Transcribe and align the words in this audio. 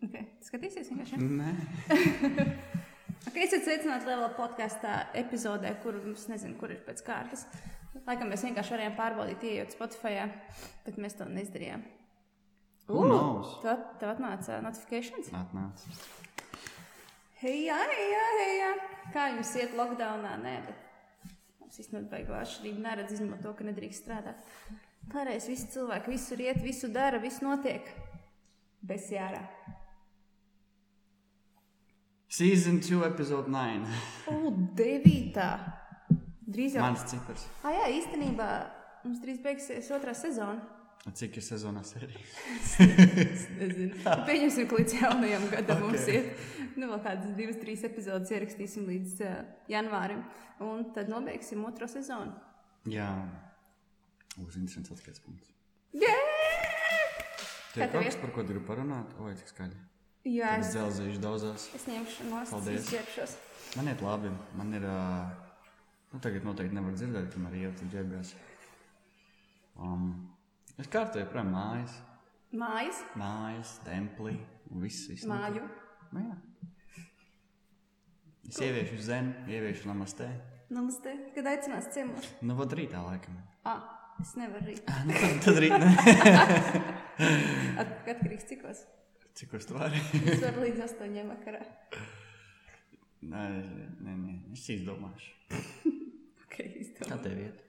Okay. 0.00 0.24
Skatīsies 0.44 0.88
vienkārši. 0.92 1.18
Nē, 1.20 1.50
Ok, 3.28 3.36
esiet 3.36 3.66
sveicināti 3.66 4.08
lielā 4.08 4.30
podkāstā 4.32 4.94
epizodē, 5.20 5.74
kur 5.82 5.98
es 6.14 6.24
nezinu, 6.30 6.56
kur 6.60 6.72
ir 6.72 6.80
pēc 6.86 7.02
kārtas. 7.04 7.44
Laikam 8.06 8.30
mēs 8.32 8.46
vienkārši 8.46 8.72
varējām 8.74 8.94
pārbaudīt, 8.96 9.44
ieejot 9.44 9.74
Spotify, 9.74 10.22
bet 10.86 10.96
mēs 11.00 11.18
to 11.18 11.26
neizdarījām. 11.28 11.82
Knows? 12.88 13.58
Tev, 13.62 13.82
tev 14.00 14.14
atnāca 14.14 14.56
notifikācijas? 14.64 15.28
atnāc. 15.36 15.84
Hei, 17.42 17.66
jā, 17.68 17.76
hei, 17.92 18.08
hei. 18.40 18.70
Kā 19.14 19.28
jums 19.34 19.52
iet 19.60 19.76
lockdownā? 19.78 20.32
Nē, 20.40 20.54
bet 20.66 21.34
mums 21.60 21.78
īstenībā 21.82 22.16
baigā 22.16 22.40
atšķirība 22.40 22.86
neredz 22.88 23.14
izņemot 23.18 23.44
to, 23.44 23.52
ka 23.58 23.68
nedrīkst 23.68 24.06
strādāt. 24.06 24.48
Pārējais 25.12 25.50
visi 25.50 25.68
cilvēki 25.76 26.14
visur 26.14 26.42
iet, 26.44 26.62
visu 26.64 26.90
dara, 26.92 27.20
viss 27.22 27.44
notiek. 27.44 27.86
Bez 28.86 29.10
jārā. 29.12 29.44
Season 32.30 32.78
2, 32.78 33.02
episode 33.10 33.50
9. 33.50 33.86
O, 34.30 34.52
devītā. 34.78 35.48
Drīz 36.46 36.76
jau. 36.76 36.84
Mans 36.84 37.02
cipars. 37.10 37.42
Ah, 37.66 37.72
jā, 37.74 37.88
īstenībā 37.96 38.46
mums 39.02 39.18
drīz 39.18 39.40
beigsies 39.42 39.88
otrā 39.96 40.14
sezona. 40.14 40.62
Cik 41.16 41.40
ir 41.40 41.42
sezonā 41.42 41.82
sērija? 41.82 42.22
Es 43.24 43.48
nezinu. 43.56 43.98
Pieņemsim, 44.30 44.70
ka 44.70 44.78
līdz 44.78 44.96
jaunajam 45.00 45.48
gadam 45.56 45.82
okay. 45.82 45.88
mums 45.88 46.06
ir 46.14 46.30
nu, 46.78 46.92
vēl 46.92 47.02
kādas 47.08 47.34
divas, 47.34 47.58
trīs 47.64 47.82
epizodes 47.90 48.30
ierakstīsim 48.30 48.86
līdz 48.92 49.18
uh, 49.26 49.36
janvārim. 49.74 50.22
Un 50.62 50.86
tad 50.94 51.10
nobeigsim 51.10 51.66
otro 51.66 51.90
sezonu. 51.90 52.36
Jā. 52.94 53.10
Būs 54.36 54.54
interesants 54.54 54.94
atskats 54.94 55.26
punkts. 55.26 55.50
Yeah! 55.98 56.22
Tev 57.74 57.88
ir 57.88 57.96
kaut 57.96 58.06
kas, 58.06 58.22
par 58.22 58.38
ko 58.38 58.46
gribi 58.46 58.68
parunāt? 58.70 59.18
Oi, 59.18 59.34
cik 59.42 59.50
skaļi. 59.50 59.86
Jā, 60.28 60.56
es, 60.60 60.74
dzelzīšu 60.74 61.20
daudzās. 61.22 61.68
es 61.76 61.86
ņemšu 61.88 62.26
no 62.28 62.42
izķeršos. 62.74 63.36
Man 63.78 63.88
iet 63.88 64.02
labi. 64.04 64.32
Man 64.58 64.74
ir. 64.76 64.84
Nu, 66.10 66.18
tagad 66.18 66.44
noteikti 66.44 66.74
nevar 66.74 66.92
dzirdēt, 66.98 67.28
kamēr 67.32 67.54
iet 67.60 67.80
uz 67.84 67.92
ģērbjās. 67.92 68.32
Um, 69.80 70.08
es 70.76 70.90
kārtoju 70.90 71.28
prom 71.30 71.52
mājas. 71.54 71.94
Mājas, 72.50 72.98
Mājas, 73.14 73.76
templī. 73.86 74.34
Viss, 74.82 75.06
viss. 75.08 75.24
māju. 75.30 75.62
Nu, 76.10 76.24
jā. 76.26 76.36
Es 78.50 78.58
ieviešu 78.58 78.98
zenu, 79.06 79.32
ieviešu 79.46 79.86
namastē. 79.86 80.26
Namaste. 80.74 81.14
Kad 81.36 81.46
aicinās 81.46 81.86
ciemos? 81.94 82.26
Nu, 82.42 82.56
vad 82.58 82.74
rītā 82.74 82.98
laikam. 83.06 83.38
Ah, 83.66 83.84
es 84.22 84.34
nevaru 84.38 84.66
rīt. 84.66 84.82
Nu, 85.06 85.14
tad, 85.14 85.38
tad 85.46 85.62
rīt 85.62 85.78
atkarīgs 87.84 88.50
cikos. 88.50 88.82
Cik 89.40 89.54
uz 89.56 89.64
to 89.70 89.74
vari? 89.78 89.96
Es 90.28 90.42
varu 90.42 90.66
līdz 90.66 90.82
astoņiem 90.84 91.30
vakarā. 91.32 91.62
Nē, 93.30 93.44
nē, 94.04 94.12
nē, 94.20 94.34
es 94.52 94.66
izdomāšu. 94.74 95.30
Ok, 96.44 96.56
Kā 96.58 96.66
izdomāju. 96.82 97.20
tev 97.24 97.40
iet? 97.46 97.62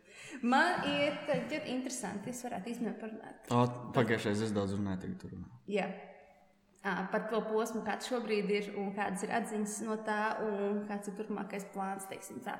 Man 0.44 0.84
iet 0.90 1.30
ļoti 1.32 1.62
interesanti. 1.72 2.32
Es 2.34 2.44
varētu 2.44 2.74
īstenībā 2.74 2.98
parunāt. 3.00 3.48
Pagājušajā 3.96 4.48
es 4.50 4.54
daudz 4.56 4.76
runāju, 4.76 5.04
tagad 5.06 5.18
tur 5.24 5.34
runā. 5.38 5.48
Jā. 5.72 5.88
Ā, 6.82 6.96
Par 7.14 7.28
to 7.32 7.40
posmu, 7.46 7.86
kāds 7.88 8.10
šobrīd 8.12 8.52
ir 8.52 8.70
un 8.82 8.92
kādas 8.98 9.24
ir 9.24 9.32
atziņas 9.38 9.76
no 9.88 9.96
tā, 10.08 10.20
un 10.44 10.84
kāds 10.90 11.08
ir 11.12 11.16
turpmākais 11.20 11.68
plāns. 11.76 12.08
teiksim 12.10 12.42
tā. 12.44 12.58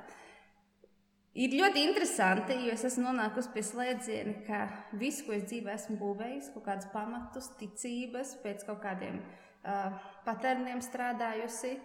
Ir 1.32 1.54
ļoti 1.56 1.80
interesanti, 1.80 2.58
jo 2.66 2.74
es 2.74 2.82
esmu 2.84 3.06
nonākusi 3.06 3.54
pie 3.54 3.62
slēdziena, 3.64 4.34
ka 4.44 4.58
visu, 5.00 5.24
ko 5.24 5.32
es 5.32 5.46
dzīvē 5.48 5.72
esmu 5.78 5.96
būvējusi, 5.96 6.50
kaut 6.52 6.66
kādus 6.66 6.90
pamatus, 6.92 7.48
ticības, 7.56 8.34
pēc 8.42 8.66
kaut 8.68 8.82
kādiem 8.82 9.16
uh, 9.16 9.96
patērniem 10.26 10.82
strādājusi, 10.84 11.78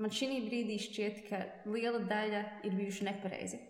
man 0.00 0.14
šī 0.16 0.30
brīdī 0.46 0.78
šķiet, 0.80 1.20
ka 1.28 1.42
liela 1.68 2.00
daļa 2.08 2.42
ir 2.64 2.78
bijuši 2.78 3.08
nepareizi. 3.10 3.60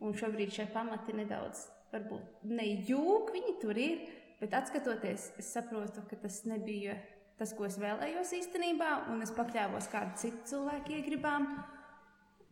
Un 0.00 0.16
šobrīd 0.16 0.56
šie 0.56 0.66
pamati 0.72 1.12
nedaudz, 1.12 1.66
varbūt 1.92 2.48
nejūg, 2.48 3.34
viņi 3.36 3.54
tur 3.60 3.76
ir, 3.76 4.00
bet 4.40 4.56
atskatoties, 4.56 5.34
es 5.40 5.52
saprotu, 5.52 6.06
ka 6.08 6.16
tas 6.24 6.40
nebija 6.48 6.96
tas, 7.36 7.52
ko 7.52 7.68
es 7.68 7.76
vēlējos 7.82 8.32
īstenībā, 8.40 9.10
un 9.12 9.20
es 9.26 9.32
pakļāvos 9.36 9.92
kādu 9.92 10.16
citu 10.24 10.54
cilvēku 10.54 10.96
iegribām, 10.96 11.50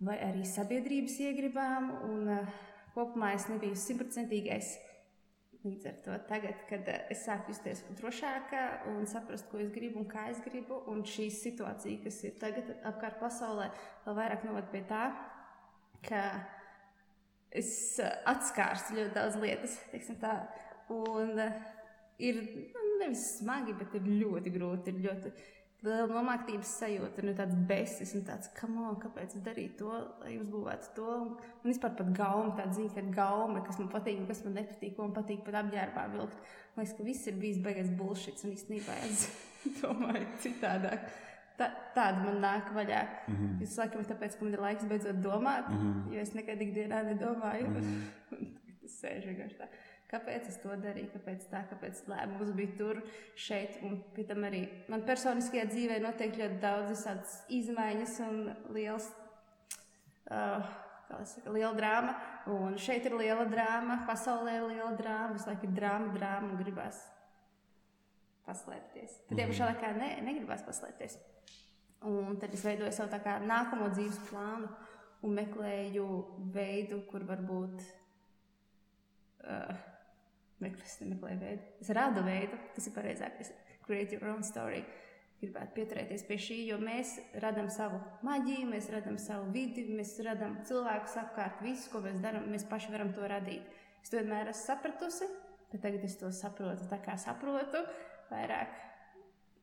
vai 0.02 0.18
arī 0.22 0.46
sabiedrības 0.48 1.18
iegribām, 1.22 1.90
un 2.08 2.30
uh, 2.32 2.56
kopumā 2.94 3.32
es 3.36 3.46
nebiju 3.50 3.78
simtprocentīgais. 3.78 4.74
Līdz 5.62 5.86
ar 5.86 5.98
to 6.02 6.16
tagad, 6.26 6.64
kad 6.70 6.88
uh, 6.90 7.04
es 7.12 7.22
sāku 7.26 7.54
justies 7.54 7.84
drošāka 8.00 8.64
un 8.92 9.06
saprast, 9.10 9.46
ko 9.50 9.60
es 9.62 9.70
gribu 9.74 10.02
un 10.02 10.08
kā 10.10 10.26
es 10.32 10.42
gribu, 10.44 10.80
un 10.90 11.04
šī 11.06 11.28
situācija, 11.34 12.02
kas 12.06 12.18
ir 12.26 12.34
tagad 12.40 12.74
apkārt 12.90 13.20
pasaulē, 13.22 13.70
vēl 14.06 14.18
vairāk 14.18 14.48
novada 14.48 14.72
pie 14.74 14.82
tā, 14.90 15.04
ka 16.08 16.24
es 17.54 17.72
uh, 18.02 18.10
atskārstu 18.32 18.98
ļoti 18.98 19.14
daudz 19.14 19.38
lietas, 19.42 19.78
un 20.92 21.38
uh, 21.38 21.62
ir 22.22 22.42
nu, 22.42 22.86
nevis 23.00 23.24
smagi, 23.38 23.74
bet 23.78 23.94
ir 23.98 24.08
ļoti 24.08 24.52
grūti, 24.54 24.92
ir 24.92 25.06
ļoti 25.06 25.32
liela 25.82 26.06
nomāktības 26.10 26.72
sajūta, 26.78 27.22
un 27.22 27.30
ir 27.32 27.38
tāds 27.38 27.56
besis, 27.68 28.12
un 28.14 28.24
tāds, 28.26 28.50
on, 28.68 28.98
kāpēc 29.02 29.34
es 29.36 29.42
darīju 29.46 29.72
to, 29.80 29.94
lai 30.22 30.36
uzbūvētu 30.38 30.92
to, 30.98 31.08
un, 31.24 31.32
un 31.62 31.70
vispār 31.70 31.96
pat 31.98 32.12
gauma, 32.16 32.54
tāda 32.58 32.76
ziņa, 32.76 32.92
ka 32.94 33.04
gauma, 33.16 33.64
kas 33.66 33.80
man 33.82 33.90
patīk, 33.90 34.20
un 34.22 34.28
kas 34.30 34.44
man 34.46 34.56
nepatīk, 34.60 34.94
ko 34.96 35.08
man 35.08 35.16
patīk 35.16 35.42
pat 35.46 35.58
apģērbā 35.64 36.06
vilkt. 36.14 36.38
Man 36.76 36.84
liekas, 36.84 36.96
ka 36.98 37.08
viss 37.08 37.28
ir 37.28 37.36
bijis 37.42 37.60
beigās 37.64 37.90
bullshit, 37.98 38.40
un 38.46 38.54
īstenībā 38.54 38.96
es 39.08 39.26
domāju 39.82 40.24
citādāk. 40.44 41.10
Tā, 41.58 41.68
tāda 41.96 42.22
man 42.24 42.40
nāk 42.42 42.70
vaļā. 42.74 43.02
Mm 43.28 43.34
-hmm. 43.36 43.62
Es 43.62 43.74
saku, 43.76 44.00
tāpēc, 44.08 44.38
ka 44.38 44.44
man 44.44 44.54
ir 44.54 44.62
laiks 44.62 44.88
beidzot 44.88 45.18
domāt, 45.22 45.68
mm 45.68 45.78
-hmm. 45.78 46.14
jo 46.14 46.20
es 46.20 46.34
nekad 46.34 46.60
ikdienā 46.60 47.04
nedomāju. 47.10 47.66
Mm 47.76 48.38
-hmm. 48.38 48.58
Tas 48.82 48.94
sēž 49.02 49.26
vienkārši 49.28 49.58
tā. 49.58 49.66
Kāpēc 50.12 50.48
es 50.50 50.58
to 50.60 50.74
darīju? 50.76 51.08
Kāpēc 51.14 51.44
tā? 51.48 51.62
Kāpēc 51.70 52.02
lēmums 52.10 52.50
bija 52.52 52.74
tur, 52.76 52.98
šeit? 53.38 53.78
Un 53.86 53.96
pēc 54.12 54.28
tam 54.28 54.44
arī 54.44 54.66
man 54.92 55.06
personiskajā 55.08 55.64
dzīvē 55.70 55.96
notiek 56.04 56.34
ļoti 56.36 56.58
daudz 56.60 56.90
visādas 56.90 57.36
izmaiņas 57.56 58.16
un 58.26 58.42
liels, 58.76 59.06
uh, 60.28 60.66
kā 61.08 61.16
lai 61.16 61.28
saka, 61.30 61.54
liela 61.54 61.72
drāma. 61.78 62.12
Un 62.52 62.76
šeit 62.76 63.08
ir 63.08 63.16
liela 63.16 63.46
drāma, 63.48 64.02
pasaulē 64.08 64.58
ir 64.58 64.66
liela 64.74 64.90
drāma, 64.98 65.30
visu 65.38 65.48
laiku 65.48 65.64
ir 65.70 65.72
drāma, 65.78 66.12
drāma 66.18 66.50
un 66.50 66.60
gribās 66.60 66.98
paslēpties. 68.44 69.14
Tad, 69.30 69.40
ja 69.40 69.46
pašā 69.48 69.70
laikā 69.70 69.94
ne, 69.96 70.10
negribās 70.26 70.66
paslēpties. 70.66 71.16
Un 72.10 72.36
tad 72.42 72.52
es 72.52 72.66
veidoju 72.66 72.92
savu 72.92 73.22
kā 73.24 73.38
nākamo 73.46 73.88
dzīves 73.94 74.20
plānu 74.28 74.68
un 75.24 75.40
meklēju 75.40 76.10
veidu, 76.52 77.00
kur 77.08 77.24
varbūt. 77.32 77.88
Uh, 79.42 79.88
meklēs, 80.62 80.98
nemeklēju 81.02 81.40
veidu. 81.42 81.70
Es 81.82 81.92
rādu 81.96 82.24
veidu, 82.26 82.58
tas 82.76 82.88
ir 82.88 82.94
pareizāk. 82.96 83.40
Es 83.42 83.52
create 83.86 84.16
your 84.16 84.30
own 84.32 84.44
story. 84.46 84.82
Gribētu 85.42 85.74
pieturēties 85.74 86.22
pie 86.28 86.36
šī, 86.38 86.58
jo 86.68 86.76
mēs 86.78 87.16
radām 87.42 87.66
savu 87.72 87.98
maģiju, 88.22 88.68
mēs 88.70 88.86
radām 88.94 89.16
savu 89.18 89.48
vidi, 89.54 89.88
mēs 89.90 90.14
radām 90.22 90.60
cilvēkus 90.68 91.16
apkārt. 91.24 91.64
Visu, 91.66 91.88
ko 91.90 92.04
mēs 92.04 92.20
darām, 92.22 92.46
mēs 92.52 92.68
paši 92.70 92.94
varam 92.94 93.10
to 93.16 93.26
radīt. 93.26 93.66
Es 94.02 94.12
to 94.12 94.20
vienmēr 94.20 94.52
esmu 94.52 94.68
sapratusi, 94.68 95.26
bet 95.72 95.82
tagad 95.82 96.06
es 96.06 96.14
to 96.20 96.30
saprotu. 96.34 96.86
Tā 96.90 97.00
kā 97.02 97.18
saprotu, 97.18 97.82
vairāk 98.30 98.78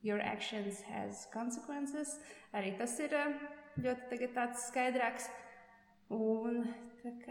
your 0.01 0.19
actions 0.19 0.81
has 0.81 1.27
consequences. 1.31 2.17
Arī 2.53 2.73
tas 2.79 2.95
ir 3.03 3.13
eh, 3.15 3.39
ļoti 3.83 4.19
skaidrāks. 4.67 5.29
Un 6.09 6.63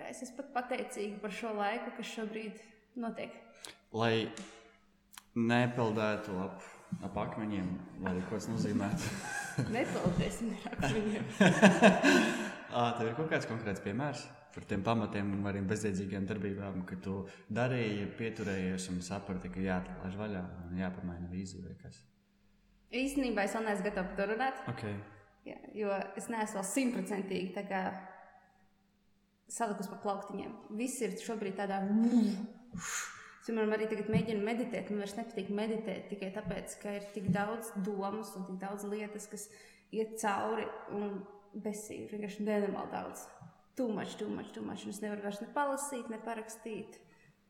es 0.08 0.22
esmu 0.22 0.38
pat 0.42 0.52
pateicīga 0.54 1.18
par 1.22 1.34
šo 1.34 1.52
laiku, 1.56 1.92
kas 1.96 2.12
šobrīd 2.14 2.60
notiek. 2.96 3.34
Lai 3.96 4.28
nepeldētu 5.38 6.34
ap, 6.42 6.64
ap 7.06 7.20
akmeņiem, 7.24 7.68
lai 8.04 8.16
ko 8.28 8.36
tas 8.36 8.48
nozīmētu. 8.50 9.12
Nepaldies 9.74 10.42
viņiem. 10.42 11.30
Ā, 12.78 12.82
Tev 12.98 13.06
ir 13.08 13.16
kaut 13.16 13.30
kāds 13.32 13.48
konkrēts 13.48 13.82
piemērs 13.84 14.26
par 14.54 14.66
tiem 14.68 14.82
pamatiem 14.82 15.28
un 15.36 15.46
arī 15.48 15.60
bezjēdzīgām 15.70 16.26
darbībām, 16.28 16.82
ka 16.88 16.96
tu 17.04 17.20
darīji, 17.54 18.08
pieturējies 18.18 18.88
un 18.92 19.00
saprati, 19.04 19.50
ka 19.54 19.62
jāatlaiž 19.62 20.16
vaļā 20.18 20.44
un 20.66 20.80
jāpamaina 20.80 21.28
vīzija 21.30 21.66
vai 21.66 21.76
kas. 21.82 22.00
Īstenībā 22.98 23.44
es 23.44 23.54
vēl 23.54 23.68
neesmu 23.68 23.86
gatava 23.86 24.08
par 24.08 24.16
to 24.18 24.28
runāt, 24.32 24.62
Okay. 24.72 24.96
jā, 25.46 25.58
jo 25.76 25.92
es 26.16 26.30
neesmu 26.32 26.58
vēl 26.58 26.66
simtprocentīgi 26.72 27.68
salikusi 29.48 29.92
pa 29.92 30.00
plauktiņiem. 30.02 30.56
Viss 30.76 31.00
ir 31.04 31.14
šobrīd 31.22 31.56
tādā. 31.60 31.80
Es 32.76 33.17
piemēram 33.46 33.74
arī 33.76 33.88
tagad 33.90 34.10
mēģinu 34.12 34.44
meditēt. 34.44 34.90
Man 34.90 35.04
vairs 35.04 35.16
nepatīk 35.18 35.50
meditēt 35.54 36.08
tikai 36.10 36.30
tāpēc, 36.34 36.78
ka 36.82 36.98
ir 36.98 37.08
tik 37.14 37.30
daudz 37.34 37.70
domas 37.86 38.34
un 38.38 38.48
tik 38.48 38.58
daudz 38.62 38.86
lietas, 38.88 39.28
kas 39.30 39.48
iet 39.94 40.18
cauri 40.20 40.66
un 40.94 41.20
besīgi. 41.54 42.10
Vienkārši 42.12 42.46
nenormāli 42.48 42.92
daudz. 42.92 43.24
Tūmačs, 43.78 44.18
tūmačs. 44.18 44.58
Un 44.58 44.94
es 44.94 45.00
nevaru 45.04 45.24
vairs 45.28 45.40
ne 45.42 45.48
palasīt, 45.54 46.10
ne 46.10 46.18
parakstīt, 46.24 46.98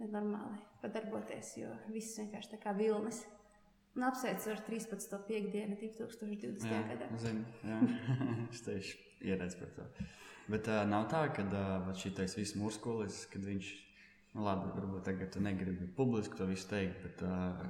ne 0.02 0.10
normāli 0.12 0.60
padarboties, 0.82 1.56
jo 1.62 1.72
viss 1.92 2.18
vienkārši 2.20 2.54
tā 2.54 2.60
kā 2.62 2.76
vilnis. 2.76 3.24
Un 3.98 4.04
apsveicu 4.06 4.52
ar 4.52 4.60
13. 4.62 5.16
piekdienu 5.26 5.78
2020. 5.80 6.68
Jā, 6.70 6.82
gadā. 6.92 7.08
zinu, 7.18 7.42
jā. 7.66 7.78
es 8.52 8.62
tieši 8.62 8.98
ieredzu 9.26 9.58
par 9.64 9.72
to. 9.74 9.86
Bet 10.48 10.68
uh, 10.70 10.84
nav 10.88 11.08
tā, 11.10 11.24
ka 11.34 11.44
uh, 11.48 11.88
šis 11.98 12.36
viss 12.38 12.56
muskulis, 12.56 13.24
kad 13.32 13.42
viņš, 13.44 13.72
labi, 14.44 14.70
varbūt 14.76 15.04
tagad 15.10 15.30
tu 15.34 15.42
negribi 15.44 15.88
publiski 15.96 16.38
to 16.38 16.48
visu 16.48 16.68
teikt, 16.70 17.04
bet 17.04 17.22
uh, 17.26 17.68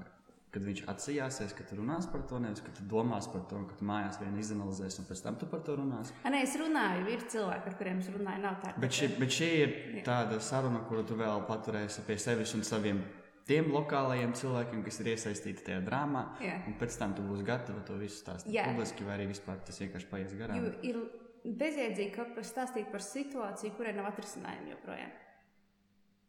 kad 0.54 0.64
viņš 0.64 0.82
atsijāsies, 0.88 1.52
ka 1.56 1.66
tu 1.68 1.76
runās 1.78 2.08
par 2.08 2.22
to, 2.28 2.38
nevis 2.40 2.62
ka 2.64 2.72
tu 2.76 2.86
domās 2.88 3.28
par 3.30 3.44
to, 3.50 3.60
ka 3.68 3.76
tu 3.78 3.86
mājās 3.88 4.18
vien 4.22 4.36
izanalizēsi, 4.40 5.02
un 5.02 5.08
pēc 5.10 5.22
tam 5.26 5.36
tu 5.40 5.48
par 5.50 5.60
to 5.66 5.76
runāsi. 5.78 6.16
A, 6.24 6.32
nē, 6.32 6.40
es 6.46 6.56
runāju, 6.60 7.04
ir 7.12 7.26
cilvēki, 7.34 7.68
ar 7.68 7.78
kuriem 7.80 8.00
es 8.02 8.08
runāju, 8.14 8.42
nav 8.46 8.58
tā. 8.62 8.72
Bet 8.80 8.96
šī, 8.96 9.10
bet 9.20 9.34
šī 9.36 9.50
ir 9.58 9.76
tāda 10.08 10.40
saruna, 10.44 10.80
kuru 10.88 11.04
tu 11.08 11.18
vēl 11.20 11.44
paturēsi 11.48 12.06
pie 12.08 12.16
sevis 12.22 12.56
un 12.56 12.64
saviem 12.66 13.02
tiem 13.48 13.70
lokālajiem 13.72 14.34
cilvēkiem, 14.36 14.82
kas 14.88 15.00
ir 15.02 15.12
iesaistīti 15.14 15.68
tajā 15.68 15.84
drāmā. 15.84 16.24
Jā. 16.44 16.58
Un 16.68 16.76
pēc 16.80 16.96
tam 17.00 17.14
tu 17.16 17.24
būsi 17.28 17.46
gatava 17.48 17.84
to 17.84 17.96
visu 18.00 18.20
stāstīt 18.20 18.56
Jā. 18.56 18.66
publiski, 18.68 19.06
vai 19.08 19.16
arī 19.18 19.30
vispār 19.30 19.60
tas 19.64 19.80
vienkārši 19.84 20.10
paies 20.10 20.34
garām. 20.36 20.58
Jo 20.58 20.74
ir 20.84 21.00
bezjēdzīgi 21.44 22.12
kaut 22.16 22.34
kas 22.36 22.52
stāstīt 22.52 22.90
par 22.92 23.04
situāciju, 23.04 23.76
kurai 23.78 23.94
nav 23.96 24.10
atrisinājumu 24.12 24.74
joprojām. 24.74 25.16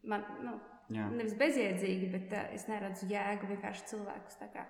Man, 0.08 0.24
nu, 0.46 0.56
Jā. 0.94 1.10
nevis 1.12 1.36
bezjēdzīgi, 1.40 2.12
bet 2.14 2.36
uh, 2.36 2.46
es 2.56 2.68
neredzu 2.72 3.10
jēgu 3.10 3.50
vienkārši 3.52 3.90
cilvēkus 3.92 4.40
kā 4.54 4.66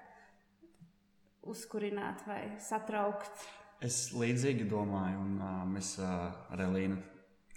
uzkurināt 1.49 2.25
vai 2.27 2.41
satraukt. 2.61 3.45
Es 3.85 4.09
līdzīgi 4.11 4.67
domāju, 4.69 5.21
un 5.23 5.37
uh, 5.39 5.61
mēs 5.69 5.93
uh, 6.01 6.33
ar 6.51 6.65
Elīnu 6.65 6.99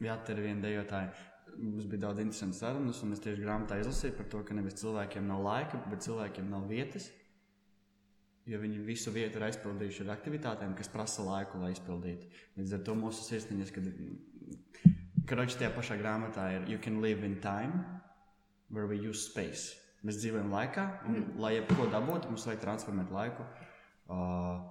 Jāteri 0.02 0.46
vienu 0.46 0.62
dejotāju. 0.64 1.10
Mums 1.52 1.88
bija 1.90 2.06
daudz 2.06 2.22
interesantu 2.22 2.56
sarunas, 2.56 3.02
un 3.04 3.12
es 3.12 3.20
tieši 3.22 3.42
grāmatā 3.42 3.76
izlasīju 3.82 4.14
par 4.16 4.28
to, 4.32 4.40
ka 4.46 4.54
nevis 4.56 4.78
cilvēkiem 4.80 5.26
nav 5.28 5.42
laika, 5.44 5.82
bet 5.90 6.06
cilvēkiem 6.06 6.48
nav 6.50 6.64
vietas. 6.70 7.10
Jo 8.48 8.58
viņi 8.58 8.80
visu 8.86 9.12
vietu 9.14 9.38
ir 9.38 9.46
aizpildījuši 9.50 10.02
ar 10.06 10.14
aktivitātēm, 10.16 10.72
kas 10.78 10.90
prasa 10.90 11.22
laiku, 11.26 11.60
lai 11.62 11.74
izpildītu. 11.76 12.30
Līdz 12.58 12.78
ar 12.78 12.82
to 12.88 12.96
mūsu 12.98 13.26
sirsniņas, 13.28 13.74
kad 13.74 13.90
Kroķis 15.28 15.58
tajā 15.60 15.70
pašā 15.76 15.96
grāmatā 16.00 16.48
ir 16.56 16.68
You 16.70 16.78
can 16.82 17.00
live 17.02 17.22
in 17.24 17.38
time, 17.40 17.84
where 18.70 18.86
we 18.86 18.98
use 18.98 19.22
space. 19.28 19.76
Mēs 20.02 20.18
dzīvojam 20.18 20.50
laikā, 20.50 20.84
un, 21.06 21.18
mm. 21.18 21.34
lai 21.42 21.52
jebko 21.58 21.86
dabūtu, 21.92 22.30
mums 22.32 22.46
vajag 22.48 22.62
transformēt 22.64 23.12
laiku. 23.14 23.44
Uh, 24.10 24.64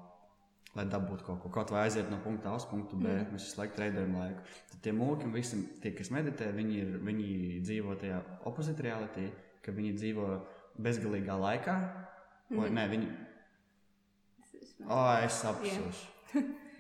lai 0.75 0.86
dabūtu 0.92 1.24
kaut 1.27 1.39
ko, 1.44 1.51
kaut 1.51 1.71
vai 1.71 1.86
aiziet 1.86 2.09
no 2.12 2.19
punkta 2.24 2.51
A 2.51 2.57
uz 2.59 2.65
punktu 2.68 3.00
B. 3.00 3.07
Mm. 3.07 3.31
Mēs 3.36 3.48
visu 3.48 3.62
laiku 3.62 3.77
treidējam 3.77 4.18
laiku. 4.19 4.44
Tad 4.74 4.83
tie 4.83 4.94
mūki 4.95 5.27
un 5.27 5.36
visi, 5.36 5.59
tie, 5.83 5.94
kas 5.95 6.12
meditē, 6.12 6.50
viņi, 6.56 6.80
ir, 6.83 6.97
viņi 7.07 7.30
dzīvo 7.63 7.95
tajā 8.01 8.19
opposite 8.50 8.83
reality, 8.83 9.30
ka 9.63 9.75
viņi 9.75 9.94
dzīvo 10.00 10.27
bezgalīgā 10.83 11.38
laikā. 11.45 11.77
Mm. 12.50 12.59
Vai, 12.59 12.71
nē, 12.75 12.88
viņi. 12.92 13.13
O, 14.83 15.00
es 15.21 15.39
apsos. 15.47 16.04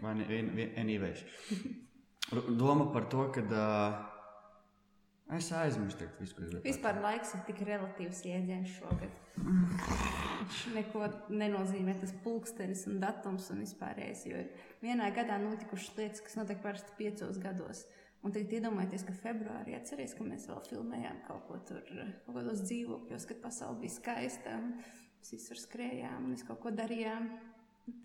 Vai 0.01 0.17
ne, 0.17 0.27
vien, 0.27 0.51
vien, 0.57 0.75
anyways. 0.81 1.23
Ru- 1.23 1.71
Doma 2.31 2.85
par 2.93 3.07
to, 3.11 3.25
ka 3.35 3.41
uh, 3.41 5.37
es 5.37 5.49
aizmirstu 5.55 6.05
tagad 6.05 6.19
visu, 6.21 6.35
ko 6.35 6.43
gribēju. 6.45 6.63
Vispār 6.67 6.99
laiks 7.03 7.33
ir 7.35 7.41
tik 7.47 7.63
relatīvs 7.67 8.21
jēdziens 8.27 8.75
šogad. 8.77 9.17
Viņš 9.41 10.61
neko 10.75 11.09
nenozīmē 11.33 11.95
tas 11.99 12.13
pulkstenis 12.23 12.85
un 12.91 13.01
datums 13.03 13.49
un 13.53 13.63
vispārējais. 13.65 14.23
Jo 14.29 14.45
vienā 14.83 15.09
gadā 15.15 15.39
notikušas 15.41 15.97
lietas, 15.97 16.23
kas 16.25 16.37
notiek 16.39 16.61
parasti 16.63 16.95
piecos 16.99 17.41
gados. 17.41 17.85
Un 18.21 18.35
tagad 18.35 18.53
iedomājieties, 18.53 19.07
ka 19.07 19.17
februārī 19.17 19.73
atcerieties, 19.73 20.13
ka 20.13 20.27
mēs 20.27 20.45
vēl 20.51 20.59
filmējām 20.67 21.23
kaut 21.25 21.47
ko 21.47 21.57
tur, 21.71 21.81
kaut 22.27 22.35
kādos 22.37 22.61
dzīvokļos, 22.67 23.25
kad 23.31 23.41
pasaule 23.41 23.81
bija 23.81 23.95
skaista. 23.95 24.59
Mēs 24.61 25.33
visur 25.33 25.57
skrējām, 25.57 26.29
mēs 26.29 26.45
kaut 26.45 26.61
ko 26.61 26.73
darījām. 26.75 27.31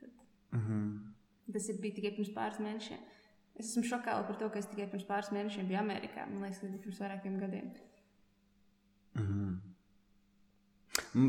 Tad, 0.01 0.17
Mm 0.57 0.63
-hmm. 0.63 1.53
tas 1.53 1.69
ir, 1.69 1.81
bija 1.81 1.95
tikai 1.95 2.11
pirms 2.17 2.33
pāris 2.35 2.59
mēnešiem. 2.59 3.01
Es 3.59 3.71
esmu 3.71 3.83
šokā 3.89 4.19
par 4.29 4.37
to, 4.37 4.51
ka 4.53 4.59
es 4.59 4.67
tikai 4.69 4.85
pirms 4.91 5.07
pāris 5.09 5.31
mēnešiem 5.33 5.67
biju 5.71 5.79
Amerikā. 5.81 6.27
Man 6.29 6.43
liekas, 6.45 6.59
tas 6.61 6.71
bija 6.71 6.83
pirms 6.83 6.99
vairākiem 7.01 7.39
gadiem. 7.41 7.71
Mm 9.17 9.27
-hmm. 9.27 9.57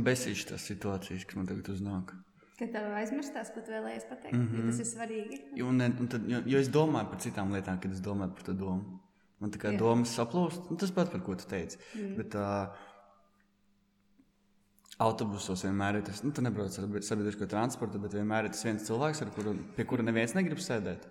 Besīši 0.03 0.47
tās 0.49 0.65
situācijas, 0.67 1.25
kas 1.25 1.35
man 1.35 1.45
tagad 1.47 1.69
uznāk. 1.69 2.11
Kad 2.59 2.71
tev 2.73 2.93
aizmirstās, 2.97 3.51
ko 3.53 3.61
tu 3.61 3.71
vēlējies 3.71 4.05
pateikt, 4.09 4.33
mm 4.35 4.41
Mhm. 4.43 4.55
-hmm. 4.55 4.65
ja 4.65 4.71
tas 4.71 4.79
ir 4.79 4.85
svarīgi. 4.85 5.63
Un, 5.63 5.77
ne- 5.77 5.95
un 5.99 6.07
tad, 6.07 6.29
jo, 6.29 6.41
jo 6.45 6.57
es 6.59 6.69
domāju 6.69 7.09
par 7.09 7.19
citām 7.19 7.51
lietām, 7.53 7.79
kad 7.81 7.91
es 7.91 7.99
domāju 8.01 8.33
par 8.33 8.43
to 8.43 8.53
domu. 8.53 8.99
Man 9.39 9.51
tā 9.51 9.57
kā 9.57 9.71
Jā. 9.71 9.77
domas 9.77 10.17
saplūst, 10.19 10.71
un 10.71 10.77
tas 10.77 10.91
pats, 10.91 11.09
par 11.11 11.21
ko 11.21 11.35
tu 11.35 11.45
teici. 11.45 11.77
Mm. 11.95 12.15
Bet 12.17 12.35
uh, 12.35 12.67
autobusos 14.99 15.63
vienmēr 15.63 15.95
ir 15.99 16.03
tas, 16.03 16.23
nu, 16.23 16.31
tu 16.31 16.41
nebrauc 16.41 16.79
ar 16.79 17.01
sabiedrisko 17.01 17.45
transportu, 17.45 17.99
bet 17.99 18.13
vienmēr 18.17 18.43
ir 18.45 18.49
tas 18.49 18.63
viens 18.65 18.83
cilvēks, 18.89 19.21
kuru, 19.35 19.53
pie 19.75 19.85
kura 19.85 20.03
neviens 20.03 20.33
negrib 20.33 20.57
sēdēt. 20.57 21.05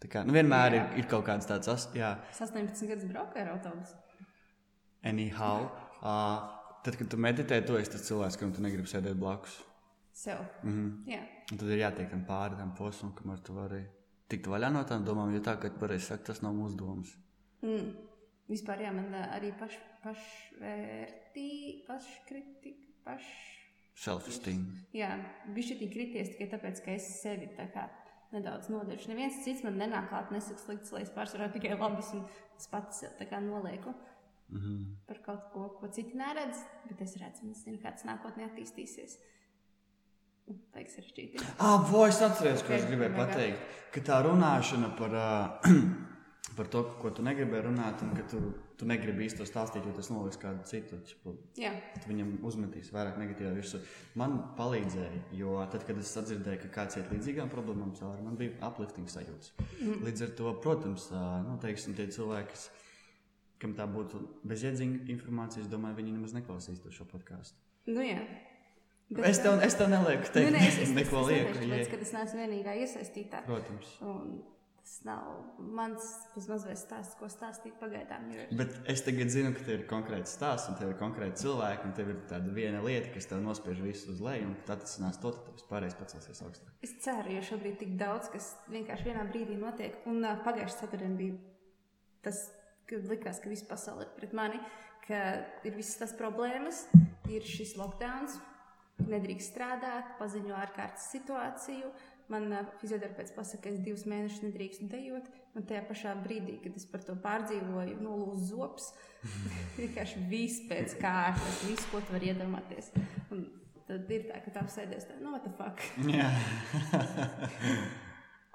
Tā 0.00 0.08
kā, 0.08 0.22
nu, 0.24 0.32
vienmēr 0.32 0.72
Jā. 0.72 0.84
ir, 0.92 0.98
ir 1.02 1.08
kaut 1.10 1.26
kāds 1.26 1.46
tāds, 1.48 1.68
as- 1.68 1.90
jā, 1.94 2.14
Es 2.30 2.40
18 2.40 2.88
gadus 2.88 3.04
braucu 3.10 3.38
ar 3.38 3.48
autobusu. 3.56 3.94
anyhow. 5.04 5.68
Uh, 6.00 6.48
tad, 6.84 6.96
kad 6.96 7.08
tu 7.10 7.16
meditē, 7.16 7.60
tu 7.66 7.76
esi 7.76 7.90
tas 7.92 8.06
cilvēks, 8.08 8.38
kuram 8.40 8.52
tu 8.56 8.62
negribi 8.64 8.88
sēdēt 8.88 9.18
blakus. 9.20 9.58
Sev. 10.12 10.38
Mm 10.62 10.72
-hmm. 10.72 11.12
Jā. 11.12 11.20
Un 11.52 11.58
tad 11.58 11.68
ir 11.68 11.78
jātiek 11.78 12.10
tam 12.10 12.24
pāri 12.24 12.56
tam 12.56 12.74
posmam, 12.74 13.12
kamēr 13.12 13.42
tu 13.42 13.52
vari 13.52 13.86
tikt 14.28 14.46
vaļā 14.46 14.72
no 14.72 14.84
tām 14.84 15.04
domām, 15.04 15.32
jo 15.34 15.40
tā, 15.40 15.58
ka 15.60 15.70
pareizi 15.70 16.04
sakot, 16.06 16.26
tas 16.26 16.42
nav 16.42 16.52
mūsu 16.54 16.76
domas. 16.76 17.16
Mm. 17.62 17.94
Vispār 18.48 18.80
jā, 18.80 18.92
man 18.92 19.12
arī 19.14 19.52
paš, 19.58 19.78
pašvērtī, 20.04 21.86
paškritika, 21.86 22.92
paš... 23.04 23.22
Self-esteem. 23.94 24.64
Jā, 24.92 25.10
bija 25.54 25.74
šī 25.74 25.88
krities 25.92 26.28
tikai 26.28 26.48
tāpēc, 26.58 26.84
ka 26.84 26.90
es 26.90 27.22
sevi 27.22 27.50
tā 27.56 27.66
kā 27.74 27.88
nedaudz 28.32 28.70
nodeļu. 28.70 29.08
Neviens 29.10 29.42
cits 29.44 29.64
man 29.66 29.78
nenāk 29.80 30.08
klāt, 30.12 30.30
nesaka 30.30 30.62
slikts, 30.62 30.92
lai 30.94 31.02
es 31.02 31.12
pārsvarā 31.14 31.50
tikai 31.52 31.76
labas 31.76 32.12
un 32.14 32.24
es 32.58 32.70
pats 32.70 33.04
tā 33.18 33.28
kā 33.30 33.40
nolieku 33.42 33.94
Mm 34.50 34.58
-hmm. 34.60 35.06
par 35.06 35.16
kaut 35.22 35.52
ko, 35.52 35.68
ko 35.80 35.88
citi 35.88 36.16
neredz, 36.16 36.56
bet 36.88 37.00
es 37.00 37.16
redzu, 37.16 37.44
un 37.44 37.50
es 37.50 37.64
zinu, 37.64 37.78
kāds 37.78 38.04
nākotnē 38.04 38.48
attīstīsies. 38.48 39.18
Tā 40.72 40.80
ir 40.80 40.88
sarežģīti. 40.90 41.44
Ah, 41.58 41.92
vo, 41.92 42.06
es 42.06 42.22
atceros, 42.22 42.62
ko 42.62 42.72
es 42.72 42.84
gribēju 42.84 43.16
pateikt. 43.16 43.58
Ka 43.94 44.00
tā 44.00 44.16
runāšana 44.26 44.96
par, 44.98 45.10
uh, 45.10 45.70
par 46.56 46.66
to, 46.66 46.82
ko 47.02 47.10
tu 47.10 47.22
negribēji 47.22 47.66
runāt, 47.66 48.02
un 48.02 48.16
ka 48.16 48.22
tu, 48.22 48.40
tu 48.80 48.88
negribi 48.88 49.26
īsti 49.26 49.42
to 49.42 49.46
stāstīt, 49.48 49.84
jo 49.86 49.92
tas 49.96 50.08
noliks 50.12 50.40
kādu 50.40 50.64
citu. 50.68 50.98
tad 50.98 52.08
Viņam 52.08 52.32
uzmetīs 52.48 52.90
vairāk 52.94 53.20
negatīvā 53.20 53.52
virsū. 53.56 53.80
Man 54.18 54.38
palīdzēja, 54.58 55.22
jo 55.36 55.56
tad, 55.72 55.84
kad 55.88 56.00
es 56.00 56.12
sadzirdēju, 56.16 56.62
ka 56.64 56.72
kāds 56.80 56.98
iet 57.00 57.12
līdzīgām 57.12 57.52
problēmām 57.52 57.94
cauri, 57.98 58.24
man 58.26 58.38
bija 58.40 58.56
uplifting 58.70 59.10
sajūta. 59.12 59.66
Mm. 59.80 60.04
Līdz 60.08 60.26
ar 60.26 60.36
to, 60.40 60.54
protams, 60.64 61.08
nu, 61.46 61.56
teiksim, 61.62 61.96
tie 61.98 62.08
cilvēki, 62.12 62.60
kam 63.60 63.74
tā 63.76 63.84
būtu 63.90 64.22
bezjēdzīga 64.48 65.10
informācija, 65.12 65.64
es 65.66 65.72
domāju, 65.72 66.00
viņi 66.00 66.16
nemaz 66.16 66.32
neklausīs 66.36 66.80
to 66.80 66.92
šo 66.94 67.04
podkāstu. 67.10 67.60
nu 67.92 68.06
jā. 68.06 68.22
Bet, 69.10 69.24
Es 69.26 69.40
tev, 69.42 69.56
es 69.66 69.74
tev 69.74 69.88
nelieku 69.90 70.22
nu, 70.22 70.32
teikt, 70.36 70.52
nē, 70.54 70.58
es, 70.62 70.76
es, 70.78 70.82
es, 70.84 70.90
neko 70.94 71.18
es 71.24 71.30
lieku. 71.32 71.48
neteikšu, 71.50 71.66
jā. 71.66 71.70
tāpēc, 71.74 71.88
ka 71.90 71.98
tas 71.98 72.12
neesmu 72.14 72.38
vienīgā 72.44 72.74
iesaistītā. 72.84 73.40
Protams. 73.48 73.88
Un 74.06 74.28
tas 74.90 75.04
nav 75.06 75.26
mans 75.58 76.06
mazliet 76.48 76.78
stāsts, 76.80 77.14
ko 77.18 77.28
stāstīt 77.30 77.76
pagaidām. 77.78 78.24
Jo... 78.34 78.46
Bet 78.58 78.72
es 78.90 79.04
tagad 79.06 79.30
zinu, 79.30 79.52
ka 79.54 79.62
tev 79.62 79.76
ir 79.76 79.84
konkrēts 79.90 80.34
stāsts, 80.34 80.66
un 80.72 80.78
tev 80.80 80.90
ir 80.90 80.98
konkrēti 80.98 81.44
cilvēki, 81.44 81.86
un 81.86 81.94
tev 81.94 82.10
ir 82.10 82.18
tāda 82.30 82.50
viena 82.56 82.80
lieta, 82.82 83.12
kas 83.14 83.30
tev 83.30 83.44
nospiež 83.44 83.78
visu 83.84 84.10
uz 84.10 84.22
leju, 84.24 84.48
un 84.50 84.56
tad 84.66 84.82
tas 84.82 84.96
nāc 85.02 85.20
to, 85.22 85.30
tad 85.36 85.54
vispārējais 85.54 85.98
pacelsies 86.00 86.42
augstāk. 86.42 86.74
Es 86.82 86.96
ceru, 87.04 87.36
jo 87.36 87.46
šobrīd 87.52 87.76
ir 87.76 87.80
tik 87.84 87.94
daudz, 88.02 88.32
kas 88.34 88.50
vienkārši 88.74 89.10
vienā 89.12 89.26
brīdī 89.30 89.60
notiek. 89.62 90.02
Un 90.10 90.24
uh, 90.24 90.42
pagājušā 90.42 90.82
ceturtdienā 90.82 91.18
bija 91.22 91.38
tas, 92.26 92.48
kad 92.90 93.06
likās, 93.14 93.38
ka 93.38 93.52
visa 93.52 93.70
pasaule 93.70 94.08
ir 94.08 94.14
pret 94.18 94.34
mani, 94.34 94.58
ka 95.06 95.22
ir 95.70 95.78
visas 95.78 96.02
tās 96.02 96.18
problēmas, 96.18 96.88
ir 97.30 97.46
šis 97.46 97.76
lockdown, 97.78 98.26
nedrīkst 99.06 99.54
strādāt, 99.54 100.16
paziņo 100.18 100.58
ārkārtas 100.66 101.12
situāciju. 101.14 101.94
Man 102.30 102.52
fizioterapeits 102.78 103.32
pasaka, 103.34 103.64
ka 103.64 103.70
es 103.72 103.80
divus 103.82 104.04
mēnešus 104.06 104.44
nedrīkstu 104.44 104.86
dejot. 104.92 105.24
Un 105.58 105.64
tajā 105.66 105.80
pašā 105.88 106.12
brīdī, 106.22 106.60
kad 106.62 106.76
es 106.78 106.84
par 106.86 107.02
to 107.02 107.16
pārdzīvoju, 107.18 107.96
nolūzu 108.04 108.44
zops, 108.52 108.92
vienkārši 109.80 110.22
viss 110.30 110.62
pēc 110.70 110.94
kārtas, 111.00 111.64
viss, 111.66 111.88
ko 111.90 111.98
tu 112.04 112.14
vari 112.14 112.30
iedomāties. 112.30 112.92
Un 113.34 113.42
tad 113.88 114.06
ir 114.14 114.28
tā, 114.28 114.38
ka 114.44 114.48
tā 114.54 114.62
apsēdies, 114.62 115.08
tā, 115.08 115.14
no, 115.24 115.34
what 115.34 115.42
the 115.42 115.50
fuck. 115.58 115.82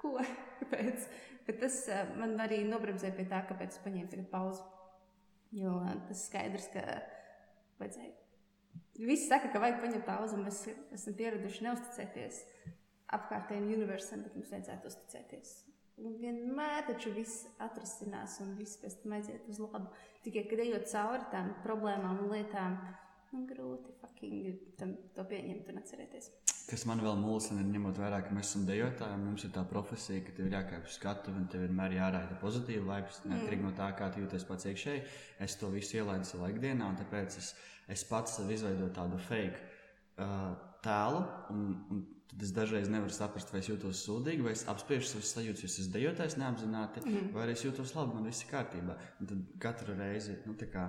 Ko? 0.00 0.08
Kāpēc? 0.62 0.98
Bet 1.46 1.56
tas 1.60 1.76
uh, 1.92 2.08
man 2.16 2.32
arī 2.42 2.58
nobremzēja 2.64 3.14
pie 3.18 3.26
tā, 3.28 3.42
kāpēc 3.50 3.70
es 3.76 3.84
paņēmu 3.84 4.24
pauzi. 4.32 4.64
Jo 5.56 5.72
tas 6.08 6.24
skaidrs, 6.30 6.66
ka 6.72 6.82
vajadzēja. 7.80 8.14
Visi 9.04 9.28
saka, 9.28 9.52
ka 9.52 9.60
vajag 9.60 9.78
paņemt 9.84 10.08
pauzi, 10.08 10.32
un 10.36 10.42
mēs 10.48 10.58
esam 10.96 11.12
pieraduši 11.20 11.64
neusticēties 11.68 12.36
apkārtējiem 13.14 13.72
universam, 13.76 14.24
bet 14.26 14.34
mums 14.38 14.52
vajadzētu 14.54 14.90
uzticēties. 14.90 15.54
Un 15.96 16.18
vienmēr 16.20 16.82
taču 16.90 17.14
viss 17.16 17.46
atrisinās, 17.62 18.36
un 18.44 18.52
viss 18.58 18.76
pēc 18.82 18.98
tam 19.00 19.14
aiziet 19.16 19.46
uz 19.48 19.60
labu. 19.62 19.88
Tikai, 20.26 20.42
kad 20.50 20.60
ejot 20.60 20.90
cauri 20.90 21.28
tām 21.32 21.54
problēmām 21.64 22.24
un 22.24 22.34
lietām, 22.34 22.76
nu, 23.32 23.46
grūti 23.48 23.94
fucking 24.02 24.74
tam, 24.80 24.92
to 25.16 25.24
pieņemt 25.30 25.70
un 25.72 25.80
atcerēties. 25.80 26.28
Kas 26.66 26.82
man 26.90 26.98
vēl 27.00 27.16
mulsina, 27.20 27.62
ir 27.62 27.70
ņemot 27.70 28.00
vērā, 28.02 28.18
ka 28.26 28.34
mēs 28.34 28.50
esam 28.50 28.64
dejotāji, 28.66 29.20
mums 29.22 29.44
ir 29.46 29.52
tā 29.54 29.62
profesija, 29.70 30.24
ka 30.26 30.34
tev 30.34 30.48
ir 30.48 30.56
jākāpj 30.58 30.90
uz 30.90 30.96
skatu 30.98 31.32
un 31.32 31.46
tev 31.52 31.62
vienmēr 31.62 31.94
jāraida 31.94 32.36
pozitīva 32.42 32.88
laiks, 32.90 33.22
neatkarīgi 33.24 33.62
mm. 33.62 33.68
no 33.70 33.76
tā, 33.78 33.86
kā 33.96 34.10
tu 34.10 34.24
jūties 34.24 34.46
pats 34.48 34.68
iekšēji. 34.72 35.04
Es 35.46 35.56
to 35.60 35.70
visu 35.72 36.00
ielaidu 36.00 36.26
savā 36.26 36.50
ikdienā, 36.52 36.90
un 36.90 36.98
tāpēc 36.98 37.38
es, 37.38 37.52
es 37.96 38.04
pats 38.10 38.34
sev 38.40 38.50
izveidoju 38.50 38.90
tādu 38.98 39.22
fake 39.28 39.62
uh, 39.62 40.50
tēlu. 40.84 41.22
Un, 41.54 41.64
un 41.94 42.04
tad 42.36 42.44
es 42.44 42.52
dažreiz 42.52 42.88
nevaru 42.92 43.12
saprast, 43.16 43.48
vai 43.52 43.62
es 43.62 43.70
jūtos 43.70 44.02
sūdīgi, 44.04 44.44
vai 44.44 44.52
es 44.52 44.66
apspiežu 44.68 45.08
savas 45.08 45.32
sajūtas, 45.32 45.62
jo 45.64 45.70
es 45.70 45.78
esmu 45.80 45.94
dejotājs 45.94 46.36
neapzināti, 46.36 47.02
mm. 47.06 47.30
vai 47.32 47.48
es 47.54 47.64
jūtos 47.64 47.94
labi, 47.96 48.18
man 48.18 48.28
viss 48.28 48.44
ir 48.44 48.50
kārtībā. 48.50 48.96
Un 49.20 49.30
tad 49.30 49.44
katru 49.62 49.96
reizi, 49.96 50.36
nu, 50.44 50.52
tā 50.60 50.68
kā 50.68 50.84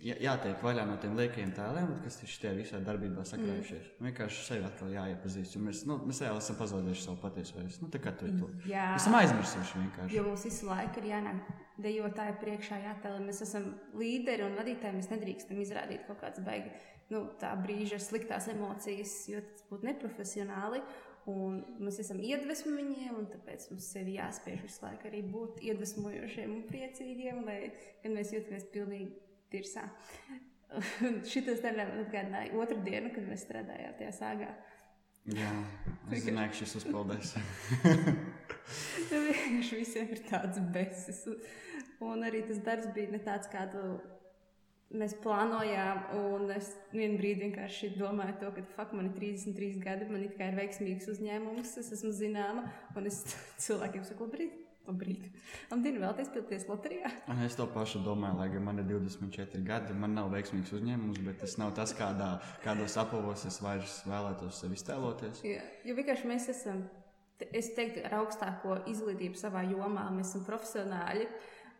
jā, 0.00 0.16
jātiek 0.24 0.64
vaļā 0.64 0.88
no 0.88 0.96
tiem 1.02 1.20
liekajiem 1.20 1.52
tēliem, 1.58 1.94
kas 2.06 2.16
ir 2.24 2.32
šajā 2.32 2.56
visā 2.62 2.80
darbībā 2.88 3.28
sakrājušies. 3.28 3.92
Mm. 3.92 4.08
Vienkārši 4.08 4.44
sevi 4.46 4.68
atkal 4.70 4.96
jāiepazīst. 4.96 5.60
Mēs, 5.68 5.84
nu, 5.90 6.00
mēs 6.08 6.24
reāli 6.24 6.40
esam 6.40 6.60
pazaudējuši 6.62 7.08
savu 7.10 7.20
patieso 7.26 7.60
es. 7.66 7.80
Nu, 7.84 7.92
tā 7.92 8.00
kā 8.00 8.16
tu 8.16 8.32
to 8.40 8.52
esam 8.72 9.20
aizmirsuši 9.20 9.82
vienkārši. 9.84 10.16
Jo 10.16 10.28
mums 10.30 10.48
visu 10.48 10.72
laiku 10.72 11.04
ir 11.04 11.12
jānāk 11.12 11.67
dejotāji 11.82 12.36
priekšā, 12.42 12.78
jātēlē. 12.84 13.20
Mēs 13.26 13.42
esam 13.46 13.70
līderi 13.98 14.46
un 14.46 14.56
vadītāji. 14.58 14.96
Mēs 14.98 15.10
nedrīkstam 15.12 15.60
izrādīt 15.62 16.06
kaut 16.08 16.20
kādas 16.22 16.42
baigi. 16.46 16.72
Nu, 17.12 17.24
tā 17.40 17.54
brīža 17.56 18.00
sliktās 18.02 18.50
emocijas, 18.52 19.14
jo 19.30 19.40
tas 19.44 19.64
būtu 19.70 19.88
neprofesionāli. 19.88 20.82
Un 21.28 21.58
mēs 21.84 21.98
esam 22.00 22.20
iedvesmu 22.24 22.72
viņiem, 22.72 23.16
un 23.18 23.26
tāpēc 23.28 23.66
mums 23.68 23.88
sevi 23.92 24.16
jāspiež 24.16 24.62
visu 24.64 24.84
laiku 24.84 25.10
arī 25.10 25.20
būt 25.28 25.60
iedvesmojošiem 25.68 26.54
un 26.54 26.62
priecīgiem, 26.70 27.42
lai 27.44 27.58
gan 28.04 28.16
mēs 28.16 28.32
jūtamies 28.32 28.64
pilnīgi 28.72 29.10
tirsā. 29.52 29.84
Šitas 31.28 31.60
atgādināja 31.68 32.56
otru 32.56 32.80
dienu, 32.84 33.12
kad 33.12 33.28
mēs 33.28 33.44
strādājām 33.44 33.96
tajā 34.00 34.14
sāgā. 34.16 34.50
Jā, 35.36 35.52
es 36.08 36.24
zināju, 36.24 36.52
ka 36.54 36.56
šis 36.62 36.74
uzpildēs. 36.80 37.34
Tur 39.10 39.26
vienkārši 39.28 39.80
visiem 39.82 40.12
ir 40.14 40.22
tāds 40.30 40.60
besis. 40.72 41.20
Un 42.04 42.22
arī 42.26 42.44
tas 42.46 42.60
darbs 42.62 42.92
bija 42.94 43.10
ne 43.10 43.20
tāds, 43.24 43.50
kādu 43.50 43.98
mēs 44.94 45.16
plānojām. 45.24 46.04
Un 46.20 46.52
es 46.54 46.70
vienā 46.92 47.18
brīdī 47.18 47.48
vienkārši 47.48 47.92
domāju, 47.98 48.38
to, 48.42 48.52
ka 48.56 48.64
fuck, 48.76 48.94
man 48.96 49.10
ir 49.10 49.18
33 49.18 49.82
gadi, 49.82 50.08
man 50.12 50.24
ir 50.28 50.56
veiksmīgs 50.60 51.10
uzņēmums, 51.16 51.76
es 51.82 51.92
esmu 51.98 52.14
zināma. 52.14 52.68
Un 52.96 53.10
es 53.10 53.24
cilvēkiem 53.66 54.06
saku, 54.06 54.28
labrīt, 54.28 54.64
Labrīt. 54.88 55.26
Labdien, 55.68 55.98
vēlaties 56.00 56.30
piedalīties 56.32 56.62
loterijā? 56.64 57.10
Es 57.44 57.58
to 57.58 57.66
pašu 57.68 58.00
domāju, 58.06 58.38
lai 58.40 58.46
gan 58.54 58.64
man 58.64 58.80
ir 58.80 58.86
24 58.88 59.60
gadi. 59.66 59.92
Man 59.92 60.14
nav 60.16 60.30
veiksmīgs 60.32 60.72
uzņēmums, 60.78 61.20
bet 61.26 61.42
tas 61.42 61.58
nav 61.60 61.74
tas, 61.76 61.92
kādā, 61.96 62.30
kādos 62.64 62.96
apavos 63.00 63.44
es 63.50 63.60
vairs 63.60 63.98
vēlētos 64.08 64.62
sevi 64.62 64.78
iztēloties. 64.80 65.42
Jā, 65.44 65.60
jo 65.84 65.98
vienkārši 65.98 66.30
mēs 66.32 66.48
esam, 66.54 66.80
es 67.52 67.68
teiktu, 67.76 68.00
ar 68.08 68.16
augstāko 68.22 68.80
izglītību 68.88 69.36
savā 69.36 69.66
jomā. 69.68 70.08
Mēs 70.14 70.32
esam 70.32 70.48
profesionāļi. 70.48 71.28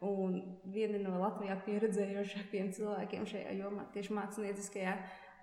Un 0.07 0.37
viena 0.71 1.00
no 1.02 1.17
Latvijā 1.19 1.57
pieredzējošākajiem 1.67 2.69
cilvēkiem 2.76 3.25
šajā 3.26 3.55
jomā, 3.59 3.88
tieši 3.95 4.14
mākslinieckajā, 4.14 4.93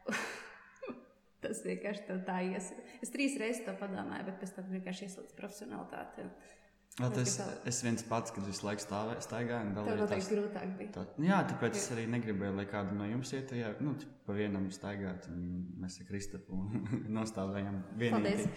tas 1.44 1.64
vienkārši 1.66 2.20
tā 2.28 2.38
ies. 2.48 2.70
Es 3.04 3.12
trīs 3.12 3.36
reizes 3.42 3.66
to 3.66 3.74
padomāju, 3.82 4.30
bet 4.30 4.38
pēc 4.44 4.54
tam 4.56 4.70
vienkārši 4.72 5.10
ieslēdzu 5.10 5.36
profesionālitāti. 5.40 6.30
Jā, 6.96 7.10
tas 7.12 7.34
es 7.68 7.82
viens 7.84 8.06
pats, 8.08 8.32
kad 8.32 8.46
visu 8.48 8.64
laiku 8.64 8.86
stāvēju, 8.86 9.24
staigāju 9.26 9.68
un 9.68 9.74
dalījos. 9.76 9.98
Tas 9.98 10.06
noteikti 10.06 10.38
grūtāk 10.38 10.70
bija. 10.80 10.92
Tā, 10.96 11.02
jā, 11.26 11.40
tāpēc 11.50 11.76
jā. 11.76 11.82
es 11.82 11.88
arī 11.92 12.06
negribēju, 12.14 12.56
lai 12.56 12.66
kādu 12.72 12.96
no 12.96 13.08
jums 13.10 13.34
iet 13.36 13.50
tajā, 13.52 13.74
nu, 13.84 13.98
pa 14.24 14.38
vienam 14.38 14.70
staigāt. 14.72 15.28
Mēs 15.82 16.00
ar 16.00 16.08
Kristapu 16.08 16.62
nostāvējām 17.18 17.82
vienīgi. 18.00 18.48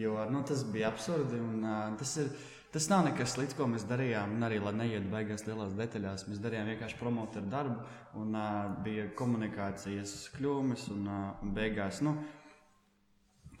Jo, 0.00 0.16
nu, 0.32 0.40
tas 0.48 0.64
bija 0.72 0.88
absurdi 0.88 1.36
un 1.44 1.60
uh, 1.60 1.84
tas 2.00 2.16
ir. 2.24 2.32
Tas 2.72 2.86
nav 2.88 3.02
nekas 3.04 3.34
slikts, 3.34 3.52
ko 3.52 3.66
mēs 3.68 3.82
darījām. 3.84 4.38
Arī, 4.46 4.56
lai 4.64 4.70
neietu 4.72 5.10
beigās 5.12 5.42
lielās 5.44 5.74
detaļās, 5.76 6.22
mēs 6.30 6.38
darījām 6.40 6.70
vienkārši 6.72 6.96
promotu 6.96 7.42
ar 7.42 7.48
darbu. 7.52 7.82
Un 8.16 8.30
uh, 8.32 8.70
bija 8.84 9.10
komunikācijas 9.18 10.14
kļūmes, 10.38 10.86
un, 10.94 11.02
uh, 11.04 11.42
un 11.44 11.50
beigās, 11.52 12.00
nu, 12.06 12.14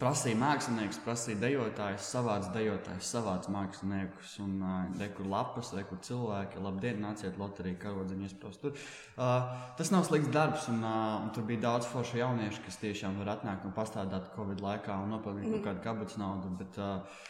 prasīja 0.00 0.38
mākslinieks, 0.40 1.02
prasīja 1.04 1.38
dejotājus, 1.42 2.06
savāds 2.08 2.48
dejotājus, 2.54 3.10
savāds 3.14 3.50
māksliniekus, 3.52 4.38
un 4.42 4.54
uh, 4.64 4.78
rekur 5.02 5.28
lapas, 5.28 5.74
rekur 5.76 6.00
cilvēki, 6.08 6.62
labdien, 6.64 7.04
nāciet 7.04 7.36
loteriju, 7.40 7.82
karodziņu 7.84 8.26
iesprost. 8.30 8.64
Tur. 8.64 8.80
Uh, 9.12 9.52
tas 9.76 9.92
nav 9.92 10.06
slikts 10.08 10.32
darbs, 10.32 10.70
un, 10.72 10.80
uh, 10.80 11.20
un 11.20 11.28
tur 11.36 11.44
bija 11.52 11.66
daudz 11.66 11.90
foršu 11.92 12.22
jauniešu, 12.22 12.64
kas 12.64 12.80
tiešām 12.80 13.20
var 13.20 13.34
atnākt 13.36 13.68
un 13.68 13.76
pastādāt 13.76 14.32
Covid 14.38 14.64
laikā 14.64 14.96
un 15.04 15.12
nopelnīt 15.18 15.50
mm. 15.50 15.60
kaut 15.60 15.68
kādu 15.68 15.84
kabatas 15.84 16.18
naudu. 16.24 16.56
Bet, 16.62 16.80
uh, 16.80 17.28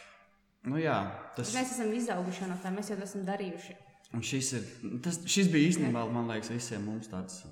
nu, 0.69 0.77
jā, 0.81 0.97
tas... 1.37 1.53
Mēs 1.55 1.75
esam 1.75 1.91
izauguši 1.95 2.49
no 2.51 2.59
tā, 2.63 2.71
mēs 2.75 2.91
jau 2.91 2.99
to 2.99 3.07
esam 3.07 3.25
darījuši. 3.27 3.75
Un 4.13 4.21
šis, 4.25 4.53
ir, 4.59 4.65
tas, 5.03 5.19
šis 5.25 5.49
bija 5.53 5.71
īstenībā, 5.71 6.05
man 6.13 6.29
liekas, 6.29 6.53
visiem 6.53 6.85
mums 6.85 7.09
tāds 7.11 7.43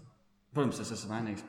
Protams, 0.51 0.81
es 0.83 0.89
esmu 0.91 1.13
vainīgs. 1.13 1.45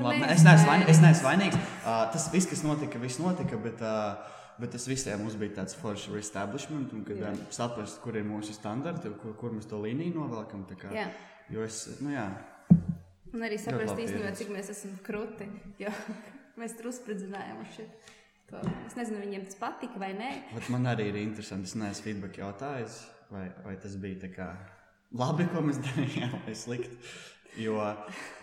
Labi, 0.00 0.22
es 0.32 0.40
neesmu 0.46 0.70
vainīgs. 0.70 0.90
Es 0.94 1.00
neesmu 1.02 1.26
vainīgs. 1.26 1.56
Uh, 1.82 2.06
tas 2.08 2.24
viss, 2.32 2.48
kas 2.48 2.62
notika, 2.64 2.96
viss 3.02 3.20
notika. 3.20 3.58
Bet, 3.60 3.82
uh, 3.84 4.36
Bet 4.56 4.72
tas 4.72 4.86
visiem 4.88 5.20
mums 5.20 5.34
bija 5.36 5.58
tāds 5.58 5.76
foršs 5.76 6.14
establishment, 6.16 6.92
un 6.96 7.02
kad 7.04 7.18
yeah. 7.20 7.40
saprast, 7.52 7.98
kur 8.00 8.16
ir 8.16 8.24
mūsu 8.24 8.54
standarti, 8.56 9.10
kur, 9.20 9.34
kur 9.36 9.52
mēs 9.52 9.68
to 9.68 9.80
līniju 9.82 10.14
novelkam. 10.16 10.62
Kā, 10.80 10.88
yeah. 10.94 11.12
Jo 11.52 11.66
es, 11.66 11.82
nu 12.00 12.14
jā. 12.14 12.24
Un 13.34 13.44
arī 13.44 13.58
saprast 13.60 14.00
īstenībā, 14.00 14.32
cik 14.38 14.54
mēs 14.54 14.72
esam 14.72 14.94
krūti, 15.04 15.50
jo 15.82 15.92
mēs 16.60 16.76
tur 16.78 16.88
uzspridzinājām 16.88 17.60
uz 17.66 17.74
šeit. 17.76 18.14
To. 18.50 18.62
Es 18.86 18.94
nezinu, 18.94 19.20
viņiem 19.24 19.46
tas 19.48 19.58
patika 19.58 19.98
vai 19.98 20.12
nē. 20.14 20.30
Bet 20.54 20.68
man 20.70 20.86
arī 20.86 21.08
ir 21.10 21.22
interesanti, 21.24 21.66
es 21.66 21.78
neesmu 21.78 22.06
feedback 22.06 22.38
jautājis, 22.38 23.00
vai, 23.32 23.48
vai 23.64 23.74
tas 23.82 23.96
bija 23.98 24.20
tā 24.22 24.30
kā 24.34 24.50
labi, 25.18 25.48
ko 25.50 25.64
mēs 25.66 25.80
darījām, 25.88 26.36
vai 26.44 26.54
slikti. 26.54 27.00
Jo, 27.56 27.78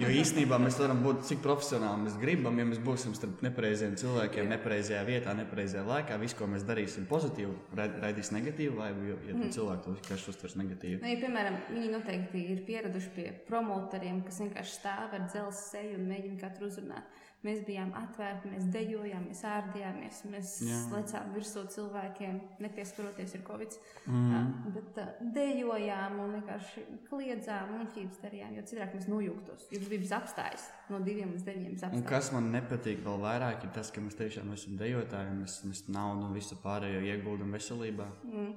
jo 0.01 0.09
īstenībā 0.09 0.57
mēs 0.57 0.79
varam 0.81 1.03
būt 1.03 1.27
cik 1.27 1.41
profesionāli 1.43 2.07
mēs 2.07 2.15
gribam, 2.17 2.57
ja 2.57 2.65
mēs 2.65 2.79
būsim 2.81 3.13
starp 3.13 3.43
nepareiziem 3.45 3.93
cilvēkiem, 4.01 4.47
nepareizajā 4.49 5.03
vietā, 5.05 5.35
nepareizajā 5.37 5.83
laikā. 5.85 6.17
Viss, 6.21 6.33
ko 6.37 6.47
mēs 6.49 6.65
darīsim 6.65 7.05
pozitīvi, 7.09 7.53
raidīs 7.77 8.33
negatīvu, 8.33 8.79
vai 8.79 8.89
ja, 8.89 9.17
mm. 9.35 9.51
cilvēki 9.53 9.85
to 9.85 9.93
vienkārši 9.99 10.31
uztvers 10.33 10.57
negatīvi. 10.63 11.01
Nu, 11.03 11.11
ja, 11.11 11.19
piemēram, 11.21 11.59
viņi 11.75 11.91
noteikti 11.93 12.41
ir 12.55 12.63
pieraduši 12.65 13.13
pie 13.13 13.27
promotoriem, 13.45 14.23
kas 14.25 14.41
vienkārši 14.41 14.75
stāv 14.79 15.13
ar 15.13 15.27
dzelzceļa 15.27 15.61
seju 15.61 15.99
un 15.99 16.09
mēģina 16.09 16.41
katru 16.41 16.71
uzrunāt. 16.71 17.21
Mēs 17.43 17.59
bijām 17.67 17.89
atvērti, 17.99 18.49
mēs 18.53 18.67
dejojām, 18.71 19.25
mēs 19.27 19.41
ārdījāmies, 19.43 20.21
mēs 20.31 20.51
Jā. 20.63 20.77
lecām 20.93 21.33
virsū 21.35 21.65
cilvēkiem, 21.73 22.37
nepieskaroties 22.63 23.35
ar 23.35 23.43
covid. 23.49 23.75
Mm. 24.07 24.71
Bet 24.77 25.01
dejojām 25.35 26.21
un 26.23 26.37
vienkārši 26.37 26.85
kliedzām 27.09 27.73
un 27.75 27.89
ķības 27.95 28.21
darījām, 28.23 28.55
jo 28.55 28.63
citādi 28.69 28.95
mēs 28.95 29.09
nojūgtos. 29.11 29.67
Jums 29.75 29.91
bija 29.91 30.21
apstājas 30.21 30.69
no 30.93 31.01
diviem 31.03 31.35
līdz 31.35 31.47
deviņiem. 31.49 31.77
Un 31.99 32.07
kas 32.07 32.31
man 32.31 32.47
nepatīk 32.55 33.03
vēl 33.03 33.19
vairāk, 33.27 33.67
ir 33.67 33.75
tas, 33.75 33.91
ka 33.91 34.03
mēs 34.03 34.15
tiešām 34.21 34.55
esam 34.55 34.79
dejotāji, 34.79 35.35
mēs, 35.41 35.59
mēs 35.67 35.83
naudu 35.91 36.29
un 36.29 36.39
visu 36.39 36.55
pārējo 36.63 37.03
ieguldam 37.11 37.51
veselībā. 37.59 38.07
Mm. 38.29 38.55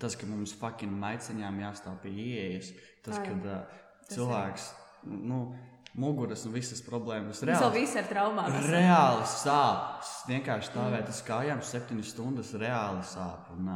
Tas, 0.00 0.14
ka 0.16 0.30
mums 0.30 0.54
fucking 0.56 0.94
maiciņām 1.02 1.60
jāstāv 1.60 1.98
pie 2.06 2.14
ieejas, 2.14 2.70
tas, 3.04 3.18
kad 3.20 3.42
uh, 3.42 3.80
cilvēks. 4.08 4.70
Ir. 4.70 5.18
Nu, 5.28 5.40
muguras 6.00 6.42
un 6.48 6.54
visas 6.54 6.82
problēmas. 6.84 7.42
Reāli, 7.44 7.60
Tas 7.60 7.74
viss 7.74 7.98
ir 7.98 8.08
traumām. 8.10 8.56
Reāli 8.66 9.28
sāp. 9.30 10.02
Vienkārši 10.30 10.72
stāvēt 10.72 11.12
uz 11.12 11.20
kājām 11.26 11.62
septiņas 11.64 12.10
stundas 12.14 12.50
reāli 12.60 13.04
sāp. 13.06 13.52
Un, 13.54 13.70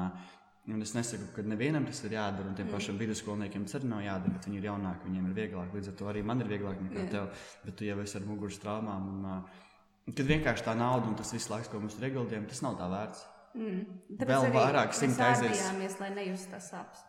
un 0.75 0.85
es 0.85 0.95
nesaku, 0.97 1.31
ka 1.37 1.47
nevienam 1.47 1.87
tas 1.89 2.03
ir 2.05 2.17
jādara, 2.19 2.51
un 2.51 2.59
tiem 2.59 2.69
mm. 2.69 2.75
pašiem 2.75 3.01
vidusskolniekiem 3.01 3.65
tas 3.69 3.79
arī 3.79 3.93
nav 3.93 4.05
jādara, 4.05 4.35
bet 4.35 4.51
viņi 4.51 4.61
ir 4.61 4.69
jaunāki, 4.71 5.09
viņiem 5.09 5.31
ir 5.31 5.39
vieglāk. 5.39 5.73
Līdz 5.79 5.93
ar 5.93 5.99
to 6.01 6.13
arī 6.13 6.27
man 6.27 6.45
ir 6.45 6.53
vieglāk 6.53 6.85
nekā 6.85 7.01
yeah. 7.05 7.11
tev. 7.15 7.49
Bet 7.65 7.79
tu 7.79 7.89
jau 7.89 7.99
esi 8.05 8.19
ar 8.19 8.29
muguras 8.29 8.61
traumām. 8.65 9.11
Un, 9.15 10.13
kad 10.13 10.31
vienkārši 10.35 10.67
tā 10.67 10.77
nauda 10.79 11.11
un 11.11 11.19
tas 11.19 11.35
viss 11.37 11.51
laiks, 11.53 11.71
ko 11.71 11.83
mēs 11.83 11.99
tur 11.99 12.11
ieguldījām, 12.11 12.49
tas 12.51 12.65
nav 12.67 12.79
tā 12.81 12.91
vērts. 12.93 13.27
Mm. 13.59 13.83
Tāpēc 14.19 14.33
Vēl 14.35 14.57
vairāk 14.59 14.97
simt 14.97 15.21
aizies. 15.25 16.01
Lai 16.03 16.11
nejustu 16.19 16.53
tas 16.53 16.71
sāpes. 16.75 17.05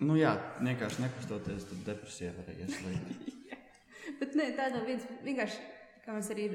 Nu 0.00 0.16
jā, 0.16 0.32
vienkārši 0.64 1.04
nekustoties, 1.04 1.66
tad 1.68 1.84
depresija 1.86 2.32
varēja 2.38 2.66
ieslēgt. 2.66 3.36
Bet 4.18 4.34
ne, 4.38 4.50
tādā 4.58 4.82
viens 4.86 5.06
vienkārši. 5.26 5.68
Kā 6.00 6.14
mēs 6.16 6.30
arī 6.32 6.46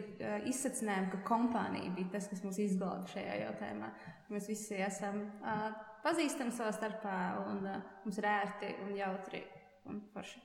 izsacinājām, 0.50 1.12
ka 1.12 1.20
kompānija 1.28 1.92
bija 1.94 2.16
tas, 2.16 2.26
kas 2.32 2.42
mūs 2.42 2.58
izglāba 2.64 3.06
šajā 3.12 3.36
jautājumā. 3.44 3.92
Mēs 4.34 4.50
visi 4.50 4.80
esam 4.82 5.22
uh, 5.38 5.68
pazīstami 6.04 6.54
savā 6.56 6.72
starpā, 6.74 7.14
un 7.52 7.62
uh, 7.70 7.78
mums 8.04 8.18
ir 8.20 8.28
ērti 8.32 8.72
un 8.88 8.96
jautri 8.98 9.44
un 9.86 10.02
forši. 10.16 10.42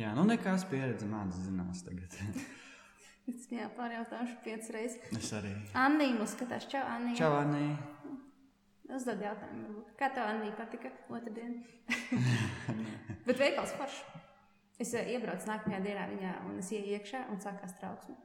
Jā, 0.00 0.10
nu 0.16 0.24
nekās 0.26 0.64
pieredze 0.66 1.06
man 1.06 1.30
zinās 1.36 1.84
tagad. 1.86 2.16
Es 3.24 3.46
jā, 3.48 3.70
pārjautāšu 3.72 4.34
piecas 4.44 4.66
reizes. 4.74 5.12
Es 5.16 5.30
arī. 5.32 5.54
Annī 5.80 6.10
mums 6.12 6.34
skatās. 6.34 6.66
Čau, 6.68 6.82
Annī. 6.92 7.14
Čau, 7.16 7.30
Annī. 7.38 7.70
Uzdod 8.92 9.22
jautājumu. 9.24 9.84
Kā 9.96 10.10
tev 10.12 10.28
Annī 10.28 10.50
patika 10.58 10.90
otrdien? 11.08 11.54
Bet 13.24 13.40
veikals 13.40 13.72
forši. 13.78 14.23
Es 14.82 14.90
uh, 14.94 15.06
iebraucu 15.06 15.48
nākamajā 15.48 15.80
dienā 15.84 16.04
viņā, 16.10 16.34
un 16.48 16.58
es 16.58 16.70
ienāku 16.74 16.96
iekšā, 16.98 17.24
un 17.30 17.40
sākās 17.42 17.76
trauksme. 17.78 18.16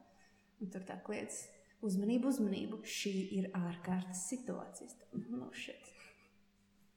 Un 0.60 0.72
tur 0.74 0.84
tā 0.88 0.98
kliedz. 1.06 1.46
Uzmanību, 1.86 2.28
uzmanību, 2.34 2.82
šī 2.84 3.14
ir 3.38 3.50
ārkārtas 3.56 4.26
situācija. 4.28 4.90
No 5.32 5.48
šeit. 5.56 5.94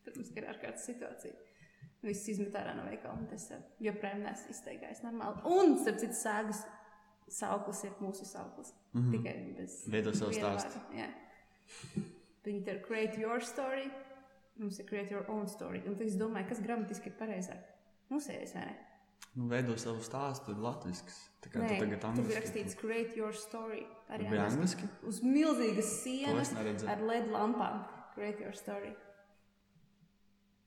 Protams, 0.02 0.32
ka 0.34 0.42
ir 0.42 0.48
ārkārtas 0.50 0.86
situācija. 0.88 1.36
Viss 2.02 2.26
izmet 2.32 2.56
ārā 2.58 2.72
no 2.74 2.88
veikala, 2.88 3.14
un 3.14 3.28
tas 3.30 3.44
eh, 3.54 3.60
joprojām 3.86 4.24
neesmu 4.24 4.50
izteigājis 4.56 5.04
normāli. 5.04 5.44
Un, 5.46 5.76
starp 5.78 6.00
citu, 6.02 6.16
sēgas 6.18 6.64
sauklis 7.30 7.84
ir 7.86 7.92
mūsu 8.02 8.26
sauklis. 8.26 8.72
Mm 8.92 9.02
-hmm. 9.02 9.12
Tikai 9.14 9.54
bez. 9.58 9.76
Veido 9.86 10.14
savu 10.14 10.34
stāstu. 10.34 10.82
Viņi 12.44 12.64
ir 12.66 12.82
create 12.82 13.20
your 13.20 13.40
story, 13.40 13.90
mums 14.56 14.80
ir 14.80 14.86
create 14.86 15.14
your 15.14 15.30
own 15.30 15.46
story. 15.48 15.82
Un 15.86 15.94
tad 15.94 16.06
es 16.06 16.18
domāju, 16.18 16.48
kas 16.48 16.60
gramatiski 16.60 17.08
ir 17.08 17.14
pareizāk. 17.18 17.62
Mūsējais, 18.10 18.54
vai 18.54 18.64
ne? 18.66 18.74
Nu, 19.34 19.46
veido 19.48 19.76
savu 19.80 20.02
stāstu, 20.04 20.52
ir 20.52 20.58
latviešu. 20.60 21.14
Tā 21.42 21.50
kā 21.50 21.62
Nē, 21.62 21.68
tu 21.72 21.78
tagad 21.86 22.04
angliski. 22.04 22.28
bija 22.28 22.40
rakstīts 22.40 22.76
create 22.78 23.16
your 23.16 23.32
story. 23.32 23.86
Arī 24.12 24.28
Bija 24.30 24.44
angliski? 24.50 24.86
Uz 25.08 25.22
milzīgas 25.24 25.88
es 25.88 26.02
sienas 26.04 26.52
ar 26.86 27.00
LED 27.00 27.30
lampām. 27.32 27.80
Create 28.14 28.40
your 28.44 28.52
story. 28.54 28.92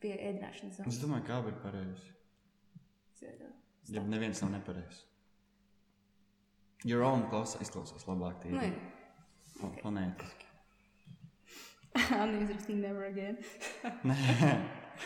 Pie 0.01 0.15
ēdināšanas 0.17 0.79
Es 0.79 0.81
zonas. 0.81 0.97
domāju, 1.03 1.25
kā 1.29 1.37
bija 1.45 1.61
pareizi. 1.61 2.11
Ja 3.93 4.01
neviens 4.03 4.41
nav 4.41 4.51
nepareizs. 4.51 5.03
Your 6.83 7.03
own 7.05 7.27
klausa 7.29 7.59
izklausās 7.61 8.05
labāk. 8.09 8.41
Tie 8.41 8.51
Nu, 8.51 8.57
ir 8.61 8.73
jā. 8.73 9.69
ok. 9.69 9.79
fonētiski. 9.83 10.45
Anna 12.19 12.41
izrakstīja 12.41 12.81
never 12.81 13.05
again. 13.05 13.37
Nē, 14.03 14.17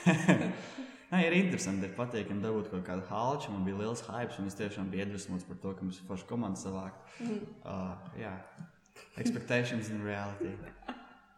ir 1.18 1.34
interesanti, 1.34 1.88
ir 1.90 1.96
patīkami 1.98 2.44
dabūt 2.44 2.70
kaut 2.70 2.86
kādu 2.86 3.02
halču. 3.10 3.50
Man 3.52 3.64
bija 3.66 3.80
liels 3.82 4.04
hype, 4.06 4.36
un 4.38 4.48
es 4.52 4.58
tiešām 4.60 4.92
biju 4.94 5.08
iedvesmots 5.08 5.48
par 5.50 5.58
to, 5.64 5.74
ka 5.74 5.82
mums 5.88 5.98
ir 5.98 6.06
forša 6.06 6.28
komanda 6.30 6.60
savākt. 6.62 7.02
Mhm. 7.20 7.40
Uh, 7.66 7.96
jā, 8.20 8.36
expectations 9.18 9.90
in 9.90 10.04
reality. 10.06 10.54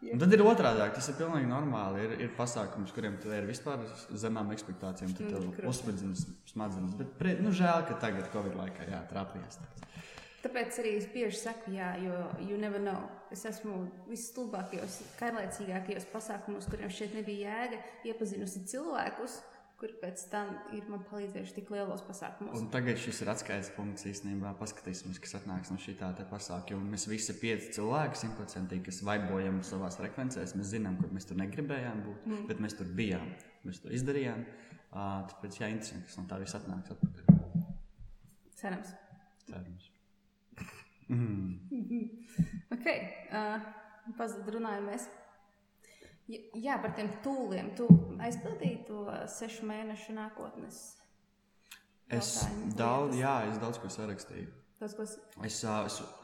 Un 0.01 0.17
tad 0.17 0.33
ir 0.33 0.41
otrādi, 0.41 0.81
tas 0.95 1.07
ir 1.11 1.15
pilnīgi 1.19 1.45
normāli. 1.45 1.99
Ir, 2.07 2.13
ir 2.25 2.29
pasākums, 2.33 2.89
kuriem 2.95 3.19
tu 3.21 3.29
ir 3.29 3.45
vispār 3.45 3.83
zemām 4.17 4.49
expectācijām, 4.49 5.11
tad 5.13 5.27
Mm, 5.27 5.29
tev 5.29 5.43
krūti. 5.53 5.67
uzspridzina 5.69 6.15
smadzenes. 6.49 6.95
Bet 6.97 7.11
pre, 7.19 7.35
nu, 7.37 7.51
žēl, 7.53 7.83
ka 7.85 7.99
tagad, 8.01 8.25
Covid 8.33 8.55
laikā, 8.57 8.87
jā, 8.89 9.03
trāpījās. 9.11 9.59
Tāpēc 10.41 10.79
arī 10.81 10.95
es 10.97 11.05
bieži 11.13 11.37
saku, 11.37 11.69
jā, 11.77 11.91
jo 12.01 12.17
you 12.49 12.57
never 12.57 12.81
know. 12.81 13.03
Es 13.29 13.45
esmu 13.45 13.91
visstulbākajos, 14.09 15.03
kairlaicīgākajos 15.19 16.09
pasākumos, 16.09 16.65
kuriem 16.73 16.89
šeit 16.89 17.13
nebija 17.13 17.53
jēga, 17.53 17.83
iepazinusi 18.09 18.65
cilvēkus, 18.73 19.37
kuri 19.81 19.95
pēc 19.97 20.23
tam 20.29 20.51
ir 20.77 20.85
man 20.91 21.01
palīdzējuši 21.09 21.55
tik 21.55 21.71
lielos 21.73 22.03
pasākumos. 22.05 22.53
Un 22.59 22.67
tagad 22.73 22.99
šis 23.01 23.23
ir 23.23 23.31
atskaites 23.33 23.71
punkts 23.73 24.05
īstenībā. 24.05 24.53
Paskatīsimies, 24.59 25.17
kas 25.23 25.39
atnāks 25.39 25.71
no 25.73 25.77
šī 25.81 25.95
tāda 25.97 26.25
pasākuma. 26.29 26.85
Mēs 26.93 27.07
visi 27.09 27.33
pieci 27.39 27.71
cilvēki, 27.79 28.19
simtprocentīgi, 28.21 28.83
kas 28.91 29.01
vaibojam 29.07 29.57
savā 29.65 29.89
frekvencēs. 29.95 30.53
Mēs 30.59 30.73
zinām, 30.75 30.99
kur 31.01 31.09
mēs 31.15 31.25
tur 31.29 31.39
negribējām 31.41 32.03
būt, 32.05 32.27
mm. 32.29 32.43
bet 32.51 32.61
mēs 32.61 32.77
tur 32.77 32.91
bijām. 32.99 33.31
Mēs 33.65 33.81
to 33.81 33.93
izdarījām. 33.97 34.43
Uh, 34.91 35.23
tāpēc, 35.31 35.57
jā, 35.63 35.71
interesanti, 35.73 36.09
kas 36.09 36.19
no 36.19 36.27
tā 36.29 36.37
viss 36.43 36.57
atnāks 36.59 36.93
atpakaļ. 36.93 37.65
Cerams. 38.61 38.93
Cerams. 39.47 39.89
Mm. 41.11 41.57
Ok, 42.71 42.85
uh, 43.35 43.65
pazud 44.15 44.47
runājamies. 44.55 45.09
Ja- 45.09 45.20
Jā, 46.31 46.77
par 46.81 46.95
tiem 46.95 47.09
tūliem. 47.25 47.73
Tu 47.75 47.87
aizpildīji 48.23 48.85
to 48.87 49.03
sešu 49.31 49.67
mēnešu 49.69 50.15
nākotnes. 50.15 50.81
Es 52.11 52.33
jautājumus, 52.41 52.75
daudz, 52.79 53.15
jā, 53.19 53.35
es 53.51 53.59
daudz 53.61 53.79
ko 53.81 53.91
sarakstīju. 53.91 54.49
Tas, 54.81 54.95
ko 54.97 55.05
es 55.05 55.17
Es, 55.45 55.59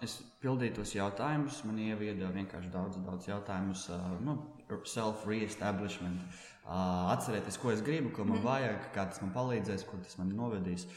es, 0.06 0.14
pildīju 0.42 0.80
tos 0.80 0.94
jautājumus, 0.96 1.60
man 1.68 1.78
ievieda 1.84 2.32
vienkārši 2.34 2.72
daudz, 2.74 2.98
daudz 3.06 3.28
jautājumus. 3.30 3.86
Nu, 4.26 4.38
Self-re-establishment. 4.68 6.24
ā, 6.66 6.80
Atcerēties, 7.14 7.60
ko 7.62 7.72
es 7.72 7.84
gribu, 7.86 8.12
ko 8.16 8.26
man 8.28 8.42
vajag, 8.44 8.90
kā 8.96 9.06
tas 9.12 9.22
man 9.24 9.32
palīdzēs, 9.36 9.86
kur 9.88 10.02
tas 10.04 10.18
man 10.20 10.34
novedīs. 10.36 10.88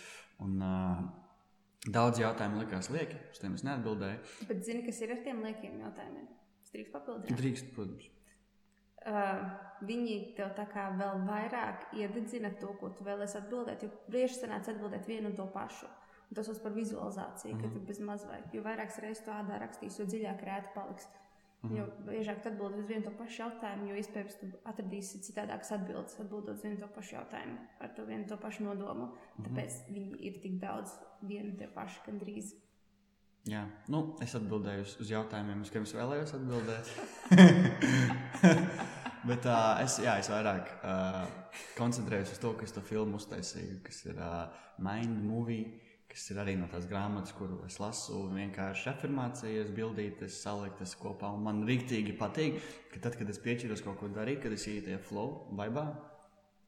Un, 0.40 0.56
daudz 1.88 2.20
jautājumu 2.20 2.64
likās 2.64 2.90
lieki, 2.92 3.18
uz 3.32 3.42
tiem 3.42 3.54
es 3.56 3.64
neatbildēju. 3.68 4.24
Bet 4.48 4.64
zini, 4.66 4.82
kas 4.87 5.00
ir 5.04 5.14
ar 5.14 5.22
tiem 5.24 5.44
liekiem 5.44 5.78
jautājumiem? 5.85 6.26
Es 6.64 6.72
drīkst 6.74 6.96
papildināt. 6.96 7.38
Drīkst, 7.40 7.70
protams. 7.76 8.08
Uh, 9.00 9.46
viņi 9.80 10.16
tev 10.36 10.50
tā 10.56 10.66
kā 10.68 10.90
vēl 10.96 11.22
vairāk 11.24 11.94
iededzina 11.96 12.50
to, 12.60 12.74
ko 12.80 12.90
tu 12.92 13.06
vēlēsi 13.06 13.38
atbildēt. 13.40 13.84
Jo 13.84 14.12
bieži 14.12 14.36
sanāca 14.36 14.74
atbildēt 14.74 15.08
vienu 15.08 15.30
un 15.30 15.38
to 15.38 15.46
pašu. 15.54 15.88
Un 16.30 16.36
tas 16.38 16.50
būs 16.50 16.60
par 16.62 16.74
vizualizāciju, 16.76 17.54
mm 17.54 17.60
-hmm. 17.60 17.72
ka 17.72 17.74
tu 17.74 17.86
bez 17.86 18.00
maz 18.00 18.26
vajag. 18.26 18.54
Jo 18.54 18.62
vairākas 18.62 18.98
reizes 19.02 19.24
to 19.24 19.30
ādā 19.30 19.58
rakstīs, 19.58 19.98
jo 19.98 20.04
dziļāk 20.04 20.44
rēta 20.44 20.74
paliks. 20.74 21.08
Mm 21.62 21.70
-hmm. 21.70 21.76
Jo 21.78 21.84
biežāk 22.06 22.42
tu 22.42 22.48
atbild 22.48 22.78
uz 22.78 22.86
vienu 22.86 23.02
to 23.04 23.10
pašu 23.10 23.42
jautājumu, 23.42 23.88
jo 23.88 23.94
iespējams 23.94 24.38
tu 24.40 24.46
atradīsi 24.64 25.18
citādākas 25.26 25.72
atbildes, 25.72 26.20
atbildot 26.20 26.56
uz 26.56 26.62
vienu 26.62 26.76
to 26.76 26.88
pašu 26.88 27.14
jautājumu 27.14 27.58
ar 27.80 27.88
to 27.88 28.04
vienu 28.04 28.26
to 28.26 28.36
pašu 28.36 28.64
nodomu. 28.64 29.04
Mm 29.04 29.12
-hmm. 29.12 29.44
Tāpēc 29.44 29.72
viņi 29.94 30.16
ir 30.20 30.40
tik 30.40 30.52
daudz 30.52 30.90
vienu 31.22 31.50
un 31.50 31.56
tie 31.56 31.66
paši 31.66 32.00
gandrīz. 32.06 32.54
Jā, 33.48 33.62
nu, 33.88 34.03
es 34.20 34.35
atbildēju 34.37 34.85
uz, 34.85 34.94
uz 35.00 35.11
jautājumiem, 35.14 35.62
uz 35.64 35.70
kuriem 35.72 35.87
es 35.88 35.94
vēlējos 35.96 36.35
atbildēt. 36.37 36.90
Bet 39.31 39.46
uh, 39.48 39.81
es, 39.81 39.96
jā, 40.05 40.18
es 40.20 40.29
vairāk 40.33 40.68
uh, 40.81 41.22
koncentrējos 41.76 42.35
uz 42.35 42.40
to, 42.40 42.53
kas 42.61 42.74
to 42.76 42.83
filmu 42.85 43.16
uztaisīju, 43.20 43.79
kas 43.85 44.03
ir 44.09 44.20
uh, 44.20 44.53
Mind 44.85 45.22
Movie, 45.24 45.64
kas 46.11 46.26
ir 46.33 46.40
arī 46.42 46.57
no 46.61 46.68
tās 46.72 46.88
grāmatas, 46.90 47.33
kuru 47.37 47.62
es 47.66 47.79
lasu. 47.81 48.26
Vienkārši 48.35 48.90
afirmācijas, 48.92 49.72
bildītas, 49.76 50.40
saliktas 50.44 50.92
kopā. 51.00 51.33
Un 51.37 51.44
man 51.46 51.62
rīktīgi 51.68 52.16
patīk, 52.20 52.61
ka 52.92 53.05
tad, 53.07 53.16
kad 53.20 53.29
es 53.33 53.40
piešķiros 53.44 53.85
kaut 53.87 54.00
ko 54.00 54.11
darīt, 54.12 54.42
kad 54.44 54.57
es 54.57 54.66
tajā 54.68 55.00
flow, 55.05 55.46
vaibā, 55.57 55.87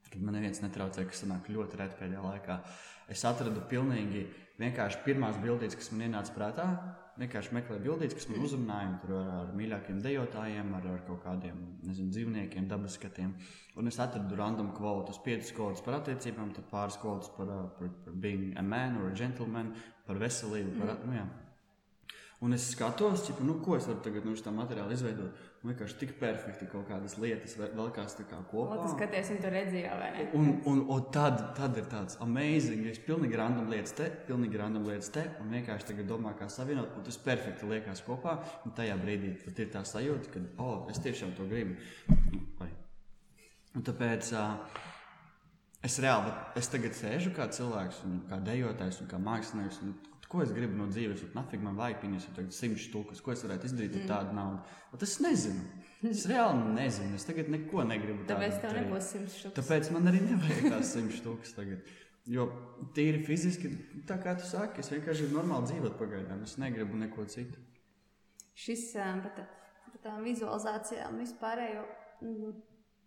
kad 0.08 0.20
man 0.20 0.36
neviens 0.38 0.62
netraucē, 0.64 1.04
kas 1.08 1.24
sanāk 1.24 1.48
ļoti 1.52 1.80
reti 1.80 2.00
pēdējā 2.00 2.24
laikā. 2.26 2.58
Es 3.12 3.24
atradu 3.28 3.64
pilnīgi 3.68 4.26
vienkārši 4.60 5.00
pirmās 5.06 5.38
bildītas, 5.42 5.78
kas 5.78 5.92
man 5.92 6.08
ienāca 6.08 6.34
prātā. 6.36 6.66
Vienkārši 7.20 7.52
meklēju 7.52 7.84
bildītas, 7.84 8.16
kas 8.16 8.28
man 8.30 8.44
uzrunāja 8.46 8.92
tur 9.02 9.12
ar, 9.18 9.26
ar 9.42 9.50
mīļākiem 9.56 9.98
dejotājiem, 10.00 10.70
ar, 10.78 10.86
ar 10.94 11.02
kaut 11.04 11.20
kādiem 11.26 11.58
nezinu, 11.84 12.08
dzīvniekiem, 12.14 12.68
dabas 12.70 12.96
skatiem. 12.96 13.34
Un 13.76 13.90
es 13.90 14.00
atradu 14.00 14.38
random 14.38 14.70
kvotus, 14.76 15.20
piecas 15.24 15.52
kvotus 15.52 15.84
par 15.84 15.98
attiecībām, 15.98 16.54
tad 16.56 16.70
pāris 16.72 16.96
kvotus 17.02 17.28
par, 17.36 17.52
par, 17.76 17.92
par 18.06 18.16
being 18.24 18.56
a 18.56 18.64
man 18.64 18.96
or 18.96 19.10
a 19.10 19.16
gentleman, 19.16 19.74
par 20.08 20.20
veselību. 20.24 20.72
Par, 20.80 20.94
nu, 21.04 21.18
jā. 21.20 21.28
Un 22.42 22.56
es 22.56 22.72
skatos, 22.72 23.28
ķipa, 23.28 23.44
nu, 23.46 23.60
ko 23.62 23.76
es 23.76 23.84
varu 23.86 24.00
tagad 24.02 24.24
no 24.26 24.32
šī 24.34 24.56
materiāla 24.56 24.96
izveidot. 24.96 25.51
Vienkārši 25.62 25.94
tik 26.00 26.12
perfekti 26.18 26.66
kaut 26.66 26.88
kādas 26.88 27.12
lietas 27.22 27.52
vēl 27.54 27.90
kāds 27.94 28.16
tā 28.18 28.24
kā 28.26 28.40
kopā. 28.50 28.80
Tu 28.82 28.88
skaties, 28.96 29.28
un 29.30 29.36
tu 29.44 29.50
redzi 29.54 29.84
jau, 29.84 29.94
vai 30.00 30.08
ne? 30.16 30.24
Un, 30.34 30.48
un, 30.66 30.80
un 30.90 31.04
tad, 31.14 31.38
tad 31.54 31.78
ir 31.78 31.86
tāds 31.92 32.18
amazing, 32.24 32.88
es 32.90 32.98
pilnīgi 33.06 33.38
random 33.38 33.70
lietas 33.70 33.94
te, 33.94 34.08
pilnīgi 34.26 34.58
random 34.58 34.88
lietas 34.90 35.12
te, 35.14 35.22
un 35.38 35.54
vienkārši 35.54 35.92
tagad 35.92 36.10
domāju, 36.10 36.40
kā 36.40 36.50
savienot, 36.50 36.96
un 36.98 37.06
tas 37.06 37.20
perfekti 37.22 37.70
liekas 37.70 38.02
kopā. 38.08 38.40
Un 38.66 38.74
tajā 38.74 38.98
brīdī 39.04 39.36
pat 39.44 39.62
ir 39.62 39.70
tā 39.70 39.84
sajūta, 39.86 40.34
ka, 40.34 40.42
oh, 40.66 40.88
es 40.90 40.98
tiešām 41.04 41.36
to 41.38 41.46
gribu. 41.46 41.78
Vai. 42.58 42.72
Un 43.78 43.86
tāpēc 43.86 44.34
uh, 44.34 44.80
es 45.86 46.02
reāli, 46.02 46.34
es 46.58 46.74
tagad 46.74 46.98
sēžu 46.98 47.30
kā 47.38 47.46
cilvēks, 47.54 48.02
un 48.08 48.24
kā 48.26 48.42
dejotājs, 48.50 48.98
un 49.04 49.14
kā 49.14 49.22
mākslinieks. 49.22 49.78
Un, 49.86 49.94
Ko 50.32 50.40
es 50.40 50.52
gribu 50.56 50.78
no 50.78 50.86
dzīves, 50.88 51.26
un 51.26 51.34
nafig 51.36 51.60
man 51.60 51.76
vajag 51.76 51.98
pieņemt 52.00 52.52
simts 52.56 52.86
stūkus, 52.88 53.18
ko 53.20 53.34
es 53.34 53.42
varētu 53.44 53.68
izdarīt 53.68 53.98
ar 54.00 54.06
tādu 54.08 54.36
naudu. 54.38 54.62
Bet 54.94 55.02
es 55.04 55.18
nezinu. 55.20 55.64
Es 56.08 56.22
reāli 56.30 56.70
nezinu. 56.72 57.18
Es 57.18 57.26
tagad 57.28 57.50
neko 57.52 57.84
negribu 57.84 58.24
Tāpēc 58.30 58.56
tev 58.62 58.72
nebūs 58.78 59.10
simts 59.12 59.36
štukas. 59.42 59.58
Tāpēc 59.58 59.90
man 59.92 60.08
arī 60.08 60.22
nevajag 60.24 60.70
tās 60.72 60.94
simts 60.96 61.18
stūkas 61.20 61.52
tagad. 61.58 61.84
Jo 62.32 62.46
tīri 62.96 63.20
fiziski, 63.26 63.74
tā 64.08 64.16
kā 64.22 64.32
tu 64.38 64.46
saki, 64.48 64.80
es 64.80 64.88
vienkārši 64.94 65.26
gribu 65.26 65.40
normāli 65.42 65.68
dzīvot 65.68 65.98
pagaidām. 66.00 66.42
Es 66.48 66.56
negribu 66.62 66.96
neko 66.96 67.26
citu. 67.28 67.60
Šis 68.54 68.88
par 68.94 69.32
tā- 69.36 69.48
par 69.92 70.00
tām 70.06 70.24
vizualizācijām 70.24 71.20
vispārējo. 71.20 71.84
mm, 72.22 72.52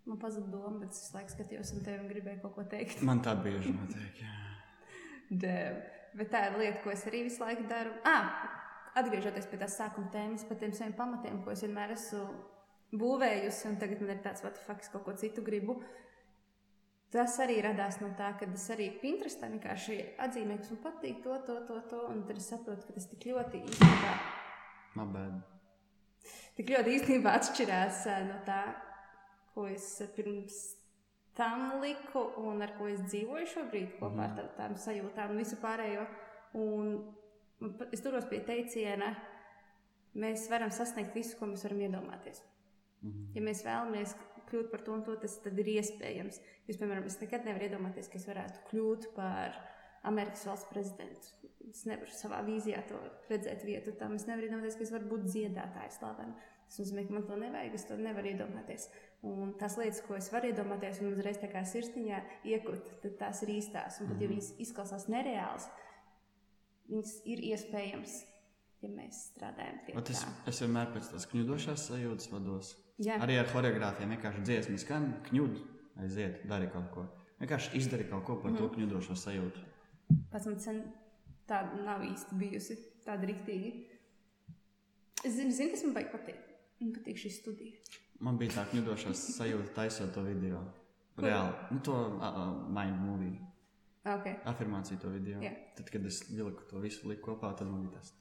Man 0.06 0.20
pazuda 0.22 0.52
doma, 0.52 0.80
bet 0.80 0.92
es 0.94 1.10
laikam 1.16 1.34
skatījos 1.34 1.74
un 1.74 1.84
tevi 1.84 2.04
un 2.04 2.10
gribēju 2.12 2.42
kaut 2.44 2.54
ko 2.56 2.64
teikt. 2.70 3.02
Man 3.02 3.24
tā 3.26 3.34
bieži 3.42 3.74
notiek. 3.74 4.22
jā. 4.22 4.34
Bet 6.16 6.32
tā 6.32 6.46
ir 6.48 6.58
lieta, 6.62 6.80
ko 6.84 6.94
es 6.94 7.04
arī 7.10 7.26
visu 7.28 7.44
laiku 7.44 7.66
daru. 7.68 7.92
Ah, 8.08 8.30
atgriežoties 8.96 9.50
pie 9.52 9.60
tās 9.60 9.76
sākuma 9.76 10.08
tēmas, 10.14 10.46
par 10.48 10.60
tiem 10.62 10.72
saviem 10.76 10.96
pamatiem, 10.96 11.42
ko 11.44 11.52
es 11.52 11.64
vienmēr 11.66 11.92
esmu 11.98 12.24
būvējusi, 12.96 13.68
un 13.70 13.80
tagad 13.82 14.04
man 14.04 14.14
ir 14.16 14.22
tāds, 14.24 14.46
es 14.46 14.92
kaut 14.94 15.04
ko 15.04 15.16
citu 15.20 15.44
gribu. 15.44 15.82
Tas 17.12 17.36
arī 17.40 17.58
radās 17.64 18.00
no 18.02 18.10
tā, 18.18 18.34
ka 18.40 18.48
es 18.48 18.64
arī 18.74 18.90
Pinterestā 19.02 19.48
vienkārši 19.52 19.98
atzīmēju, 20.26 20.62
kas 20.64 20.72
man 20.74 20.82
patīk, 20.84 21.20
to, 21.24 21.36
to, 21.48 21.60
to, 21.68 21.82
to, 21.92 22.00
un 22.12 22.24
tad 22.28 22.40
es 22.42 22.50
saprotu, 22.52 22.88
ka 22.88 22.96
tas 22.98 23.08
tik 23.12 23.28
ļoti 23.32 23.62
īstenībā, 23.70 24.16
Man 24.96 25.12
bēd. 25.12 25.38
tik 26.58 26.72
ļoti 26.72 26.96
īstenībā 26.98 27.36
atšķirās 27.40 28.02
no 28.30 28.40
tā, 28.48 28.62
ko 29.54 29.68
es 29.72 29.88
pirms 30.16 30.60
tam 31.36 31.82
liku 31.82 32.22
un 32.38 32.62
ar 32.62 32.74
ko 32.78 32.88
es 32.88 33.02
dzīvoju 33.02 33.48
šobrīd 33.54 33.98
kopā 34.00 34.30
ar 34.30 34.36
tā- 34.38 34.50
tām 34.58 34.76
sajūtām 34.80 35.34
un 35.34 35.38
visu 35.38 35.58
pārējo. 35.62 36.08
Un 36.54 37.16
pa- 37.78 37.88
es 37.92 38.02
turos 38.02 38.26
pie 38.26 38.40
teiciena, 38.40 39.16
mēs 40.16 40.50
varam 40.50 40.72
sasniegt 40.72 41.14
visu, 41.14 41.38
ko 41.38 41.46
mēs 41.46 41.64
varam 41.68 41.80
iedomāties. 41.80 42.42
Mhm. 43.04 43.36
Ja 43.36 43.42
mēs 43.42 43.64
vēlamies 43.66 44.16
kļūt 44.50 44.72
par 44.72 44.80
to 44.86 44.94
un 44.94 45.04
to, 45.04 45.16
tas 45.16 45.38
tad 45.44 45.58
ir 45.60 45.66
iespējams. 45.66 46.40
Jūs, 46.68 46.80
piemēram, 46.80 47.06
es 47.06 47.20
nekad 47.20 47.46
nevaru 47.46 47.68
iedomāties, 47.70 48.10
ka 48.10 48.16
es 48.20 48.26
varētu 48.30 48.64
kļūt 48.72 49.14
par 49.16 49.56
Amerikas 50.04 50.46
valsts 50.46 50.70
prezidentu. 50.70 51.28
Es 51.70 51.86
nevaru 51.86 52.14
savā 52.14 52.44
vīzijā 52.46 52.84
to 52.88 53.00
redzēt 53.30 53.66
vietu 53.66 53.96
tam. 53.98 54.14
Es 54.14 54.28
nevaru 54.28 54.48
iedomāties, 54.48 54.78
ka 54.78 54.84
es 54.84 54.92
varu 54.92 55.10
būt 55.10 55.26
dziedātājs 55.26 55.98
slavena. 56.00 56.36
Tas 56.68 56.80
nozīmē, 56.80 57.08
ka 57.08 57.14
man 57.14 57.26
to 57.28 57.36
nevajag, 57.42 57.74
es 57.74 57.86
to 57.86 57.98
nevaru 57.98 58.32
iedomāties. 58.34 58.88
Un 59.26 59.56
tās 59.58 59.74
lietas, 59.80 60.04
ko 60.06 60.14
es 60.20 60.28
varu 60.30 60.52
iedomāties, 60.52 61.00
un 61.02 61.16
uzreiz 61.16 61.40
tā 61.42 61.48
kā 61.50 61.64
sirsniņā 61.66 62.20
iekūt, 62.52 62.92
tad 63.02 63.18
tās 63.24 63.42
ir 63.42 63.56
īstās. 63.56 63.98
Un 64.04 64.12
pat 64.12 64.22
ja 64.22 64.30
viņas 64.30 64.52
izklausās 64.62 65.08
nereālas, 65.10 65.66
viņas 66.92 67.14
ir 67.34 67.42
iespējams, 67.50 68.20
ja 68.86 68.92
mēs 68.94 69.24
strādājam 69.32 69.80
pie 69.88 69.96
Ot 69.98 70.12
Es, 70.14 70.22
tā. 70.22 70.34
es 70.52 70.62
vienmēr 70.62 70.92
pēc 70.94 71.10
tās 71.16 71.26
kņudošās 71.32 71.88
sajūtas 71.90 72.30
vados. 72.36 72.76
Jā. 73.02 73.18
Arī 73.26 73.40
ar 73.42 73.50
choreogrāfiem 73.50 74.14
vienkārši 74.14 74.46
dziesmas 74.46 74.86
skan, 74.86 75.10
kņud, 75.26 75.58
aiziet, 76.06 76.46
dari 76.48 76.70
kaut 76.72 76.92
ko. 76.94 77.08
Vienkārši 77.42 77.74
izdari 77.82 78.06
kaut 78.12 78.24
ko 78.30 78.38
par 78.44 78.54
mm. 78.54 78.62
to 78.62 78.70
Mhm. 78.70 78.76
kņudošo 78.78 79.18
sajūtu. 79.26 79.66
Pats 80.32 80.46
man 80.46 80.60
sen 80.62 80.84
tāda 81.50 81.82
nav 81.82 82.06
īsti 82.06 82.38
bijusi, 82.40 82.78
tāda 83.08 83.26
rīktīgi. 83.26 83.74
Es 85.26 85.34
zinu, 85.34 85.52
zinu 85.52 85.74
kas 85.74 85.84
man 85.84 85.98
patīk. 86.14 86.38
Man 86.80 86.94
patīk 86.94 87.18
šī 87.18 87.34
studija. 87.34 88.04
Man 88.20 88.38
bija 88.38 88.52
tā 88.52 88.66
kņudošā 88.72 89.12
sajūta, 89.14 89.74
taisot 89.76 90.14
to 90.14 90.24
video. 90.24 90.62
Reāli, 91.18 91.54
nu, 91.72 91.80
to 91.84 91.96
uh, 91.96 92.40
mind 92.72 93.00
movie, 93.00 93.40
Okay. 94.06 94.36
afirmāciju 94.46 95.00
to 95.02 95.10
video. 95.10 95.40
Jā. 95.42 95.50
Tad, 95.74 95.88
kad 95.90 96.04
es 96.06 96.20
vilku 96.30 96.68
to 96.70 96.78
visu 96.84 97.08
liku 97.10 97.32
kopā, 97.32 97.56
tad 97.58 97.72
man 97.72 97.88
bija 97.88 97.98
tas, 97.98 98.12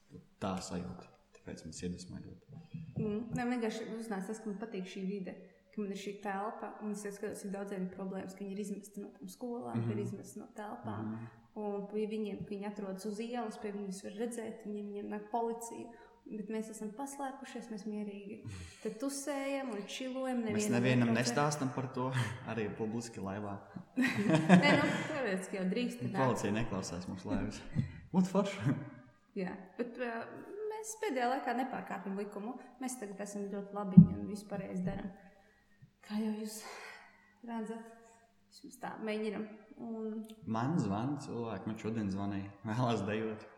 tā 0.40 0.54
sajūta. 0.64 1.10
Tāpēc 1.36 1.66
man 1.66 1.74
iedvesmoja 1.76 2.22
ļoti. 2.24 2.60
Mm. 3.02 3.18
Ne, 3.36 3.44
vienkārši 3.50 3.90
uznāca 3.98 4.30
tas, 4.30 4.40
ka 4.40 4.48
man 4.48 4.56
patīk 4.62 4.88
šī 4.88 5.02
vide, 5.04 5.34
ka 5.74 5.82
man 5.82 5.92
ir 5.92 6.00
šī 6.00 6.14
telpa. 6.24 6.70
Un 6.80 6.94
es 6.96 7.04
skatos, 7.04 7.42
cik 7.42 7.52
daudziem 7.52 7.84
ir 7.84 7.92
problēmas, 7.92 8.32
ka 8.32 8.40
viņi 8.40 8.56
ir 8.56 8.62
izmesti 8.64 9.04
no 9.04 9.10
tām 9.18 9.32
skolām, 9.34 9.76
mm 9.76 9.84
-hmm. 9.84 9.92
ir 9.92 10.02
izmesti 10.06 10.40
no 10.40 10.48
telpām. 10.56 11.04
Mm 11.04 11.18
-hmm. 11.18 11.40
Un 11.54 11.86
pie 11.92 12.06
viņiem, 12.10 12.38
ka 12.44 12.50
viņi 12.54 12.66
atrodas 12.66 13.04
uz 13.06 13.20
ielas, 13.20 13.58
pie 13.58 13.72
viņiem 13.72 14.02
var 14.04 14.16
redzēt, 14.22 14.64
viņiem, 14.64 14.86
viņiem 14.88 15.12
nāk 15.12 15.28
policija. 15.30 15.86
Bet 16.24 16.48
mēs 16.48 16.70
esam 16.72 16.88
paslēpušies, 16.96 17.66
mēs 17.68 17.82
mierīgi 17.84 18.38
te 18.80 18.90
tusējam 19.00 19.74
un 19.74 19.82
čilojam. 19.92 20.40
Mēs 20.54 20.70
nevienam 20.72 21.12
nestāstam 21.12 21.68
par 21.74 21.90
to, 21.92 22.06
arī 22.50 22.64
publiski 22.78 23.20
laivā. 23.20 23.58
Nē, 24.00 24.70
nu, 24.80 24.86
tāpēc, 25.10 25.50
ka 25.50 25.58
jau 25.58 25.66
drīkst. 25.68 26.06
Policija 26.16 26.54
neklausās 26.56 27.04
mūsu 27.10 27.28
laivas. 27.28 27.60
Ot, 28.16 28.30
forši! 28.30 28.74
Jā, 29.42 29.52
bet 29.76 30.00
uh, 30.00 30.24
mēs 30.70 30.96
pēdējā 31.02 31.28
laikā 31.34 31.56
nepārkāpjam 31.60 32.16
likumu. 32.22 32.56
Mēs 32.80 32.96
tagad 33.00 33.20
esam 33.26 33.48
ļoti 33.52 33.76
labi 33.76 34.00
un 34.00 34.24
vispārējais 34.30 34.84
darām. 34.86 35.12
Kā 36.04 36.20
jau 36.20 36.32
jūs 36.38 36.60
redzat, 37.44 37.90
vismaz 38.48 38.80
tā 38.80 38.94
mēģinam. 39.04 39.44
Un, 39.84 40.22
Man 40.46 40.78
zvana 40.78 41.18
cilvēki, 41.20 41.68
man 41.68 41.80
šodien 41.82 42.12
zvanīja, 42.12 42.52
vēlās 42.68 43.02
dejot. 43.08 43.48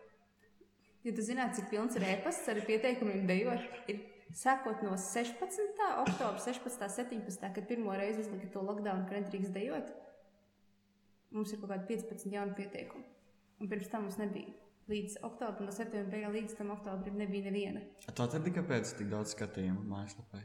Ja 1.06 1.14
tu 1.14 1.24
zinātu, 1.24 1.60
cik 1.60 1.70
pilns 1.70 1.96
ir 1.98 2.04
e-pasts 2.10 2.48
ar 2.50 2.60
pieteikumiem 2.66 3.26
dejot, 3.28 3.64
ir 3.92 4.02
sākot 4.34 4.82
no 4.86 4.96
16. 4.98 5.80
oktobra, 6.02 6.36
16. 6.42 6.88
17. 6.98 7.50
kad 7.54 7.68
pirmo 7.68 7.94
reizi 7.96 8.24
uzlika 8.24 8.50
to 8.52 8.64
lockdown, 8.66 9.06
ka 9.08 9.20
nedrīkst 9.20 9.54
dejot, 9.54 9.92
mums 11.36 11.52
ir 11.52 11.62
kaut 11.62 11.72
kādi 11.74 11.88
15 11.94 12.32
jauni 12.34 12.56
pieteikumi. 12.58 13.06
Un 13.62 13.70
pirms 13.70 13.90
tam 13.92 14.06
mums 14.06 14.18
nebija. 14.20 14.52
Līdz 14.86 15.16
oktobrim, 15.26 15.66
no 15.66 15.72
septembra 15.74 16.28
līdz 16.30 16.58
tam 16.58 16.70
oktobrim 16.76 17.16
nebija 17.18 17.48
neviena. 17.48 17.80
Tu 18.06 18.22
atradi, 18.22 18.52
kāpēc 18.54 18.92
tik 19.00 19.08
daudz 19.10 19.32
skatījumu 19.34 19.82
mājaslapā? 19.90 20.42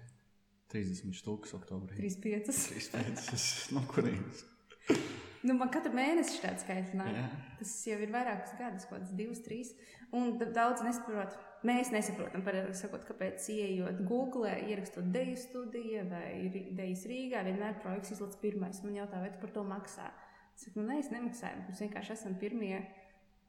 30 0.72 1.14
stūks 1.20 1.54
oktobrī. 1.58 2.00
3-5. 2.00 2.50
35. 2.50 3.76
No 3.76 3.84
kurienes? 3.92 4.46
Nu, 5.44 5.56
man 5.58 5.72
katru 5.74 5.94
mēnesi 5.98 6.38
ir 6.38 6.44
tāds. 6.44 6.66
Jā. 6.68 7.24
Tas 7.60 7.72
jau 7.90 7.98
ir 8.04 8.12
vairākus 8.14 8.54
gadus, 8.60 8.86
kaut 8.90 9.00
kāds 9.00 9.16
divus, 9.18 9.42
trīs. 9.46 9.72
Un 10.14 10.38
da- 10.38 10.50
daudz 10.54 10.84
nesaprot. 10.86 11.38
Mēs 11.66 11.92
nesaprotam, 11.94 12.44
sakot, 12.74 13.06
kāpēc 13.06 13.48
ienākot 13.54 14.06
Google, 14.10 14.50
ierakstot 14.50 15.12
deju 15.14 15.38
studiju 15.38 16.08
vai 16.10 16.50
dejas 16.78 17.06
Rīgā, 17.06 17.44
vienmēr 17.46 17.80
projekts 17.82 18.16
izlaiž 18.16 18.38
pirmais. 18.42 18.84
Man 18.84 18.98
jautā, 18.98 19.22
vai 19.22 19.30
tu 19.30 19.40
par 19.40 19.54
to 19.54 19.64
maksā? 19.64 20.10
Es 20.56 20.66
saku, 20.66 20.82
nu, 20.82 20.90
nē, 20.90 21.00
es 21.00 21.12
nemaksāju. 21.14 21.68
Mēs 21.70 21.84
vienkārši 21.86 22.16
esam 22.18 22.38
pirmie 22.42 22.86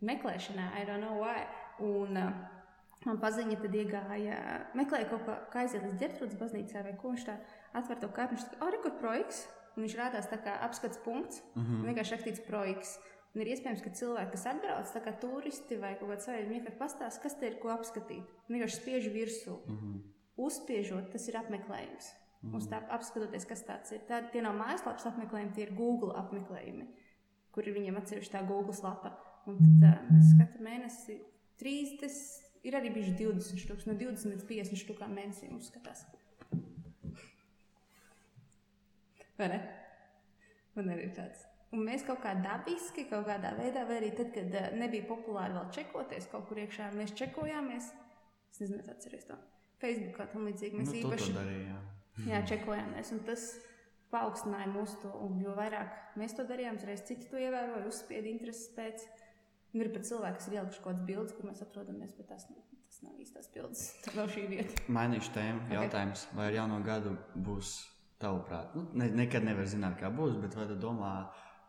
meklēšanā, 0.03 0.73
I 0.77 0.85
don't 0.85 1.01
know 1.01 1.21
why. 1.21 1.47
Un, 1.81 2.17
uh, 2.17 2.61
Man 3.03 3.19
paziņa, 3.19 3.57
tad 3.59 3.73
iegāja, 3.75 4.37
meklēja 4.79 5.09
kaut 5.11 5.25
ko, 5.27 5.35
kā 5.51 5.65
aiziet 5.65 5.83
līdz 5.83 5.99
ģērbtrūdas 5.99 6.39
baznīcā 6.39 6.85
vai 6.87 6.93
ko 7.01 7.11
viņš 7.11 7.25
tā 7.27 7.35
atver 7.75 7.99
to 7.99 8.11
kartu. 8.15 8.37
Viņš 8.37 8.45
saka, 8.45 8.59
oh, 8.63 8.71
rekur 8.71 8.95
projekts. 9.01 9.41
Viņš 9.77 9.97
rādās 9.97 10.29
tā 10.29 10.39
kā 10.45 10.59
apskats 10.67 11.01
punkts. 11.05 11.43
Mm 11.55 11.63
-hmm. 11.63 11.85
Vienkārši 11.89 12.15
rakstīts 12.17 12.47
projekts. 12.47 12.99
Un 13.35 13.41
ir 13.41 13.49
iespējams, 13.55 13.83
ka 13.83 13.91
cilvēki, 13.91 14.31
kas 14.35 14.47
atbrauc, 14.47 14.91
tā 14.93 15.01
kā 15.05 15.13
turisti 15.21 15.77
vai 15.81 15.95
kaut 15.97 16.11
kāds 16.11 16.27
savs, 16.29 16.49
vienkārši 16.49 16.79
pastāsta, 16.79 17.23
kas 17.23 17.39
te 17.41 17.47
ir 17.47 17.59
ko 17.63 17.71
apskatīt. 17.73 18.25
Vienkārši 18.49 18.77
spiež 18.77 19.09
virsū. 19.15 19.55
Mm 19.67 19.77
-hmm. 19.77 20.03
Uzspiežot, 20.37 21.11
tas 21.13 21.29
ir 21.29 21.37
apmeklējums. 21.37 22.13
Mm 22.43 22.51
-hmm. 22.51 22.57
Uz 22.57 22.69
tā 22.69 22.83
apskatoties, 22.89 23.45
kas 23.45 23.63
tas 23.65 23.93
ir. 23.93 24.01
Tā, 24.09 24.31
tie 24.33 24.43
nav 24.43 24.55
mājaslapas 24.55 25.07
apmeklējumi, 25.07 25.53
tie 25.55 25.63
ir 25.63 25.75
Google 25.75 26.13
apmeklējumi, 26.15 26.87
kur 27.53 27.69
ir 27.69 27.75
viņiem 27.75 27.97
atsevišķi 27.97 28.33
tā 28.33 28.47
Google 28.49 28.75
lapa. 28.83 29.19
Un 29.47 29.59
tad 29.59 30.01
uh, 30.01 30.11
mēs 30.11 30.39
katru 30.39 30.65
mēnesi 30.65 31.21
30, 31.59 32.11
ir 32.63 32.75
arī 32.75 32.93
bijuši 32.95 33.13
20 33.19 33.59
štukas, 33.59 33.87
no 33.87 33.93
20 33.93 34.31
līdz 34.33 34.45
50 34.45 34.77
štukām 34.77 35.15
mēnesī 35.15 35.51
mums 35.51 35.67
skatās. 35.67 36.07
Vai 36.11 36.13
ne? 36.13 36.23
Man 40.77 40.93
arī 40.93 41.09
ir 41.09 41.17
tāds. 41.17 41.43
Un 41.73 41.87
mēs 41.87 42.05
kaut 42.05 42.21
kā 42.21 42.35
dabiski, 42.45 43.07
kaut 43.09 43.25
kādā 43.29 43.55
veidā, 43.57 43.87
vai 43.89 43.97
arī 44.03 44.11
tad, 44.17 44.29
kad 44.35 44.55
uh, 44.59 44.69
nebija 44.77 45.09
populāri 45.09 45.57
vēl 45.57 45.71
čekoties 45.73 46.29
kaut 46.33 46.45
kur 46.51 46.61
iekšā, 46.61 46.91
mēs 46.99 47.15
čekojāmies. 47.17 47.89
Es 48.53 48.61
nezinu, 48.61 48.83
es 48.85 48.91
atceros 48.93 49.25
to. 49.31 49.39
Facebookā 49.81 50.29
tam 50.33 50.45
līdzīgi 50.51 50.79
mēs 50.79 50.91
Nu, 50.93 50.99
īpaši 51.01 51.31
to 51.31 51.39
darīji, 51.39 51.63
jā. 51.71 51.79
jā, 52.29 52.41
čekojāmies. 52.53 53.13
Un 53.17 53.23
tas 53.27 53.47
paaugstināja 54.13 54.69
mūsu 54.75 55.01
to. 55.03 55.13
Un 55.25 55.41
jo 55.43 55.55
vairāk 55.57 55.97
mēs 56.21 56.37
to 56.37 56.45
darījām, 56.49 56.77
reiz 56.87 57.05
citi 57.09 57.31
to 57.31 57.41
ievēroja, 57.41 57.87
uzspieda 57.89 58.29
intereses 58.31 58.69
pēc. 58.77 59.07
Ir 59.73 59.89
pat 59.95 60.05
cilvēki, 60.05 60.37
kas 60.37 60.51
ir 60.51 60.59
ielikuši 60.59 60.83
kaut 60.85 60.91
kādas 60.91 61.07
bildes, 61.09 61.33
kur 61.33 61.49
mēs 61.49 61.63
atrodamies, 61.65 62.13
bet 62.19 62.29
tas, 62.29 62.45
tas 62.45 62.99
nav 63.07 63.17
īstās 63.25 63.49
bildes. 63.55 63.87
Tā 64.05 64.13
nav 64.19 64.29
šī 64.35 64.45
vieta. 64.51 64.85
Mainīšu 64.93 65.33
tēmu. 65.33 65.65
Ok. 65.65 65.73
Jautājums, 65.79 66.27
vai 66.37 66.51
ar 66.51 66.59
jauno 66.59 66.83
gadu 66.85 67.15
būs 67.49 67.79
tavuprāt? 68.23 68.77
Nu, 68.79 68.87
ne, 68.99 69.11
nekad 69.23 69.45
nevar 69.47 69.69
zināt, 69.71 69.99
kā 70.01 70.11
būs, 70.15 70.39
bet 70.43 70.57
vai 70.59 70.69
tu 70.71 70.79
domā, 70.81 71.13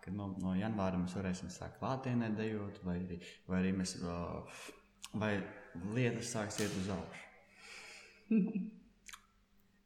ka 0.04 0.14
no, 0.14 0.32
no 0.44 0.54
janvāra 0.58 1.00
mēs 1.02 1.16
varēsim 1.18 1.52
sākt 1.54 1.80
klātienē 1.82 2.32
dejot, 2.38 2.80
vai 2.88 3.00
arī, 3.02 3.20
vai 3.50 3.60
arī 3.64 3.74
mēs, 3.82 3.98
vai 5.18 5.34
lietas 5.96 6.32
sāks 6.36 6.62
iet 6.64 6.80
uz 6.84 6.94
augšu? 6.98 7.28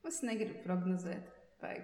Es 0.07 0.21
negribu 0.23 0.61
prognozēt. 0.63 1.31
Vai. 1.59 1.81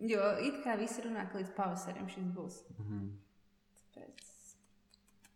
Jo 0.00 0.30
it 0.40 0.62
kā 0.64 0.78
visi 0.80 1.02
runā, 1.04 1.26
ka 1.28 1.36
līdz 1.36 1.50
pavasarim 1.56 2.06
šis 2.08 2.30
būs. 2.32 2.62
Mhm. 2.78 3.10
Tāpēc, 3.92 4.30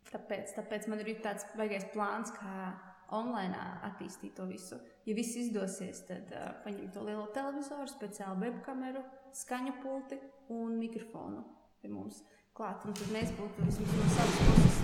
tāpēc, 0.09 0.53
tāpēc 0.57 0.87
man 0.89 1.03
ir 1.03 1.11
tāds 1.21 1.45
baigais 1.59 1.85
plāns, 1.93 2.31
kā 2.33 2.71
online 3.13 3.59
attīstīt 3.85 4.33
to 4.39 4.47
visu. 4.49 4.79
Ja 5.05 5.13
viss 5.15 5.35
izdosies, 5.37 5.99
tad 6.07 6.31
uh, 6.33 6.47
paņemt 6.63 6.93
to 6.95 7.03
lielo 7.05 7.27
televizoru, 7.35 7.85
speciālu 7.91 8.39
webkameru, 8.41 9.03
skaņu 9.37 9.75
pulti 9.83 10.17
un 10.49 10.79
mikrofonu 10.81 11.43
pie 11.81 11.91
mums 11.93 12.23
klāt. 12.57 12.81
Un 12.89 12.95
tad 12.97 13.11
mēs 13.13 13.29
būtu 13.37 13.67
vismaz 13.67 13.93
no 13.99 14.07
savas 14.15 14.37
puses. 14.47 14.81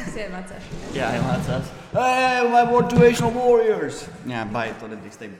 Es 0.00 0.16
iemācīšu. 0.18 0.80
Jā, 0.96 1.12
iemācās. 1.20 1.70
Hey, 1.94 2.42
my 2.50 2.64
motivational 2.66 3.32
warriors! 3.36 4.02
Jā, 4.28 4.42
baigi 4.50 4.74
to 4.82 4.90
nedrīkst 4.90 5.22
teikt. 5.22 5.38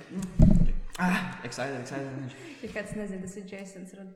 Ah, 1.01 1.41
excited, 1.43 1.81
excited. 1.81 2.39
Ja 2.63 2.71
kāds 2.75 2.95
nezina, 2.95 3.25
tas 3.25 3.35
ir 3.41 3.49
Jasons 3.51 3.97
Rod- 3.99 4.15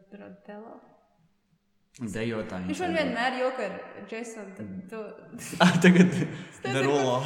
Rodello. 2.01 2.13
Dejotāji. 2.15 2.67
Viņš 2.69 2.81
man 2.81 2.95
vienmēr 2.99 3.37
joka 3.39 3.63
ar 3.65 3.75
Jasonu. 4.11 4.55
tad 4.57 4.67
tu- 4.91 5.15
Ah, 5.63 5.73
tagad 5.83 6.11
Derulo. 6.75 7.23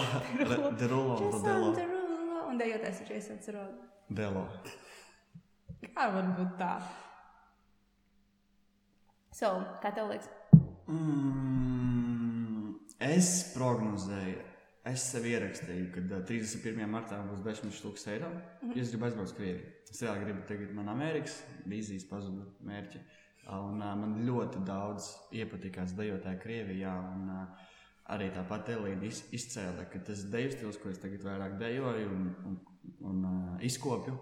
Derulo. 0.79 1.31
Derulo. 1.41 1.71
Un 2.49 2.59
dejotājs 2.59 3.01
ir 3.03 3.15
Jasons 3.17 3.49
Rodello. 3.49 3.89
Delo. 4.11 4.49
Kā 5.95 6.09
var 6.13 6.25
būt 6.39 6.57
tā? 6.59 6.73
So, 9.33 9.51
kā 9.83 9.93
tev 9.95 10.09
liekas? 10.11 10.29
Mm, 10.89 12.73
es 13.05 13.29
prognozēju, 13.55 14.41
es 14.89 15.05
sev 15.13 15.27
ierakstīju, 15.29 15.91
ka 15.95 16.01
ā, 16.17 16.21
31. 16.27 16.87
martā 16.91 17.21
būs 17.29 17.43
10 17.45 17.71
stūks 17.77 18.07
eiro. 18.11 18.29
Mm 18.31 18.71
-hmm. 18.73 18.81
Es 18.81 18.91
gribu 18.91 19.05
aizbraukt 19.05 19.31
uz 19.31 19.37
Krieviju. 19.37 19.67
Es 19.91 20.03
reāli 20.03 20.25
gribu 20.25 20.41
tagad 20.49 20.75
man 20.75 20.89
Amerikas 20.89 21.43
vīzijas 21.67 22.09
pazuda 22.11 22.45
mērķi. 22.65 22.99
Ā, 22.99 23.01
Un, 23.49 23.81
uh, 23.81 23.95
man 23.97 24.19
ļoti 24.27 24.61
daudz 24.69 25.09
iepatikās 25.33 25.95
dejotāji 25.97 26.41
Krievijā. 26.43 26.95
Un, 27.15 27.29
uh, 27.33 27.69
arī 28.15 28.31
tāpat 28.33 28.73
Elīna 28.73 29.09
iz, 29.09 29.23
izcēla, 29.37 29.87
ka 29.93 30.01
tas 30.05 30.25
deju 30.33 30.53
stils, 30.55 30.81
ko 30.81 30.93
es 30.93 31.01
tagad 31.03 31.25
vairāk 31.27 31.59
dejoju 31.61 32.11
un, 32.15 32.27
un, 32.49 32.59
un 33.11 33.25
uh, 33.29 33.55
izkopju, 33.65 34.17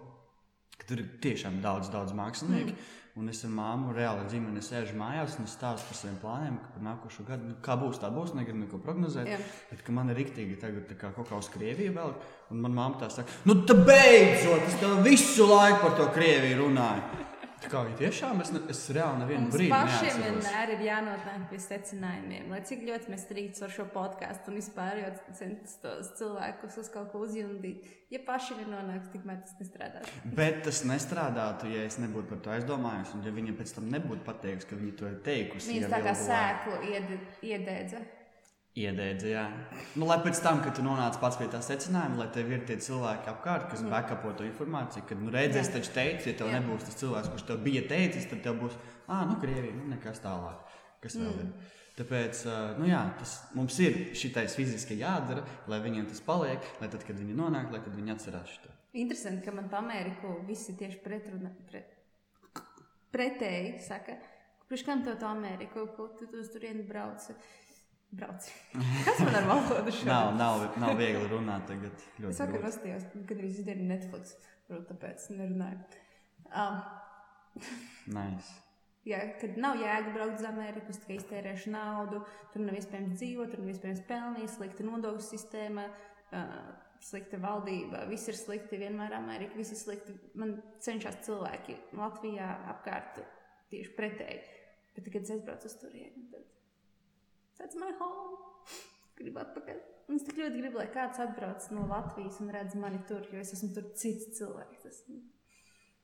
ka 0.77 0.87
tur 0.89 1.03
ir 1.03 1.11
tiešām 1.23 1.61
daudz, 1.63 1.91
daudz 1.93 2.15
mākslinieku. 2.17 2.75
Mm. 2.75 2.95
Un 3.17 3.31
es 3.31 3.39
ar 3.47 3.49
māmu 3.49 3.95
reāli 3.97 4.27
ģimeni 4.29 4.61
sēžu 4.61 4.93
mājās 4.99 5.39
un 5.41 5.47
stāstu 5.49 5.87
par 5.89 5.97
saviem 5.97 6.17
plāniem, 6.21 6.59
ka 6.61 6.75
par 6.75 6.83
nākošo 6.85 7.23
gadu, 7.25 7.47
nu, 7.49 7.55
kā 7.65 7.73
būs, 7.81 7.97
tā 8.03 8.11
būs, 8.13 8.35
negribu 8.37 8.59
neko 8.59 8.77
prognozēt. 8.83 9.31
Jā. 9.31 9.39
Bet 9.71 9.89
man 9.97 10.11
ir 10.13 10.19
rīktīgi 10.21 10.59
tagad 10.61 10.91
kā 10.99 11.09
kaut 11.15 11.31
kā 11.31 11.39
uz 11.41 11.49
Krieviju 11.49 11.95
vēl, 11.95 12.13
un 12.53 12.61
man 12.61 12.77
māma 12.77 13.01
tā 13.01 13.09
saka, 13.15 13.33
nu 13.49 13.55
tā 13.65 13.73
beidzot, 13.79 14.67
es 14.69 14.77
tev 14.77 15.01
visu 15.07 15.49
laiku 15.49 15.81
par 15.87 15.97
to 15.97 16.05
Krieviju 16.13 16.59
runāju. 16.61 17.25
Tā 17.57 17.69
kā 17.73 17.79
ja 17.89 17.95
tiešām 17.97 18.41
es, 18.43 18.51
ne, 18.53 18.59
es 18.69 18.79
reāli 18.93 19.17
nevienu 19.23 19.47
brīdi 19.49 19.71
pašiem 19.73 20.03
neatceros. 20.19 20.45
vienmēr 20.45 20.71
ir 20.75 20.81
jānonāk 20.85 21.45
pie 21.49 21.57
secinājumiem, 21.63 22.51
lai 22.53 22.59
cik 22.69 22.83
ļoti 22.85 23.09
mēs 23.13 23.23
strīdus 23.25 23.63
ar 23.65 23.71
šo 23.73 23.85
podkāstu 23.95 24.51
un 24.51 24.59
vispār 24.59 24.99
jau 25.01 25.09
centos 25.39 26.11
cilvēkus 26.19 26.77
uz 26.83 26.91
kaut 26.93 27.09
ko 27.11 27.23
uzjundīt. 27.25 27.87
Ja 28.13 28.21
pašiem 28.27 28.61
ir 28.61 28.69
nonāks, 28.71 29.09
tikmēr 29.11 29.41
tas 29.41 29.57
nestrādās. 29.59 30.11
Bet 30.37 30.61
tas 30.67 30.83
nestrādātu, 30.87 31.71
ja 31.73 31.81
es 31.89 31.97
nebūtu 31.99 32.29
par 32.29 32.43
to 32.45 32.53
aizdomājis, 32.53 33.15
un 33.17 33.25
ja 33.25 33.33
viņa 33.35 33.57
pēc 33.57 33.73
tam 33.79 33.89
nebūtu 33.91 34.23
pateikusi, 34.29 34.69
ka 34.69 34.79
viņa 34.83 34.93
to 35.01 35.09
ir 35.09 35.17
teikusi. 35.25 35.73
Viņas 35.73 35.89
jau 35.89 35.91
tā 35.97 36.03
kā 36.05 36.13
sēklu 36.21 36.79
iede- 36.93 37.19
iedēdza. 37.41 38.05
Iedēdza, 38.77 39.29
jā. 39.31 39.43
Nu, 39.97 40.05
lai 40.05 40.19
pēc 40.21 40.37
tam, 40.45 40.59
kad 40.61 40.75
tu 40.77 40.83
nonāc 40.85 41.15
pats 41.21 41.39
pie 41.39 41.47
tā 41.49 41.63
secinājuma, 41.65 42.19
lai 42.19 42.27
tev 42.35 42.51
ir 42.51 42.65
tie 42.67 42.75
cilvēki 42.85 43.31
apkārt, 43.31 43.71
kas 43.71 43.81
mm. 43.81 43.89
backupo 43.93 44.35
to 44.37 44.45
informāciju, 44.45 45.05
kad, 45.09 45.23
nu, 45.23 45.31
redz, 45.33 45.57
es 45.57 45.71
Jā. 45.71 45.79
taču 45.79 45.95
teicu, 45.95 46.29
ja 46.29 46.35
tev 46.37 46.51
Jā. 46.51 46.59
nebūs 46.59 46.85
tas 46.85 46.99
cilvēks, 46.99 47.31
kurš 47.33 47.47
tev 47.47 47.63
bija 47.65 47.81
teicis, 47.89 48.27
tad 48.29 48.43
tev 48.45 48.59
būs, 48.61 48.77
ah, 49.07 49.23
nu, 49.25 49.39
Krievija, 49.41 49.73
nu, 49.79 49.87
nekas 49.95 50.21
tālāk. 50.21 50.77
Kas 51.01 51.17
vēl 51.17 51.33
Mm. 51.33 51.47
ir? 51.47 51.73
Tāpēc, 51.97 52.43
nu, 52.77 52.85
jā, 52.85 53.01
tas 53.17 53.33
mums 53.57 53.79
ir 53.81 53.95
šitais 54.13 54.53
fiziski 54.53 54.99
jādara, 54.99 55.41
lai 55.65 55.81
viņiem 55.81 56.05
tas 56.11 56.21
paliek, 56.21 56.61
lai 56.77 56.91
tad, 56.93 57.01
kad 57.07 57.17
viņi 57.17 57.33
nonāk, 57.33 57.71
lai 57.73 57.81
viņi 57.81 58.13
atcerās 58.13 58.53
šo. 58.53 58.73
Interesanti, 58.93 59.41
ka 59.45 59.51
man 59.51 59.69
pa 59.69 59.81
Ameriku 59.81 60.37
visi 60.45 60.77
tieši 60.77 61.01
pretruna, 61.01 61.49
pret, 61.65 61.97
pretēji 63.09 63.79
saka, 63.81 64.19
kurš 64.69 64.85
kam 64.85 65.01
to 65.01 65.17
Ameriku, 65.25 65.87
ko 65.97 66.11
tu 66.19 66.29
uz 66.37 66.53
turieni 66.53 66.85
brauci? 66.85 67.33
Brauci. 68.11 68.53
Kas 69.05 69.19
man 69.19 69.35
ar 69.35 69.47
valodu 69.49 69.91
šodien? 69.91 70.07
Nav, 70.07 70.29
nav, 70.39 70.61
nav 70.79 70.93
viegli 70.99 71.25
runāt 71.27 71.67
tagad. 71.67 72.05
Es 72.29 72.39
vakar 72.39 72.63
nostājos, 72.63 73.03
kad 73.17 73.35
arī 73.35 73.49
izdarīju 73.51 73.89
Netflix, 73.89 74.37
varbūt 74.69 74.87
tāpēc 74.93 75.27
nerunāju. 75.35 75.81
Um, 76.47 76.79
Nice. 78.15 78.53
jā, 79.07 79.19
kad 79.41 79.57
nav 79.59 79.79
jēga 79.81 80.13
braukt 80.15 80.39
uz 80.39 80.47
Ameriku, 80.47 80.95
tikai 80.95 81.17
iztērēšu 81.19 81.73
naudu, 81.73 82.21
tur 82.53 82.63
nav 82.63 82.77
iespējams 82.79 83.17
dzīvot, 83.19 83.51
tur 83.51 83.63
nav 83.65 83.73
iespējams 83.73 84.03
pelnīt, 84.07 84.51
slikta 84.53 84.87
nodokļu 84.87 85.25
sistēma, 85.27 85.87
uh, 86.31 86.59
slikta 87.03 87.41
valdība, 87.43 88.05
viss 88.09 88.31
ir 88.31 88.37
slikti, 88.39 88.79
vienmēr 88.81 89.17
Amerika, 89.17 89.57
viss 89.59 89.75
ir 89.75 89.81
slikti. 89.81 90.15
Man 90.39 90.61
cenšas 90.83 91.19
cilvēki 91.27 91.75
Latvijā 91.97 92.53
apkārt 92.71 93.19
tieši 93.73 93.97
pretēji. 93.99 94.45
Bet, 94.95 95.11
kad 95.11 95.21
es 95.21 95.33
aizbraucu 95.35 95.69
uz 95.69 95.75
turieni, 95.81 96.29
tad 96.31 96.56
that's 97.57 97.75
my 97.75 97.91
home. 97.99 98.37
Gribu 99.17 99.39
atpakaļ. 99.41 99.79
Un 100.09 100.15
es 100.15 100.23
tik 100.23 100.37
ļoti 100.39 100.61
gribu, 100.61 100.77
lai 100.79 100.87
kāds 100.93 101.19
atbrauc 101.19 101.65
no 101.75 101.85
Latvijas 101.89 102.39
un 102.39 102.49
redz 102.53 102.75
mani 102.79 102.99
tur, 103.09 103.25
jo 103.33 103.39
es 103.41 103.51
esmu 103.57 103.73
tur 103.75 103.83
cits 103.95 104.39
cilvēks. 104.39 104.83
Tas, 104.83 105.01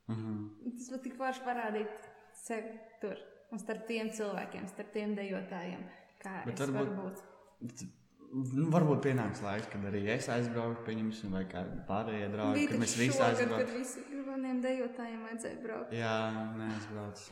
Mhm. 0.10 0.50
tas 0.78 0.90
var 0.92 1.00
tik 1.00 1.14
forši 1.16 1.44
parādīt 1.46 2.10
sevi 2.44 2.80
tur. 3.02 3.16
Un 3.52 3.60
starp 3.60 3.86
tiem 3.88 4.10
cilvēkiem, 4.10 4.68
starp 4.68 4.92
tiem 4.92 5.16
dejotājiem, 5.16 5.84
kā 6.24 6.44
Bet 6.46 6.60
es 6.60 6.70
varbūt- 6.70 6.74
varu 6.74 6.96
būt. 7.12 7.88
Nu, 8.34 8.66
varbūt 8.72 9.04
pienāks 9.04 9.42
laiks, 9.46 9.70
kad 9.70 9.82
arī 9.86 10.08
es 10.10 10.28
aizbraukšu, 10.28 10.84
pieņemsim, 10.88 11.30
vai 11.32 11.44
kādi 11.46 11.86
pārējie 11.86 12.32
draugi, 12.34 12.54
Bija 12.56 12.68
kad 12.72 12.80
mēs 12.80 12.96
visi 12.98 13.12
šogad, 13.20 13.36
aizbraucam. 13.36 13.58
kad 13.60 13.76
visi 13.78 14.00
maniem 14.26 14.62
dejotājiem 14.64 15.22
vajadzēja 15.28 15.62
braukt. 15.64 15.92
Jā, 15.92 16.16
neaizbrauc. 16.58 17.30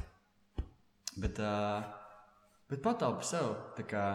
Bet, 1.18 1.40
uh, 1.40 1.84
bet 2.72 2.84
pataupi 2.84 3.28
sev. 3.28 3.54
Kā, 3.88 4.06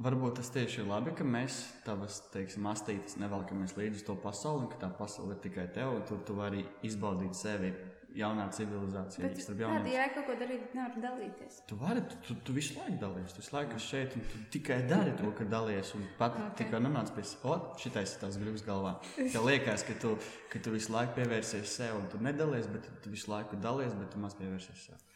varbūt 0.00 0.40
tas 0.40 0.52
tieši 0.54 0.82
ir 0.82 0.90
labi, 0.90 1.14
ka 1.16 1.26
mēs 1.26 1.62
tavas, 1.86 2.22
teiksim, 2.34 2.68
astītes 2.70 3.18
nevelkamies 3.20 3.76
līdzi 3.78 4.02
uz 4.02 4.08
to 4.08 4.18
pasauli, 4.20 4.66
un 4.66 4.72
ka 4.72 4.82
tā 4.84 4.92
pasaule 4.96 5.36
ir 5.36 5.42
tikai 5.44 5.70
tev, 5.74 5.96
un 5.98 6.04
tur 6.08 6.20
tu 6.26 6.36
vari 6.38 6.66
izbaudīt 6.86 7.36
sevi 7.38 7.72
jaunā 8.16 8.46
civilizācijā. 8.54 9.22
Bet 9.22 9.42
starp 9.42 9.58
kāda 9.60 9.66
jauniešiem. 9.68 9.92
jēga 9.94 10.14
kaut 10.16 10.26
ko 10.26 10.36
darīt, 10.40 10.72
nevar 10.74 10.96
dalīties. 11.04 11.58
Tu 11.70 11.76
vari, 11.78 12.02
tu, 12.10 12.18
tu, 12.26 12.36
tu 12.48 12.54
visu 12.56 12.74
laiku 12.78 12.96
dalies. 13.02 13.34
Tu 13.36 13.42
visu 13.42 13.54
laiku 13.54 13.76
esi 13.78 13.90
šeit, 13.92 14.16
un 14.18 14.24
tu 14.32 14.40
tikai 14.56 14.80
dari 14.90 15.12
to, 15.20 15.30
ka 15.38 15.46
dalies. 15.52 15.92
Un 15.94 16.08
pat 16.18 16.34
Ok. 16.34 16.40
okay. 16.40 16.56
tikai 16.64 16.80
nonāc 16.82 17.12
pie 17.14 17.26
tā, 17.30 17.54
šitais 17.84 18.16
ir 18.16 18.24
tās 18.24 18.40
gribas 18.40 18.66
galvā. 18.66 18.96
Tev 19.20 19.46
liekas, 19.46 19.86
ka 19.86 19.94
tu, 20.02 20.16
ka 20.50 20.62
tu 20.64 20.74
visu 20.74 20.94
laiku 20.94 21.14
pievērsies 21.20 21.76
sev, 21.78 22.00
un 22.00 22.10
tu 22.10 22.18
nedalies, 22.18 22.66
bet 22.72 22.88
tu, 22.88 22.96
tu 23.04 23.14
visu 23.14 23.30
laiku 23.30 23.60
dalies, 23.62 23.94
bet 24.00 24.10
tu 24.10 24.22
maz 24.22 24.34
pievērsies 24.40 24.88
sev. 24.90 25.06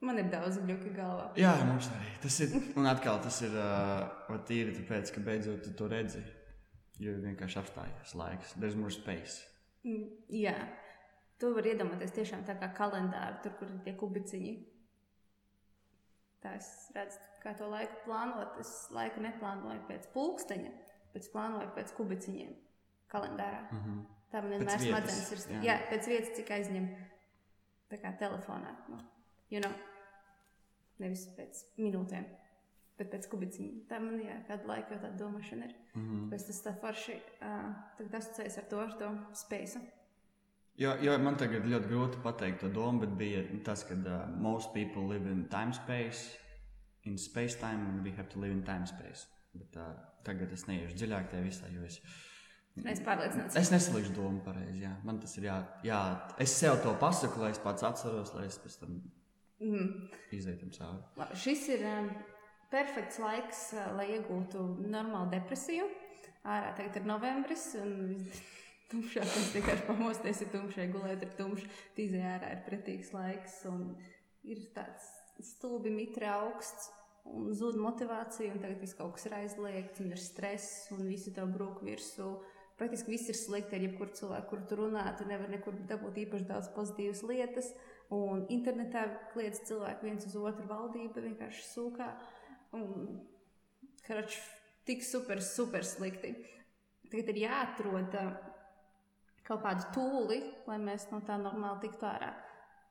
Man 0.00 0.18
ir 0.20 0.28
daudz 0.30 0.60
gluži 0.62 0.92
galvā. 0.94 1.32
Jā, 1.38 1.56
mums 1.66 1.88
arī. 1.90 2.10
Tas 2.22 2.36
ir, 2.44 2.52
un 2.78 2.86
atkal 2.86 3.18
tas 3.22 3.40
ir 3.42 3.54
uh, 3.58 4.36
tīri 4.46 4.76
tāpēc, 4.76 5.10
ka 5.14 5.22
beidzot 5.26 5.64
tu 5.66 5.72
to 5.78 5.88
redzi. 5.90 6.22
Jo 7.02 7.14
vienkārši 7.22 7.58
apstājies 7.60 8.14
laiks. 8.18 8.54
There's 8.58 8.76
more 8.78 8.94
space. 8.94 9.42
Mm, 9.86 10.06
Jā, 10.34 10.54
tu 11.38 11.50
vari 11.54 11.72
iedomāties 11.74 12.14
tiešām 12.14 12.44
tā 12.46 12.56
kā 12.58 12.70
kalendāru, 12.74 13.38
tur, 13.42 13.54
kur 13.58 13.70
ir 13.70 13.80
tie 13.86 13.94
kubiciņi. 13.98 14.54
Tā 16.42 16.54
es 16.58 16.70
redzu, 16.94 17.18
kā 17.42 17.54
to 17.58 17.66
laiku 17.70 18.02
plānot. 18.06 18.58
Es 18.62 18.72
laiku 18.94 19.22
neplānoju 19.22 19.82
pēc 19.90 20.08
pulksteņa, 20.14 20.72
bet 21.14 21.30
plānoju 21.34 21.74
pēc 21.74 21.94
kubiciņiem 21.98 22.54
kalendārā. 23.10 23.66
Mm 23.70 23.82
-hmm. 23.84 24.00
Tā 24.32 24.42
man 24.42 24.50
vienmēr 24.52 24.82
smadzenes 24.82 25.30
ir. 25.32 25.38
jā. 25.38 25.54
Jā. 25.54 25.62
jā, 25.68 25.76
pēc 25.90 26.08
vietas, 26.10 26.34
cik 26.36 26.50
aizņem. 26.50 26.88
Tā 27.88 27.96
kā 28.02 28.12
telefonā. 28.20 28.74
Nu, 28.88 28.98
you 29.50 29.60
know, 29.60 29.72
nevis 31.02 31.26
pēc 31.36 31.62
minūtēm, 31.78 32.24
bet 32.98 33.10
pēc 33.12 33.28
kubiciņiem. 33.30 33.84
Tā 33.90 34.00
man 34.02 34.18
jā, 34.22 34.40
kāda 34.48 34.66
laika 34.66 34.94
jau 34.94 35.00
tāda 35.04 35.18
domāšana 35.20 35.68
ir. 35.68 35.74
Mm 35.94 36.08
-hmm. 36.08 36.30
Pēc 36.32 36.46
tas 36.46 36.64
tā 36.64 36.74
forši 36.80 37.20
uh, 37.42 38.10
asociējas 38.20 38.58
ar 38.58 38.64
to, 38.70 38.80
ar 38.80 38.92
to 38.98 39.12
spēju. 39.32 39.80
Jo, 40.78 40.96
jo 41.02 41.18
man 41.18 41.36
tagad 41.36 41.64
ļoti 41.66 41.88
grūti 41.88 42.22
pateikt 42.22 42.60
to 42.60 42.68
domu, 42.68 43.00
bet 43.00 43.10
bija 43.18 43.42
tas, 43.64 43.84
ka 43.84 43.94
uh, 43.94 44.28
most 44.36 44.72
people 44.72 45.08
live 45.08 45.30
in 45.30 45.48
time 45.48 45.72
space, 45.72 46.38
in 47.04 47.18
space 47.18 47.58
time, 47.58 47.86
and 47.88 48.04
we 48.04 48.10
have 48.10 48.28
to 48.28 48.40
live 48.40 48.52
in 48.52 48.62
time 48.62 48.86
space. 48.86 49.26
Bet, 49.54 49.76
uh, 49.76 49.82
tagad 50.24 50.52
es 50.52 50.66
neiešu 50.68 50.94
dziļāk 50.94 51.30
tajā 51.30 51.42
visā, 51.44 51.74
jo 51.74 51.82
es, 51.84 52.00
Es 52.84 53.00
pārliecināts. 53.00 53.56
es 53.58 53.70
nesalikšu 53.70 54.12
domu 54.14 54.40
pareizi. 54.44 54.86
Man 55.04 55.18
tas 55.18 55.36
ir 55.38 55.48
jā, 55.48 55.56
jā, 55.82 56.00
es 56.38 56.52
sev 56.54 56.76
to 56.82 56.94
pasaku, 57.00 57.40
lai 57.40 57.50
es 57.50 57.58
pats 57.58 57.82
atceros, 57.82 58.34
lai 58.34 58.46
es 58.46 58.58
pēc 58.62 58.78
tam 58.78 59.00
Mm. 59.60 60.08
izietu 60.32 60.66
tam 60.66 60.74
cauri. 60.76 61.02
Labi, 61.18 61.38
šis 61.42 61.64
ir 61.74 61.86
um, 61.88 62.10
perfekts 62.70 63.18
laiks, 63.22 63.62
uh, 63.74 63.88
lai 63.98 64.06
iegūtu 64.14 64.62
normālu 64.86 65.32
depresiju. 65.34 65.88
Ārā 66.48 66.70
tagad 66.78 67.00
ir 67.00 67.08
novembris, 67.08 67.64
tumšākais 68.92 69.50
vienkārši 69.56 69.88
pamosties 69.88 70.44
ir 70.44 70.52
tumšai, 70.54 70.86
gulēt 70.94 71.24
ir 71.26 71.34
tumšs, 71.40 71.66
tīzē 71.96 72.22
ārā 72.36 72.52
ir 72.54 72.62
pretīgs 72.68 73.10
laiks, 73.16 73.58
un 73.68 73.90
ir 74.46 74.62
tāds 74.76 75.10
stulbi 75.44 75.90
mitra 75.92 76.38
augsts, 76.38 76.88
un 77.28 77.50
zūd 77.56 77.76
motivācija, 77.82 78.52
un 78.54 78.62
tagad 78.62 78.80
viss 78.82 78.96
kaut 78.98 79.16
kas 79.16 79.28
ir 79.28 79.36
aizliegts, 79.42 80.00
un 80.02 80.14
ir 80.14 80.22
stress, 80.22 80.88
un 80.94 81.04
visi 81.10 81.34
tev 81.34 81.50
brūk 81.54 81.82
virsū. 81.86 82.30
Praktiski 82.78 83.10
viss 83.10 83.28
ir 83.28 83.36
slikti 83.36 83.74
ar 83.74 83.84
jebkuru 83.84 84.14
cilvēku, 84.14 84.48
kur 84.52 84.60
tu 84.70 84.78
runā. 84.78 85.02
Tu 85.18 85.26
nevari 85.26 85.56
nekur 85.56 85.74
dabūt 85.90 86.20
īpaši 86.24 86.46
daudz 86.46 86.70
pozitīvas 86.76 87.24
lietas. 87.26 87.72
Un 88.14 88.46
internetā 88.48 89.04
kliedz 89.34 89.60
cilvēki 89.68 90.06
viens 90.06 90.24
uz 90.24 90.36
otru, 90.40 90.64
valdība 90.68 91.20
vienkārši 91.20 91.64
sūkā. 91.66 92.06
Un, 92.78 93.18
karoč, 94.06 94.38
tik 94.88 95.04
super, 95.04 95.42
super 95.44 95.84
slikti. 95.84 96.32
Tagad 97.08 97.28
ir 97.32 97.42
jāatrod 97.44 98.16
kaut 99.48 99.64
kādu 99.64 99.86
tūli, 99.96 100.40
lai 100.68 100.78
mēs 100.80 101.08
no 101.12 101.20
tā 101.24 101.36
normāli 101.40 101.86
tiktu 101.86 102.08
ārā. 102.08 102.32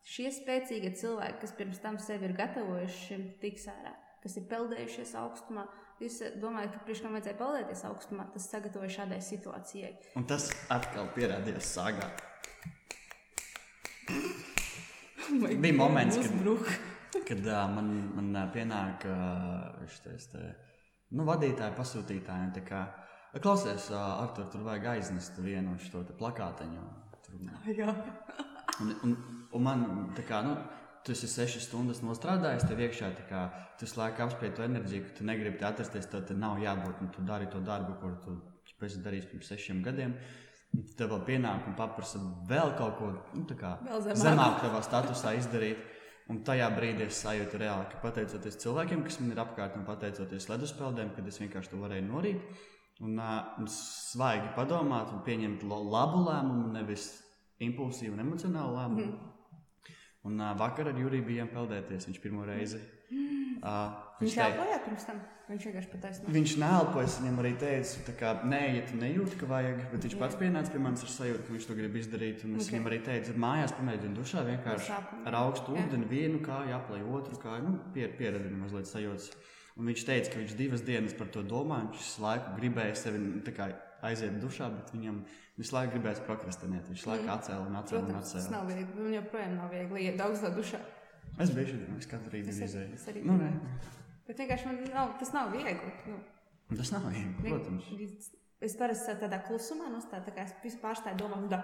Šie 0.08 0.30
spēcīgie 0.32 0.94
cilvēki, 0.98 1.42
kas 1.42 1.54
pirms 1.58 1.82
tam 1.84 1.98
sevi 2.02 2.30
ir 2.30 2.38
gatavojuši 2.38 3.02
šim 3.10 3.26
tiks 3.42 3.68
ārā, 3.74 3.92
kas 4.24 4.38
ir 4.40 4.48
peldējušies 4.50 5.14
augstumā, 5.20 5.66
es 6.02 6.22
domāju, 6.42 6.72
ka 6.74 6.86
priekš 6.86 7.04
kam 7.04 7.18
vajadzēja 7.18 7.40
peldēties 7.42 7.84
augstumā, 7.90 8.30
tas 8.34 8.50
sagatavoja 8.54 8.94
šādai 9.02 9.20
situācijai. 9.26 9.94
Un 10.18 10.30
tas 10.30 10.50
atkal 10.74 11.12
pierādījās 11.18 11.74
sāgā. 11.76 12.10
Bija 15.62 15.74
moments, 15.76 16.18
kad- 16.18 16.26
Uzbruk. 16.26 16.70
Kad 17.28 17.46
uh, 17.48 17.68
man, 17.74 17.90
man 18.16 18.36
uh, 18.36 18.46
pienāk 18.54 19.04
uh, 19.08 19.88
šis 19.90 20.28
nu, 21.16 21.24
tā 22.56 22.64
kā 22.68 22.82
klausies, 23.44 23.90
uh, 23.92 24.24
Artur, 24.24 24.48
tur 24.52 24.64
vajag 24.68 24.90
aiznest 24.98 25.40
vienu 25.44 25.78
šo 25.80 26.04
te 26.08 26.16
plakāteņu. 26.18 26.84
Un, 28.82 28.92
un, 29.04 29.16
un 29.56 29.64
man 29.64 29.86
tā 30.18 30.24
kā, 30.28 30.44
nu, 30.46 30.56
tu 31.04 31.16
esi 31.16 31.30
sešas 31.32 31.68
stundas 31.70 32.04
nostrādājis, 32.06 32.68
tev 32.68 32.84
iekšā 32.84 33.12
tā 33.18 33.26
kā 33.30 33.46
tu 33.80 33.88
apspēj 34.28 34.54
to 34.58 34.66
enerģiju, 34.68 35.06
ka 35.08 35.16
tu 35.20 35.28
negribi 35.28 35.64
atrasties, 35.66 36.10
tad 36.12 36.32
nav 36.38 36.60
jābūt, 36.62 37.02
un 37.02 37.12
tu 37.16 37.24
dari 37.26 37.48
to 37.52 37.62
darbu, 37.64 37.96
kur 38.02 38.18
tu 38.24 38.36
esi 38.86 39.02
darījis 39.04 39.30
pirms 39.32 39.52
sešiem 39.54 39.82
gadiem. 39.86 40.18
Tev 40.98 41.14
vēl 41.14 41.22
pienāk 41.26 41.68
un 41.70 41.76
paprasa 41.78 42.20
vēl 42.50 42.74
kaut 42.78 42.98
ko 43.00 43.12
nu, 43.34 43.46
zemāk. 43.48 44.18
zemāk 44.20 44.58
tavā 44.62 44.82
statusā 44.86 45.34
izdarīt. 45.40 45.80
Un 46.28 46.42
tajā 46.44 46.68
brīdī 46.76 47.06
es 47.08 47.22
sajūtu 47.24 47.60
reāli, 47.62 47.86
ka 47.88 48.02
pateicoties 48.02 48.60
cilvēkiem, 48.60 49.06
kas 49.06 49.22
man 49.22 49.32
ir 49.32 49.40
apkārt, 49.40 49.78
un 49.80 49.86
pateicoties 49.88 50.50
leduspeldēm, 50.52 51.14
kad 51.16 51.30
es 51.30 51.40
vienkārši 51.40 51.72
to 51.72 51.80
varēju 51.80 52.04
norīt, 52.04 52.42
un, 53.00 53.16
un 53.16 53.70
svaigi 53.72 54.52
padomāt 54.58 55.14
un 55.16 55.24
pieņemt 55.24 55.64
labu 55.64 56.26
lēmumu, 56.26 56.74
nevis 56.74 57.08
impulsīvu 57.64 58.18
un 58.18 58.26
emocionālu 58.26 58.76
lēmumu. 58.76 59.08
Mm. 59.08 59.37
Un 60.28 60.44
uh, 60.44 60.52
vakar 60.60 60.92
ar 60.92 61.00
Juriju 61.00 61.26
bijām 61.28 61.50
peldēties. 61.54 62.10
Viņš 62.10 62.22
pirmo 62.24 62.46
reizi. 62.48 62.82
Mm. 63.08 63.58
Uh, 63.64 63.98
viņš 64.20 64.36
viņš 64.36 64.38
elpoja 64.44 64.78
pirms 64.86 65.08
tam. 65.08 65.20
Viņš 65.48 65.66
vienkārši 65.70 65.90
pataisnīja. 65.94 66.34
Viņš 66.36 66.54
neelpojas. 66.60 67.14
Viņam 67.22 67.38
arī 67.40 67.52
teica, 67.62 68.16
ka 68.20 68.32
nē, 68.52 68.62
ja 68.76 68.82
tu 68.90 68.98
nejūti, 69.00 69.38
ka 69.40 69.48
vajag. 69.48 69.84
Bet 69.94 70.08
viņš 70.08 70.16
Jā. 70.18 70.20
pats 70.20 70.40
pienāca 70.42 70.74
pie 70.74 70.82
manis 70.84 71.06
ar 71.08 71.14
sajūtu, 71.14 71.46
ka 71.48 71.56
viņš 71.56 71.68
to 71.70 71.78
grib 71.78 71.96
izdarīt. 71.96 72.44
Un 72.44 72.58
es 72.58 72.66
okay. 72.66 72.76
viņam 72.76 72.90
arī 72.92 73.00
teicu, 73.06 73.36
mājās 73.46 73.76
pamēģini 73.78 74.18
dušā 74.18 74.44
vienkārši 74.50 74.98
ar 75.32 75.40
augstu 75.40 75.78
ūdeni 75.80 76.10
vienu 76.12 76.42
kāju, 76.44 76.76
aplēju 76.82 77.14
otru 77.22 77.40
kāju. 77.46 77.64
Nu, 77.64 77.78
pier, 77.96 78.12
pieredzinu 78.20 78.60
mazliet 78.66 78.92
sajūtas. 78.92 79.32
Un 79.78 79.88
viņš 79.88 80.06
teica, 80.10 80.34
ka 80.34 80.42
viņš 80.42 80.56
divas 80.60 80.84
dienas 80.84 81.16
par 81.16 81.32
to 81.32 81.46
domā. 81.48 81.80
Viņš 81.88 82.14
laiku 82.26 82.56
gribēja 82.60 83.00
sevi 83.06 83.24
kā, 83.56 83.72
aiziet 84.04 84.42
dušā, 84.42 84.68
bet 84.74 84.92
viņam 84.98 85.24
visu 85.58 85.76
laiku 85.76 85.96
gribēja 85.96 86.24
prokrastinēt. 86.28 86.88
Viņš 86.92 87.06
laiku 87.10 87.26
mm. 87.26 87.34
atcēla 87.36 87.66
un 87.66 87.78
atcēla. 87.82 88.02
Protams, 88.06 88.16
un 88.16 88.22
atcēla. 88.22 88.44
Tas 88.44 88.54
nav 88.54 88.72
viegli. 88.72 88.88
Man 88.98 89.14
joprojām 89.18 89.56
nav 89.58 89.74
viegli 89.74 90.08
iet 90.08 90.24
augstā 90.26 90.52
dušā. 90.56 90.82
Es 91.44 91.54
biju 91.54 91.70
šeit, 91.70 91.86
es 92.00 92.10
katru 92.10 92.34
rītu 92.34 92.54
izēju. 92.54 92.98
Es 92.98 93.06
arī. 93.12 93.24
Nu. 93.28 93.38
Bet 94.28 94.42
vienkārši 94.42 94.70
man 94.70 94.82
nav, 94.94 95.14
tas 95.22 95.32
nav 95.36 95.54
viegli. 95.54 95.94
Nu. 96.10 96.20
Tas 96.74 96.92
nav 96.96 97.08
viegli, 97.12 97.36
protams. 97.46 98.34
Es 98.64 98.74
parasti 98.78 99.14
tādā 99.22 99.38
klusumā 99.46 99.92
nostāju, 99.94 100.26
tā 100.26 100.34
kā 100.34 100.48
es 100.48 100.56
visu 100.64 100.80
pārstāju 100.82 101.20
domā, 101.20 101.38
nu, 101.44 101.50
da, 101.52 101.60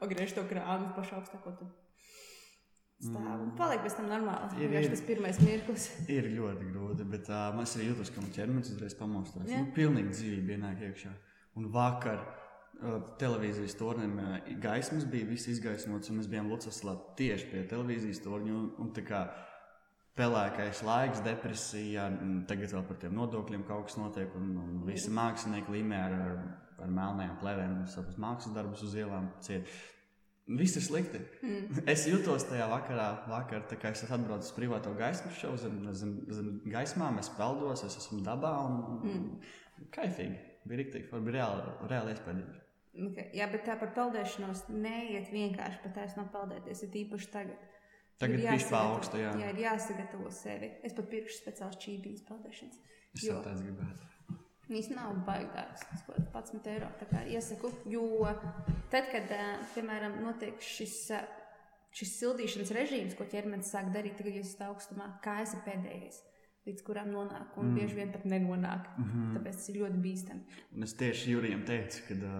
pagriež 0.00 0.34
to 0.34 0.42
krānu 0.50 0.90
pašu 0.96 1.20
augstāko. 1.20 1.52
Tad 1.60 1.70
stāv 2.96 3.36
un 3.36 3.50
mm. 3.50 3.54
paliek 3.58 3.82
pēc 3.84 3.98
tam 3.98 4.08
normāli. 4.10 4.64
Ir, 4.64 4.74
ir 4.80 4.88
tas 4.92 5.02
pirmais 5.06 5.38
mirklis. 5.44 5.86
Ir 6.12 6.28
ļoti 6.32 6.70
grūti, 6.70 7.06
bet 7.12 7.30
uh, 7.30 7.50
man 7.56 7.68
arī 7.68 7.90
jūtas, 7.90 8.10
ka 8.12 8.24
man 8.24 8.32
ķermenis 8.34 8.72
uzreiz 8.72 8.96
pamostās. 8.98 9.46
Nu, 9.50 9.68
pilnīgi 9.76 10.14
dzīvība 10.14 10.56
ienāk 10.56 10.84
iekšā. 10.88 11.12
Un 11.60 11.68
vakar 11.72 12.22
televīzijas 13.20 13.76
tornim 13.78 14.18
gaismas 14.62 15.06
bija 15.08 15.28
viss 15.28 15.48
izgaismots, 15.52 16.10
un 16.10 16.20
mēs 16.20 16.30
bijām 16.30 16.50
Lucaslā 16.52 16.96
tieši 17.18 17.50
pie 17.52 17.64
televīzijas 17.70 18.22
torņa. 18.24 18.52
Un, 18.52 18.70
un, 18.84 18.90
un 18.90 18.94
pelēkais 20.16 20.80
laiks, 20.86 21.20
depresija, 21.24 22.06
tagad 22.48 22.72
vēl 22.72 22.86
par 22.88 23.00
tiem 23.02 23.16
nodokļiem 23.16 23.66
kaut 23.68 23.90
kas 23.90 23.98
notiek, 24.00 24.32
un, 24.38 24.54
un 24.62 24.78
visi 24.88 25.12
mākslinieki 25.12 25.74
līmē 25.74 25.98
ar, 26.06 26.16
ar, 26.28 26.38
ar 26.86 26.94
melnajām 27.00 27.36
plēvēm 27.42 27.76
savus 27.92 28.16
mākslas 28.22 28.56
darbus 28.56 28.84
uz 28.86 28.96
ielām 28.96 29.28
ciet. 29.44 29.68
Viss 30.46 30.78
ir 30.78 30.84
slikti. 30.86 31.18
Mm. 31.42 31.80
Es 31.90 32.04
jutos 32.06 32.44
tajā 32.46 32.68
vakarā, 32.70 33.06
vakar, 33.26 33.64
kā 33.82 33.90
es 33.90 34.04
atbraucu 34.06 34.46
uz 34.46 34.52
privāto 34.54 34.92
gaismu 34.96 35.32
šovu, 35.34 35.58
zem, 35.58 35.80
zem, 35.90 36.12
zem 36.30 36.52
gaismām, 36.70 37.18
es 37.18 37.32
peldos, 37.34 37.82
es 37.88 37.98
esmu 37.98 38.22
dabā 38.24 38.52
un, 38.68 38.76
un 38.86 39.00
mm. 39.10 39.56
kaifīgi. 39.96 40.38
Bija 40.66 40.80
rīktīgi, 40.82 41.10
bija 41.26 41.40
reāli, 41.40 41.74
reāli 41.90 42.14
iespaidīgi. 42.14 42.62
Okay. 42.96 43.28
Jā, 43.36 43.46
bet 43.52 43.66
tā 43.68 43.76
par 43.76 43.92
peldēšanos 43.96 44.66
neiet 44.72 45.28
vienkārši 45.32 45.82
pat 45.82 45.96
taisnām 45.98 46.28
peldēties, 46.32 46.84
ir 46.86 47.00
īpaši 47.04 47.30
tagad. 47.32 47.64
Tagad 48.16 48.40
ir 48.40 48.46
jāsagatavo 48.46 48.96
augstu, 48.96 49.18
jā. 49.20 49.32
jā, 49.36 49.48
ir 49.52 49.58
jāsagatavo 49.60 50.30
sevi. 50.32 50.70
Es 50.86 50.94
pat 50.96 51.08
pirkšu 51.12 51.36
speciāls 51.42 51.80
čībīs 51.82 52.22
peldēšanas. 52.28 52.78
Es 53.16 53.26
jau 53.26 53.40
tāds 53.44 53.64
gribētu. 53.64 54.12
Viņas 54.66 54.88
nav 54.96 55.18
baigās, 55.26 55.82
tas 55.86 56.06
kaut 56.06 56.16
kāds 56.32 56.54
11 56.54 56.70
eiro. 56.72 56.88
Tā 56.98 57.06
kā 57.10 57.20
iesaku, 57.30 57.70
jo 57.92 58.06
tad, 58.90 59.10
kad, 59.12 59.34
piemēram, 59.74 60.16
notiek 60.24 60.56
šis, 60.64 60.96
šis 61.94 62.14
sildīšanas 62.22 62.72
režīms, 62.74 63.18
ko 63.18 63.28
ķermenis 63.30 63.70
sāk 63.76 63.92
darīt, 63.94 64.16
tagad, 64.18 64.40
ja 64.40 64.46
esat 64.46 64.64
augstumā, 64.70 65.12
kā 65.22 65.42
esi 65.44 65.60
pēdējais 65.68 66.24
līdz 66.66 66.82
kurām 66.86 67.12
nonāk, 67.14 67.54
un 67.60 67.68
mm. 67.68 67.76
bieži 67.78 67.98
vien 68.00 68.08
pat 68.10 68.24
nenonāk. 68.26 68.88
Mm 68.96 69.10
-hmm. 69.10 69.34
Tāpēc 69.36 69.60
tas 69.60 69.68
ir 69.70 69.76
ļoti 69.82 70.00
bīstami. 70.02 70.56
Un 70.74 70.82
es 70.82 70.94
tieši 70.98 71.30
Jurijam 71.30 71.62
teicu, 71.68 72.02
ka, 72.08 72.32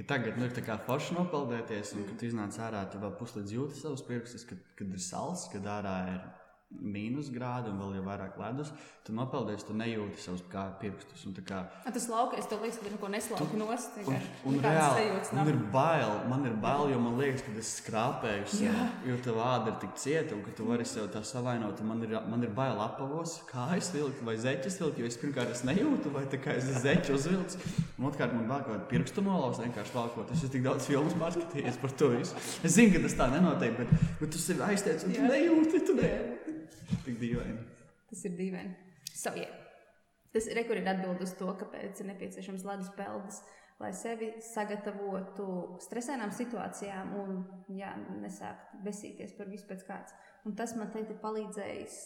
ka 0.00 0.06
tagad 0.14 0.38
nu, 0.40 0.46
ir 0.48 0.54
forši 0.86 1.16
nopeldēties, 1.18 1.94
un 1.98 2.06
kad 2.08 2.22
iznāc 2.24 2.56
ārā, 2.64 2.86
tu 2.88 3.00
vēl 3.02 3.12
puslīdz 3.18 3.52
jūti 3.52 3.80
savus 3.82 4.04
pirkstus, 4.06 4.46
kad, 4.48 4.60
kad 4.78 4.94
ir 4.96 5.02
sals, 5.04 5.44
kad 5.52 5.66
ārā 5.68 5.96
ir 6.14 6.22
mīnusgrādi 6.70 7.70
un 7.72 7.80
vēl 7.80 7.96
jau 7.98 8.02
vairāk 8.06 8.36
ledus, 8.38 8.70
tu 9.04 9.12
nopeldies, 9.16 9.64
tu 9.66 9.74
nejūti 9.74 10.20
savus 10.22 10.42
pirkstus. 10.80 11.24
Kā... 11.46 11.64
A, 11.82 11.90
tas 11.90 12.06
laukais, 12.10 12.46
tev 12.48 12.62
liekas, 12.62 12.78
ka 12.80 12.92
neko 12.92 13.10
neslauki 13.10 13.58
nost. 13.58 13.96
Un, 14.06 14.28
un, 14.46 14.58
reāli, 14.62 15.08
man 15.34 15.50
ir 15.50 15.58
bail, 15.74 16.14
man 16.30 16.46
ir 16.46 16.54
bail, 16.62 16.84
jo 16.92 17.00
man 17.02 17.18
liekas, 17.18 17.42
ka 17.44 17.54
es 17.58 17.72
skrāpēju 17.80 18.46
sev, 18.54 18.78
jo 19.08 19.18
tev 19.24 19.40
āda 19.42 19.72
ir 19.72 19.80
tik 19.82 19.98
cieta 20.00 20.36
un 20.36 20.44
ka 20.46 20.54
tu 20.56 20.68
vari 20.68 20.86
sev 20.88 21.10
tā 21.12 21.24
savainot. 21.26 21.82
Man 21.86 22.04
ir, 22.06 22.14
man 22.30 22.46
ir 22.46 22.54
bail 22.54 22.78
apavos, 22.84 23.40
kā 23.50 23.66
es 23.76 23.90
vilku 23.94 24.24
vai 24.26 24.36
zeķis 24.40 24.78
vilku, 24.84 25.02
jo 25.02 25.10
es 25.10 25.18
pirmkārt 25.20 25.52
es 25.56 25.64
nejūtu, 25.66 26.14
vai 26.14 26.24
tā 26.30 26.40
kā 26.42 26.54
es 26.60 26.70
zeķu 26.84 27.18
uzvilcu. 27.18 27.60
Un 27.98 28.08
otrkārt 28.12 28.36
man 28.36 28.46
vēl 28.48 28.64
kādu 28.68 28.88
pirkstu 28.94 29.26
nolauz 29.26 29.60
vienkārši 29.64 29.96
valkot. 29.96 30.30
Es 30.30 30.40
esmu 30.40 30.54
tik 30.54 30.66
daudz 30.68 30.86
filmu 30.88 31.18
pārskatījies 31.20 31.82
par 31.82 31.98
to 31.98 32.14
visu. 32.14 32.38
Es 32.62 32.78
zinu, 32.78 32.94
ka 32.94 33.04
tas 33.08 33.18
tā 33.18 33.28
nenotiek, 33.34 33.76
bet, 33.82 34.08
bet 34.22 34.32
tu 34.32 34.40
sevi 34.40 34.64
aiztiec 34.70 35.04
un 35.08 35.18
tu 35.18 35.26
nejūti. 35.26 35.84
Tu 35.90 35.98
nejūti. 35.98 36.59
Tik 37.06 37.18
dīvaini. 37.20 37.64
Tas 38.10 38.24
ir 38.26 38.36
dīvaini. 38.38 38.74
So, 39.14 39.32
yeah. 39.38 39.52
Tas 40.34 40.46
ir 40.46 40.60
rekur 40.60 40.78
ir 40.78 40.86
atbild 40.86 41.22
uz 41.24 41.32
to, 41.38 41.48
kāpēc 41.58 42.02
ir 42.02 42.08
nepieciešams 42.12 42.62
ledus 42.66 42.90
peldas, 42.94 43.40
lai 43.80 43.90
sevi 43.96 44.28
sagatavotu 44.44 45.46
stresainām 45.82 46.30
situācijām 46.36 47.14
un 47.18 47.40
jā, 47.74 47.90
nesākt 48.20 48.76
besīties 48.84 49.34
par 49.38 49.50
visu 49.50 49.66
pēc 49.70 49.82
kāds. 49.88 50.14
Un 50.46 50.54
tas 50.56 50.76
man 50.78 50.92
teikt 50.94 51.10
ir 51.14 51.18
palīdzējis 51.22 51.96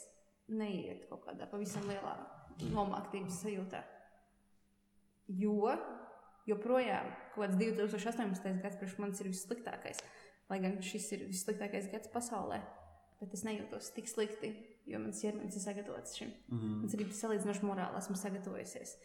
neiet 0.54 1.04
kaut 1.10 1.24
kādā 1.26 1.48
pavisam 1.50 1.84
lielā 1.90 2.14
nomāktības 2.72 3.42
sajūtā. 3.42 3.82
Jo 5.40 5.74
joprojām 6.48 7.10
kaut 7.34 7.46
kāds 7.46 7.60
2018. 7.60 8.62
gads 8.62 8.80
priekš 8.80 8.96
manis 9.00 9.20
ir 9.20 9.30
vissliktākais, 9.32 10.00
lai 10.50 10.60
gan 10.64 10.80
šis 10.84 11.10
ir 11.16 11.26
vissliktākais 11.28 11.88
gads 11.92 12.12
pasaulē, 12.12 12.60
bet 13.20 13.34
es 13.34 13.44
nejūtos 13.46 13.92
tik 13.96 14.08
slikti 14.08 14.54
jo 14.88 15.00
mans 15.00 15.20
ķermenis 15.22 15.58
ir 15.58 15.64
sagatavots 15.64 16.16
šim. 16.18 16.32
Mm 16.48 16.60
-hmm. 16.60 16.86
Es 16.86 16.94
arī 16.94 17.06
salīdzinoši 17.20 17.68
morāli 17.68 17.98
esmu 17.98 18.16
sagatavojusies. 18.16 18.96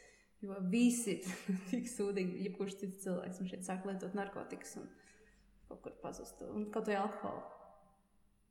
Jo 0.41 0.55
visi 0.71 1.19
tik 1.71 1.87
sūdīgi, 1.87 2.43
jebkurš 2.47 2.79
cits 2.81 3.03
cilvēks 3.05 3.43
šeit 3.51 3.65
sāk 3.67 3.85
lietot 3.85 4.13
narkotikas 4.13 4.75
un 4.77 4.89
kaut 5.67 5.81
kur 5.81 5.95
pazust. 6.01 6.41
Un 6.41 6.71
kaut 6.71 6.87
vai 6.87 6.95
alkoholu. 6.95 7.43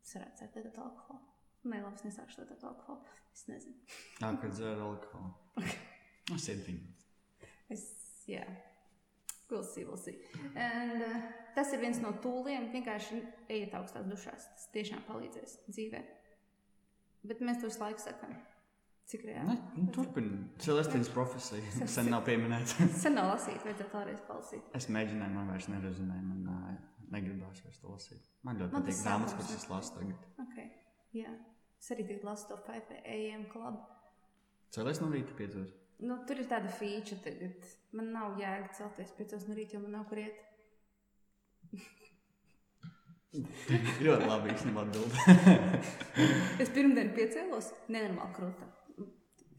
Es 0.02 0.14
varētu 0.14 0.38
sākt 0.38 0.56
lietot 0.56 0.78
alkoholu. 0.78 1.20
Nē, 1.64 1.82
labi, 1.82 1.96
es 1.96 2.04
nesākšu 2.04 2.40
lietot 2.40 2.64
alkoholu. 2.64 3.00
Es 3.34 3.46
nezinu. 3.48 3.76
Jā, 4.20 4.36
kad 4.40 4.52
dzer 4.52 4.80
alkoholu. 4.80 5.34
Sirdiņa. 6.46 6.88
Es, 7.68 7.84
jā. 8.26 8.46
We'll 9.50 9.64
see, 9.64 9.84
we'll 9.88 9.96
see. 9.96 10.14
And, 10.54 11.02
uh, 11.02 11.20
tas 11.56 11.72
ir 11.72 11.80
viens 11.80 12.00
no 12.04 12.12
tūliem. 12.22 12.68
Vienkārši 12.74 13.22
ejiet 13.48 13.74
augstās 13.78 14.04
dušās. 14.10 14.44
Tas 14.52 14.68
tiešām 14.74 15.00
palīdzēs 15.08 15.56
dzīvēm. 15.70 16.06
Bet 17.28 17.40
mēs 17.44 17.62
to 17.62 17.70
visu 17.70 17.80
laiku 17.82 18.04
sakām. 18.04 18.36
Cik 19.08 19.24
reāli? 19.24 19.56
Nu, 19.72 19.86
Turpiniet. 19.94 20.58
Celestīnas 20.60 21.08
profesija. 21.14 21.64
Sen 21.94 22.10
nav 22.12 22.26
pieminēta. 22.28 22.88
Sen 23.02 23.16
nav 23.16 23.32
lasīta, 23.32 23.64
vajadzētu 23.64 23.96
vēlreiz 23.96 24.20
palasīt. 24.28 24.68
Es 24.76 24.90
mēģināju, 24.92 25.32
man 25.32 25.48
vairs 25.54 25.68
nerezonē. 25.72 26.18
Man 26.26 26.42
uh, 26.52 26.66
negribās 27.14 27.62
vairs 27.64 27.80
to 27.80 27.94
lasīt. 27.94 28.26
Man 28.44 28.60
ļoti 28.60 28.76
man 28.76 28.84
patīk 28.84 29.00
grāmatas, 29.00 29.38
kuras 29.38 29.54
es 29.56 29.68
lasu 29.72 29.96
tagad. 29.96 30.26
Okay. 30.44 30.68
Jā. 31.16 31.32
Es 31.80 31.88
arī 31.94 32.04
tagad 32.10 32.28
lasu 32.28 32.50
to 32.50 32.60
5 32.68 32.98
AM 33.00 33.48
klubu. 33.48 33.80
Cēlēs 34.76 35.00
no 35.00 35.08
rīta 35.14 35.32
piecos. 35.38 35.72
Nu, 35.98 36.20
tur 36.26 36.38
ir 36.38 36.46
tāda 36.50 36.70
feature 36.70 37.18
tagad. 37.24 37.64
Man 37.96 38.12
nav 38.14 38.36
jēga 38.38 38.70
celties 38.76 39.10
piecos 39.16 39.48
no 39.48 39.56
rīta, 39.56 39.76
jo 39.76 39.82
man 39.82 39.96
nav 39.98 40.04
kur 40.10 40.20
iet. 40.22 40.44
ļoti 44.06 44.28
labi 44.28 44.52
īstenībā 44.54 44.84
atbildēt. 44.86 45.88
es 46.62 46.70
pirmdien 46.74 47.10
piecēlos, 47.16 47.72
nenormāli 47.90 48.36
krūta. 48.36 48.70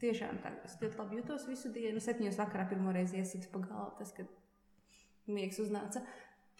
Tiešām 0.00 0.40
tā, 0.40 0.54
es 0.64 0.78
ļoti 0.80 0.96
labi 0.96 1.20
jutos 1.20 1.44
visu 1.48 1.70
dienu. 1.74 2.00
Septiņos 2.00 2.40
vakarā 2.40 2.64
pirmo 2.70 2.92
reizi 2.96 3.20
iesīks 3.20 3.50
pa 3.52 3.60
galvu, 3.66 3.92
tas, 3.98 4.14
kad 4.16 5.28
miegs 5.28 5.60
uznāca. 5.60 6.00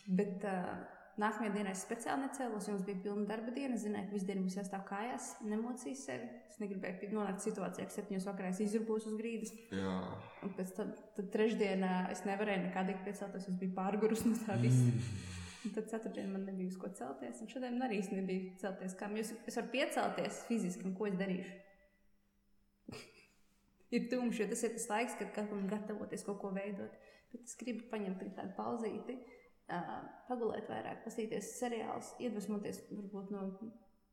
Bet 0.07 0.45
uh, 0.45 0.77
nākamajā 1.21 1.53
dienā 1.55 1.73
es 1.75 1.83
speciāli 1.85 2.25
necēlos, 2.27 2.67
jo 2.67 2.75
mums 2.75 2.87
bija 2.87 3.03
pilna 3.05 3.27
darba 3.29 3.53
diena. 3.55 3.77
Es 3.77 3.85
zināju, 3.85 4.09
ka 4.09 4.17
visu 4.17 4.29
dienu 4.29 4.45
būs 4.47 4.57
jāstāv 4.59 4.85
kājās, 4.89 5.27
nemocīju 5.47 5.99
sevi. 6.01 6.29
Es 6.51 6.61
negribēju 6.63 7.11
nonākt 7.15 7.45
situācijā, 7.45 7.87
ka 7.89 7.97
septiņos 7.97 8.29
vakarā 8.31 8.53
es 8.55 8.63
izrūpos 8.65 9.09
uz 9.11 9.19
grīdas. 9.21 9.53
Jā. 9.77 9.97
Un 10.47 10.55
pēc 10.57 10.73
tam 10.79 10.95
trešdienā 11.37 11.93
es 12.15 12.25
nevarēju 12.29 12.65
nekādīgi 12.69 13.05
piecelties, 13.07 13.49
es 13.53 13.61
biju 13.61 13.77
pārgurus 13.77 14.25
no 14.29 14.37
tā 14.47 14.57
visa. 14.63 14.87
Mm. 14.89 15.39
Un 15.61 15.75
tad 15.77 15.91
ceturtdien 15.93 16.31
man 16.33 16.47
nebija 16.49 16.73
uz 16.73 16.77
ko 16.81 16.89
celties, 16.97 17.43
un 17.45 17.51
šodien 17.53 17.77
man 17.77 17.91
arī 17.91 18.01
nebija 18.15 18.55
celties. 18.63 18.97
Kā 18.97 19.11
jūs, 19.13 19.35
es 19.45 19.59
varu 19.61 19.73
piecelties 19.75 20.45
fiziski, 20.49 20.87
un 20.89 20.95
ko 20.97 21.11
es 21.11 21.19
darīšu? 21.21 21.59
ir 23.97 24.09
tumšs, 24.09 24.41
jo 24.41 24.49
tas 24.55 24.65
ir 24.65 24.73
tas 24.79 24.89
laiks, 24.95 25.19
kad 25.21 25.35
katram 25.37 25.67
gatavoties 25.69 26.25
kaut 26.25 26.41
ko 26.41 26.55
veidot. 26.57 26.97
Bet 27.31 27.45
es 27.45 27.59
gribu 27.61 27.85
paņemt 27.93 28.25
tādu 28.39 28.57
pauzīti, 28.57 29.19
uh, 29.71 29.95
pagulēt 30.29 30.69
vairāk, 30.71 31.05
paskatīties 31.07 31.55
seriālus, 31.61 32.13
iedvesmoties 32.23 32.83
varbūt 32.91 33.33
no 33.35 33.47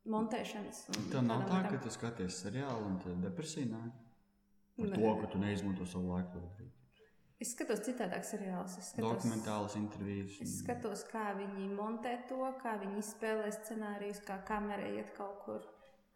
montēšanas. 0.08 0.84
Tā 1.12 1.22
nav 1.24 1.46
tā, 1.50 1.62
ka 1.68 1.80
tu 1.84 1.92
skaties 1.92 2.42
seriālu 2.46 2.92
un 2.92 2.98
tad 3.04 3.22
depresija 3.24 3.70
nāk. 3.70 4.04
Par 4.78 4.92
to, 4.94 5.14
ka 5.22 5.30
tu 5.32 5.40
neizmanto 5.42 5.86
savu 5.90 6.12
laiku. 6.14 6.42
Es 7.38 7.52
skatos 7.54 7.84
citādāk 7.86 8.24
seriālus. 8.26 8.76
Es 8.80 8.92
skatos, 8.92 9.22
Dokumentālas 9.22 9.74
intervijas. 9.78 10.38
Es 10.42 10.56
skatos, 10.58 11.04
kā 11.06 11.28
viņi 11.38 11.68
montē 11.70 12.16
to, 12.30 12.40
kā 12.62 12.74
viņi 12.80 12.98
izspēlē 13.02 13.50
scenārijus, 13.54 14.22
kā 14.26 14.40
kamera 14.46 14.88
iet 14.90 15.12
kaut 15.14 15.44
kur, 15.44 15.66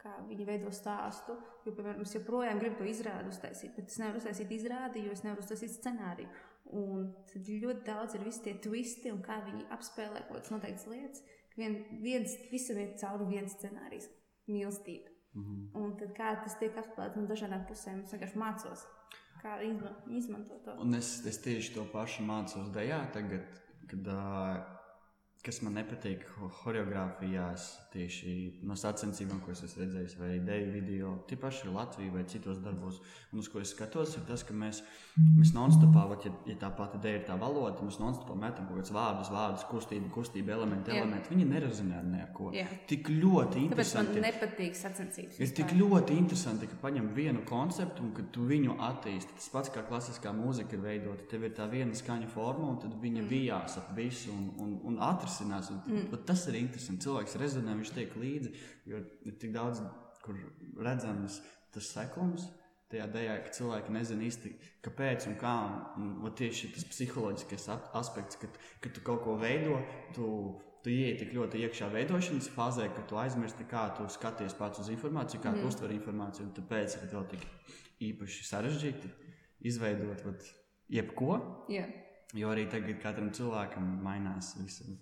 kā 0.02 0.16
viņi 0.26 0.46
veido 0.48 0.72
stāstu. 0.74 1.36
Jo, 1.66 1.74
piemēram, 1.76 2.02
es 2.02 2.16
joprojām 2.18 2.58
gribu 2.62 2.80
to 2.80 2.88
izrādi 2.90 3.30
uztaisīt, 3.30 3.74
bet 3.76 3.90
es 3.90 4.00
nevaru 4.02 4.18
uztaisīt 4.18 4.56
izrādi, 4.58 5.04
jo 5.06 5.14
es 5.14 5.22
nevaru 5.22 5.46
uztaisīt 5.46 5.76
scenāriju. 5.76 6.30
Un 6.64 7.08
tad 7.28 7.48
ļoti 7.48 7.84
daudz 7.84 8.14
ir 8.14 8.24
visi 8.24 8.42
tie 8.44 8.54
twisti 8.62 9.10
un 9.12 9.20
kā 9.24 9.40
viņi 9.44 9.66
apspēlē 9.74 10.22
kaut 10.28 10.38
kādas 10.38 10.52
noteiktas 10.54 10.86
lietas. 10.86 11.24
Vien, 11.56 11.76
viens, 12.00 12.36
visam 12.52 12.78
ir 12.80 12.94
cauri 13.00 13.26
viens 13.28 13.52
scenārijs- 13.58 14.08
mīlestība. 14.52 15.10
Mm 15.34 15.42
-hmm. 15.42 15.82
Un 15.82 15.96
tad 15.96 16.14
kā 16.16 16.44
tas 16.44 16.58
tiek 16.58 16.76
apspēlēts 16.76 17.16
no 17.16 17.26
dažādām 17.26 17.66
pusēm, 17.68 18.02
es 18.04 18.12
vienkārši 18.12 18.38
mācos 18.38 18.86
kā 19.42 19.58
izmantot 20.10 20.64
to. 20.64 20.76
Un 20.80 20.94
es, 20.94 21.26
es 21.26 21.38
tieši 21.38 21.74
to 21.74 21.84
pašu 21.92 22.22
mācos 22.22 22.70
dejā, 22.74 23.00
tagad, 23.12 23.42
kad 23.90 24.06
uh, 24.06 24.81
kas 25.42 25.58
man 25.64 25.74
nepatīk 25.74 26.22
choreogrāfijās, 26.62 27.64
tieši 27.92 28.32
no 28.68 28.76
sacensībām, 28.78 29.40
ko 29.42 29.50
es 29.50 29.64
esmu 29.66 29.82
redzējis, 29.82 30.14
vai 30.20 30.28
ideju 30.36 30.68
video, 30.70 31.08
tīpaši 31.28 31.72
Latvijā 31.74 32.12
vai 32.14 32.22
citos 32.30 32.60
darbos, 32.62 33.00
un 33.32 33.42
uz 33.42 33.48
ko 33.50 33.58
es 33.60 33.72
skatos, 33.74 34.14
ir 34.16 34.22
tas, 34.28 34.44
ka 34.46 34.54
mēs, 34.54 34.80
mēs 35.18 35.50
non-stopā, 35.56 36.04
ja, 36.22 36.32
ja 36.46 36.56
tā 36.60 36.70
pati 36.78 37.00
ideja 37.00 37.18
ir 37.18 37.26
tā 37.26 37.36
valoda, 37.40 37.82
mēs 37.82 37.98
non-stopā 37.98 38.36
metam 38.38 38.68
kaut 38.68 38.78
kādus 38.78 38.94
vārdus, 38.94 39.32
vārdus, 39.34 39.66
kustību, 39.72 40.12
kustību, 40.14 40.54
elementu, 40.54 40.94
yeah. 40.94 41.02
elementu. 41.02 41.34
Viņi 41.34 41.48
nerezonē 41.50 41.98
ar 41.98 42.06
neko. 42.06 42.52
Yeah. 42.54 42.78
Tik 42.92 43.10
ļoti 43.10 43.64
interesanti. 43.66 44.14
Tāpēc 44.14 44.22
man 44.22 44.28
nepatīk 44.28 44.78
sacensības. 44.78 45.42
Ir 45.42 45.54
tik 45.58 45.74
ļoti 45.74 46.20
interesanti, 46.22 46.70
ka 46.70 46.78
paņem 46.86 47.10
vienu 47.18 47.42
konceptu 47.48 48.06
un 48.06 48.14
ka 48.14 48.28
tu 48.32 48.46
viņu 48.46 48.78
attīsti. 48.92 49.36
Tas 49.40 49.50
pats 49.52 49.74
kā 49.74 49.82
klasiskā 49.90 50.30
mūzika 50.36 50.78
ir 50.78 50.86
veidota. 50.86 51.26
Tev 51.34 51.48
ir 51.48 51.54
tā 51.58 51.66
viena 51.72 51.98
skaņa 51.98 52.30
forma, 52.30 52.70
un 52.70 52.80
tad 52.84 52.94
viņa 53.02 53.24
mm. 53.24 53.30
vijās 53.32 53.78
ap 53.82 53.92
visu 53.98 54.30
un, 54.32 54.48
un, 54.62 54.74
un 54.92 55.00
atrast 55.02 55.31
atrisinās. 55.32 55.70
Un, 55.72 55.82
mm. 55.88 56.24
Tas 56.26 56.46
ir 56.48 56.58
interesanti. 56.60 57.06
Cilvēks 57.06 57.38
rezonē, 57.40 57.76
viņš 57.78 57.92
tiek 57.96 58.16
līdzi, 58.18 58.52
jo 58.90 59.04
ir 59.26 59.38
tik 59.40 59.54
daudz, 59.54 59.82
kur 60.22 60.38
redzams 60.78 61.40
tas 61.72 61.92
sekums. 61.94 62.48
Tajā 62.92 63.06
dēļ, 63.08 63.30
ka 63.46 63.54
cilvēki 63.56 63.94
nezina 63.94 64.26
īsti, 64.26 64.50
kāpēc 64.84 65.26
un 65.30 65.38
kā. 65.40 65.54
Un, 65.96 66.10
un 66.20 66.34
tieši 66.36 66.74
tas 66.74 66.84
psiholoģiskais 66.90 67.70
aspekts, 67.96 68.36
kad, 68.36 68.58
kad 68.84 68.92
tu 68.92 69.04
kaut 69.04 69.24
ko 69.24 69.38
veido, 69.40 69.78
tu, 70.12 70.26
tu 70.84 70.92
ienāc 70.92 71.22
tik 71.22 71.32
ļoti 71.32 71.62
iekšā 71.64 71.88
veidošanas 71.94 72.50
fāzē, 72.52 72.90
ka 72.92 73.06
tu 73.08 73.16
aizmirsti, 73.16 73.64
kā 73.70 73.86
tu 73.96 74.04
skaties 74.12 74.58
pats 74.58 74.84
uz 74.84 74.92
informāciju, 74.92 75.40
kā 75.40 75.54
mm. 75.54 75.62
tu 75.62 75.72
uztver 75.72 75.96
informāciju. 75.96 76.52
Tāpēc 76.60 76.98
ir 77.00 77.12
vēl 77.16 77.28
tik 77.32 77.48
īpaši 78.12 78.48
sarežģīti 78.50 79.12
izveidot 79.72 80.26
vat, 80.26 80.48
jebko. 80.92 81.38
Yeah. 81.72 82.01
Jo 82.32 82.52
arī 82.54 82.64
tagad 82.72 83.00
katram 83.02 83.28
cilvēkam 83.36 83.88
mainās 84.04 84.54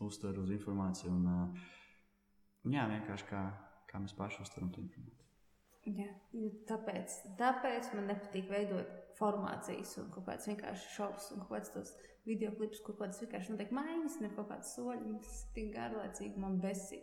uztver 0.03 0.39
uz 0.43 0.51
informāciju. 0.51 1.12
Un, 1.14 2.72
jā, 2.74 2.89
vienkārši 2.91 3.28
kā, 3.28 3.45
kā 3.91 4.03
mēs 4.03 4.16
paši 4.18 4.43
uztveram 4.43 4.72
to 4.74 4.83
informāciju. 4.83 5.16
Jā, 5.89 6.11
tāpēc, 6.68 7.14
tāpēc 7.39 7.93
man 7.97 8.11
nepatīk 8.11 8.51
veidot 8.51 8.91
formācijas 9.16 9.95
un 10.03 10.11
kaut 10.12 10.26
kādas 10.26 10.51
vienkārši 10.51 10.93
šovus 10.97 11.31
un 11.33 11.41
kaut 11.45 11.55
kādas 11.55 11.72
tos 11.76 11.95
video 12.26 12.53
klipus, 12.59 12.83
kur 12.85 12.99
kaut 12.99 13.07
kādas 13.07 13.22
vienkārši 13.22 13.55
notiek 13.55 13.72
maiņas, 13.78 14.20
ne 14.20 14.31
kaut 14.35 14.51
kādas 14.51 14.74
soļi. 14.76 15.16
Tas 15.24 15.41
tik 15.57 15.72
garlaicīgi 15.78 16.43
man 16.43 16.61
besi. 16.62 17.01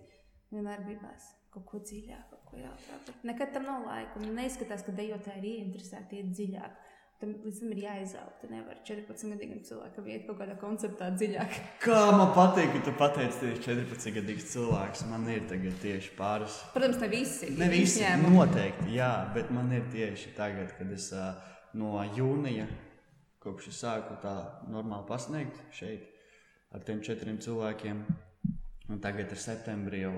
Vienmēr 0.51 0.86
gribēs 0.86 1.32
kaut 1.51 1.65
ko 1.71 1.82
dziļāk, 1.82 2.28
kaut 2.30 2.43
ko 2.51 2.59
jautrāk. 2.61 3.09
Nekad 3.28 3.53
tam 3.55 3.65
nav 3.67 3.88
laika. 3.88 4.19
Un 4.21 4.36
neizskatās, 4.38 4.86
ka 4.86 4.93
dejotāji 4.95 5.41
ir 5.41 5.47
ieinteresēti 5.55 6.21
iet 6.21 6.30
dziļāk. 6.36 6.78
Tam 7.18 7.32
līdz 7.41 7.59
tam 7.63 7.70
ir 7.74 7.80
jāizaug. 7.82 8.34
Tu 8.38 8.47
nevari 8.51 8.84
14 8.86 9.32
gadīgam 9.34 9.61
cilvēkam 9.65 10.09
iet 10.13 10.26
kaut 10.28 10.38
kādā 10.38 10.53
konceptā 10.61 11.07
dziļāk. 11.15 11.55
Kā 11.86 12.01
man 12.13 12.34
patīk, 12.36 12.70
ka 12.76 12.82
tu 12.86 12.91
pateici 12.99 13.39
tieši 13.41 13.63
14 13.63 14.13
gadīgs 14.20 14.49
cilvēks. 14.51 15.01
Man 15.09 15.26
ir 15.34 15.47
tagad 15.49 15.80
tieši 15.82 16.11
pāris. 16.20 16.59
Protams, 16.76 16.99
ne 17.01 17.09
visi. 17.09 17.49
Ne 17.57 17.70
visi, 17.74 18.03
Izņēmumi. 18.03 18.36
noteikti, 18.36 18.91
jā, 18.99 19.09
bet 19.34 19.49
man 19.55 19.74
ir 19.74 19.88
tieši 19.93 20.36
tagad, 20.38 20.76
kad 20.78 20.91
es 20.93 21.07
uh, 21.15 21.32
no 21.82 21.95
jūnija, 22.20 22.68
kopš 23.41 23.72
es 23.72 23.82
sāku 23.82 24.20
tā 24.22 24.36
normāli 24.70 25.09
pasniegt 25.09 25.57
šeit 25.74 26.05
ar 26.76 26.86
tiem 26.86 27.01
četriem 27.01 27.41
cilvēkiem, 27.41 28.03
un 28.93 29.01
tagad 29.01 29.34
ir 29.34 29.41
septembrī 29.41 30.03
jau 30.03 30.13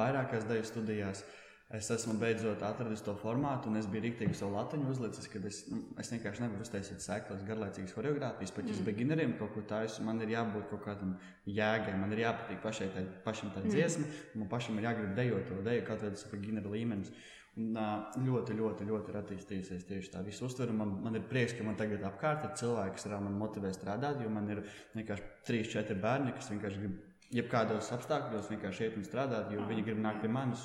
vairākās 0.00 0.48
daļas 0.48 0.72
studijās. 0.72 1.20
Uh, 1.20 1.44
Es 1.68 1.90
esmu 1.92 2.14
beidzot 2.16 2.62
atradis 2.64 3.02
to 3.04 3.12
formātu, 3.20 3.68
un 3.68 3.76
es 3.76 3.86
biju 3.92 4.06
rīktīgi 4.06 4.36
savu 4.38 4.54
latiņu 4.54 4.86
uzlicis, 4.88 5.26
kad 5.28 5.44
es, 5.44 5.58
nu, 5.68 5.82
es 6.00 6.08
vienkārši 6.14 6.40
nevaru 6.46 6.64
uztaisīt 6.64 7.02
sēklas, 7.04 7.42
garlaicīgas 7.44 7.92
choreogrāfijas. 7.92 8.54
Pat 8.56 8.70
mm. 8.70 8.86
beginneriem 8.86 9.34
kaut 9.36 9.52
ko 9.52 9.60
tādu, 9.68 10.06
man 10.06 10.22
ir 10.24 10.32
jābūt 10.32 10.70
kaut 10.70 10.80
kādam 10.86 11.10
jēgai, 11.44 11.92
man 12.00 12.14
ir 12.16 12.22
jāpatīk 12.22 12.62
pašai 12.64 12.88
tā, 12.94 13.02
pašam 13.26 13.52
tā 13.52 13.60
mm. 13.60 13.74
dziesma, 13.74 14.08
un 14.32 14.44
man 14.44 14.48
pašam 14.54 14.80
ir 14.80 14.88
jāgrib 14.88 15.12
dejot 15.18 15.44
to 15.50 15.58
deju, 15.66 15.84
kaut 15.90 16.06
kāds 16.06 16.24
beginneru 16.32 16.72
līmenis. 16.72 17.12
Un, 17.58 17.76
ļoti, 18.22 18.56
ļoti, 18.56 18.88
ļoti 18.88 19.12
ir 19.12 19.20
attīstījusies 19.20 19.86
tieši 19.90 20.12
tā 20.14 20.24
visa 20.24 20.46
uztvere. 20.46 20.72
Man, 20.72 20.94
man 21.04 21.20
ir 21.20 21.28
prieks, 21.28 21.56
ka 21.58 21.66
man 21.66 21.76
tagad 21.76 22.06
apkārt 22.06 22.48
ir 22.48 22.56
cilvēki, 22.62 22.96
kas 22.96 23.10
man 23.12 23.36
motivē 23.36 23.74
strādāt, 23.76 24.22
jo 24.24 24.32
man 24.32 24.48
ir 24.54 24.64
vienkārši 24.94 25.30
trīs, 25.44 25.72
četri 25.74 25.98
bērni, 26.00 26.32
kas 26.38 26.52
vienkārši 26.54 26.84
grib 26.84 26.96
jebkādos 27.34 27.90
apstākļos 27.92 28.48
vienkārši 28.52 28.86
iet 28.86 28.98
un 28.98 29.06
strādāt, 29.06 29.50
jo 29.52 29.64
viņi 29.68 29.84
grib 29.86 30.00
nākt 30.00 30.22
pie 30.24 30.30
manis. 30.32 30.64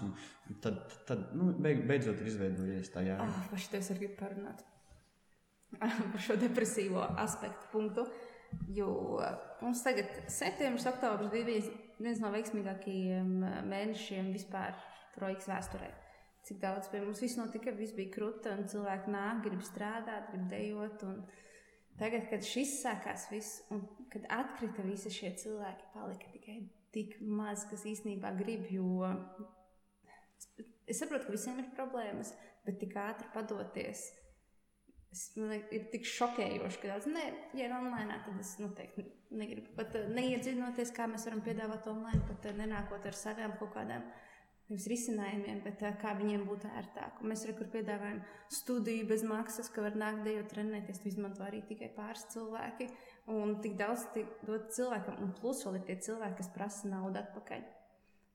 Tad, 0.63 0.79
tad 1.07 1.31
nu, 1.37 1.51
beidzot 1.59 2.21
ir 2.21 2.29
izveidojies 2.31 2.91
tā 2.93 3.03
jēga. 3.03 3.27
Oh, 3.27 3.41
par 3.51 3.63
šo 3.63 3.79
es 3.79 3.89
arī 3.91 4.05
gribu 4.05 4.19
parunāt. 4.21 4.63
par 6.13 6.23
šo 6.23 6.37
depresīvo 6.39 7.03
aspektu 7.23 7.71
punktu. 7.73 8.07
Jo 8.69 8.91
mums 9.63 9.81
tagad 9.81 10.11
septembris, 10.29 10.85
oktobris 10.85 11.31
bija 11.33 11.61
viens 11.97 12.19
no 12.21 12.29
veiksmīgākajiem 12.35 13.31
mēnešiem 13.71 14.29
vispār 14.35 14.77
trojkas 15.15 15.49
vēsturē. 15.49 15.89
Cik 16.43 16.59
daudz 16.61 16.89
pie 16.91 16.99
mums 17.01 17.23
viss 17.23 17.39
notika, 17.39 17.71
viss 17.73 17.95
bija 17.95 18.11
krūta, 18.13 18.53
un 18.59 18.67
cilvēki 18.69 19.11
nāk, 19.15 19.41
grib 19.47 19.63
strādāt, 19.65 20.27
grib 20.29 20.45
dejot. 20.51 21.05
Un, 21.07 21.21
uh, 21.23 21.52
Tagad, 21.99 22.25
kad 22.31 22.45
šis 22.47 22.79
sākās, 22.81 23.27
viss, 23.29 23.61
un 23.73 23.83
kad 24.13 24.25
atkrita 24.33 24.85
visi 24.85 25.11
šie 25.13 25.29
cilvēki, 25.43 25.91
palika 25.93 26.31
tikai 26.33 26.57
tik 26.93 27.19
maz, 27.21 27.67
kas 27.69 27.85
īstenībā 27.89 28.33
grib. 28.39 28.65
Jo 28.73 29.05
es 30.89 30.99
saprotu, 30.99 31.27
ka 31.27 31.35
visiem 31.35 31.61
ir 31.61 31.71
problēmas, 31.77 32.33
bet 32.65 32.79
tik 32.81 32.97
ātri 32.99 33.29
padoties. 33.33 34.07
Es, 35.13 35.27
man 35.37 35.53
ir 35.53 35.85
tik 35.93 36.07
šokējoši, 36.09 36.79
ka 36.81 36.89
daudz, 36.89 37.07
ne, 37.13 37.27
ja 37.53 37.67
ir 37.67 37.75
online, 37.77 38.17
tad 38.25 38.39
es 38.41 38.55
noteikti 38.57 39.05
negribu 39.37 39.75
pat 39.77 39.93
neiedziļinoties, 40.09 40.93
kā 40.95 41.05
mēs 41.09 41.27
varam 41.27 41.43
piedāvāt 41.45 41.85
online, 41.91 42.23
pat 42.25 42.47
eh, 42.49 42.55
nenākot 42.57 43.05
ar 43.05 43.17
savām 43.17 43.53
kaut 43.59 43.75
kādām 43.75 44.07
nevis 44.69 44.87
risinājumiem, 44.91 45.61
bet 45.65 45.83
uh, 45.83 45.95
kā 46.01 46.13
viņiem 46.19 46.45
būtu 46.47 46.69
ērtāk. 46.79 47.21
Un 47.21 47.31
mēs 47.31 47.45
arī 47.45 47.55
piedāvājam 47.75 48.21
studiju 48.53 49.07
bez 49.09 49.25
maksas, 49.27 49.69
ka 49.73 49.85
var 49.85 49.97
nākt 49.99 50.23
dejot, 50.27 50.49
trenēties. 50.53 51.01
To 51.03 51.11
izmanto 51.11 51.45
arī 51.45 51.63
tikai 51.67 51.91
pāris 51.95 52.25
cilvēki. 52.33 52.89
Un 53.33 53.57
tik 53.63 53.77
daudz 53.79 54.07
tik 54.15 54.31
dot 54.47 54.71
cilvēkam, 54.75 55.19
un 55.23 55.33
plus 55.37 55.63
vēl 55.65 55.79
ir 55.79 55.87
tie 55.87 55.97
cilvēki, 56.07 56.39
kas 56.41 56.51
prasa 56.55 56.91
naudu 56.91 57.21
atpakaļ. 57.21 57.67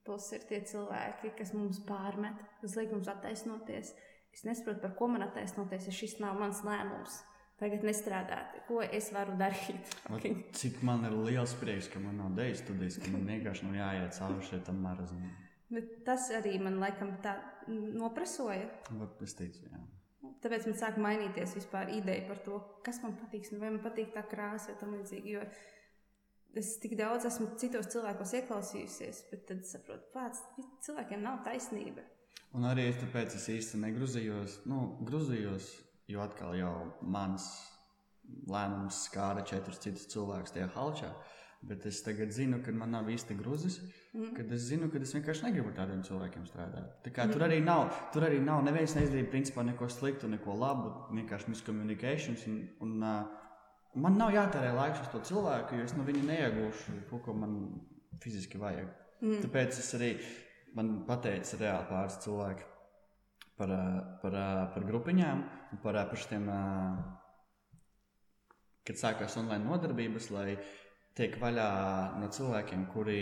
Plus 0.08 0.28
ir 0.32 0.44
tie 0.48 0.62
cilvēki, 0.64 1.34
kas 1.36 1.52
mums 1.52 1.82
pārmet, 1.84 2.38
kas 2.62 2.76
liek 2.78 2.94
mums 2.94 3.10
attaisnoties. 3.12 3.92
Es 4.32 4.44
nesaprotu, 4.46 4.80
par 4.84 4.94
ko 4.96 5.08
man 5.12 5.26
attaisnoties, 5.26 5.88
ja 5.90 5.96
šis 5.96 6.16
nav 6.22 6.38
mans 6.40 6.62
lēmums. 6.64 7.18
Tagad 7.58 7.82
nestrādāt, 7.82 8.54
ko 8.68 8.78
es 8.84 9.08
varu 9.10 9.34
darīt. 9.40 9.96
Okay. 10.14 10.44
Cik 10.54 10.78
man 10.86 11.02
ir 11.08 11.16
liels 11.26 11.56
prieks, 11.58 11.88
ka 11.90 11.98
man 11.98 12.20
nav 12.22 12.36
dēļ 12.38 12.54
studijas, 12.60 13.00
ka 13.02 13.10
man 13.10 13.26
vienkārši 13.26 13.66
nav 13.66 13.78
jāiet 13.80 14.14
cauri 14.14 14.46
šim 14.46 14.78
marazmam. 14.84 15.32
Bet 15.68 15.98
tas 16.06 16.30
arī 16.32 16.56
man 16.62 16.78
laikam 16.80 17.16
tā 17.24 17.36
noprasoja. 17.68 18.68
Vat, 18.96 19.22
es 19.24 19.36
teicu, 19.36 19.66
jā. 19.68 19.80
Tāpēc 20.42 20.68
man 20.68 20.76
sāk 20.78 21.00
mainīties 21.02 21.56
vispār 21.58 21.90
ideja 21.92 22.24
par 22.28 22.38
to, 22.46 22.60
kas 22.86 23.02
man 23.02 23.16
patiks, 23.18 23.52
vai 23.58 23.72
man 23.72 23.82
patīk 23.82 24.14
tā 24.14 24.22
krāsa 24.30 24.72
vai 24.72 24.78
tam 24.80 24.94
līdzīgi. 24.96 25.34
Jo 25.34 25.42
es 26.58 26.76
tik 26.82 26.94
daudz 26.98 27.26
esmu 27.28 27.50
citos 27.60 27.90
cilvēkos 27.92 28.34
ieklausījusies, 28.40 29.24
bet 29.32 29.44
tad 29.50 29.66
saprotu, 29.68 30.08
kāds 30.14 30.40
cilvēkiem 30.86 31.24
nav 31.24 31.42
taisnība. 31.46 32.04
Un 32.56 32.64
arī 32.64 32.86
es 32.88 33.00
tāpēc 33.02 33.34
es 33.36 33.48
īsti 33.52 33.80
negruzījos, 33.82 34.62
nu, 34.70 34.80
gruzījos, 35.04 35.68
jo 36.08 36.22
atkal 36.24 36.56
jau 36.56 36.72
mans 37.04 37.50
lēmums 38.48 39.04
skāra 39.08 39.44
četrus 39.48 39.82
citus 39.84 40.08
cilvēkus 40.12 40.54
tajā 40.56 40.70
halčā. 40.76 41.12
Bet 41.66 41.86
es 41.90 41.98
tagad 42.06 42.30
zinu, 42.30 42.61
ka 42.62 42.70
man 42.70 42.92
nav 42.94 43.09
īsti 43.11 43.34
grūzis. 43.38 43.80
Mm. 44.14 44.30
Kad 44.36 44.52
es 44.54 44.68
zinu, 44.68 44.86
ka 44.92 45.00
es 45.02 45.14
vienkārši 45.16 45.48
negribu 45.48 45.72
tādiem 45.74 46.04
cilvēkiem 46.06 46.46
strādāt. 46.46 46.92
Tā 47.02 47.11
kā, 47.11 47.26
mm. 47.26 47.34
tur, 47.34 47.44
arī 47.48 47.59
nav, 47.64 47.88
tur 48.14 48.28
arī 48.28 48.38
nav 48.44 48.62
neviens 48.66 48.94
neizdarījis 48.94 49.32
principā 49.32 49.64
neko 49.66 49.88
sliktu, 49.90 50.30
neko 50.30 50.54
labu, 50.54 50.92
vienkārši 51.16 51.50
miscommunications. 51.50 52.46
Un, 52.46 52.61
un, 52.86 52.94
uh, 53.02 53.48
man 53.98 54.18
nav 54.20 54.32
jātērē 54.36 54.70
laiks 54.76 55.02
uz 55.02 55.12
to 55.12 55.24
cilvēku, 55.32 55.80
jo 55.80 55.88
es 55.88 55.96
no 55.98 56.06
viņa 56.06 56.24
neiegūšu 56.30 56.96
to, 57.11 57.20
ko 57.26 57.34
man 57.34 57.59
fiziski 58.22 58.61
vajag. 58.62 58.94
Mm. 59.18 59.42
Tāpēc 59.42 59.82
es 59.82 59.92
arī 59.98 60.14
man 60.78 61.00
pateicu 61.09 61.59
reāli 61.59 61.90
pāris 61.90 62.18
cilvēki 62.22 62.66
par, 63.59 63.72
par, 64.22 64.36
par 64.74 64.84
grupiņām 64.86 65.40
un 65.74 65.80
par, 65.82 65.98
par 66.11 66.20
šiem, 66.22 66.46
kad 68.86 69.00
sākās 69.00 69.36
online 69.40 69.66
nodarbības, 69.66 70.30
lai 70.32 70.52
tiek 71.18 71.34
vaļā 71.40 71.68
no 72.20 72.28
cilvēkiem, 72.32 72.84
kuri 72.92 73.20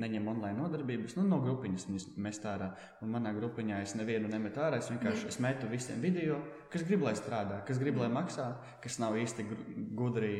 neņem 0.00 0.26
online 0.32 0.58
nodarbības, 0.58 1.14
nu, 1.18 1.26
no 1.30 1.38
grupiņas 1.44 1.86
mest 2.22 2.46
ārā. 2.48 2.72
Un 3.04 3.12
manā 3.14 3.32
grupiņā 3.36 3.78
es 3.84 3.94
nevienu 3.98 4.30
nemetu 4.32 4.62
ārā. 4.64 4.80
Es 4.82 4.90
vienkārši 4.90 5.30
es 5.30 5.38
metu 5.42 5.70
visiem 5.70 6.02
video, 6.02 6.40
kas 6.72 6.84
grib, 6.88 7.04
lai 7.06 7.14
strādā, 7.18 7.60
kas 7.68 7.78
grib, 7.82 8.00
lai 8.02 8.08
maksā, 8.12 8.48
kas 8.82 8.98
nav 9.02 9.18
īsti 9.20 9.46
gudri 9.98 10.32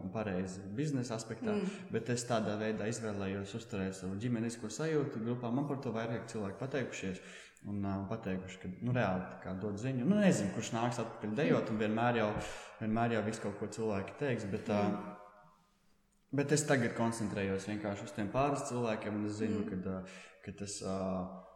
un 0.00 0.10
pareizi 0.14 0.64
biznesa 0.76 1.14
aspektā. 1.18 1.54
Mm. 1.54 1.76
Bet 1.94 2.10
es 2.12 2.26
tādā 2.28 2.56
veidā 2.60 2.90
izvēlējos 2.90 3.54
uzturēt 3.60 3.96
savu 4.00 4.18
ģimenisko 4.20 4.72
sajūtu 4.80 5.22
grupā. 5.22 5.52
Man 5.54 5.70
par 5.70 5.78
to 5.84 5.94
vairāk 5.94 6.26
cilvēku 6.32 6.60
pateikušies. 6.64 7.22
Un 7.68 7.82
uh, 7.84 8.06
pateikuši, 8.08 8.56
ka 8.62 8.68
nu, 8.80 8.92
reāli 8.96 9.56
dod 9.60 9.74
ziņu. 9.76 10.06
Nu, 10.08 10.16
nezinu, 10.16 10.48
kurš 10.54 10.70
nāks 10.72 11.00
atpakaļ 11.02 11.34
dejot, 11.36 11.68
un 11.68 11.82
vienmēr 11.82 12.22
jau, 12.22 12.28
vienmēr 12.78 13.18
jau 13.18 13.24
visu 13.26 13.42
kaut 13.44 13.58
ko 13.60 13.68
cilvēki 13.76 14.16
teiks. 14.22 14.46
Bet, 14.48 14.70
uh, 14.72 15.19
Bet 16.30 16.52
es 16.54 16.62
tagad 16.66 16.94
koncentrējos 16.94 17.66
vienkārši 17.66 18.06
uz 18.06 18.12
tiem 18.14 18.28
pāris 18.30 18.68
cilvēkiem, 18.68 19.16
un 19.18 19.30
es 19.30 19.38
zinu, 19.40 19.64
mm. 19.64 19.80
ka, 19.82 20.00
ka 20.46 20.58
tas. 20.62 20.80
Uh, 20.86 21.46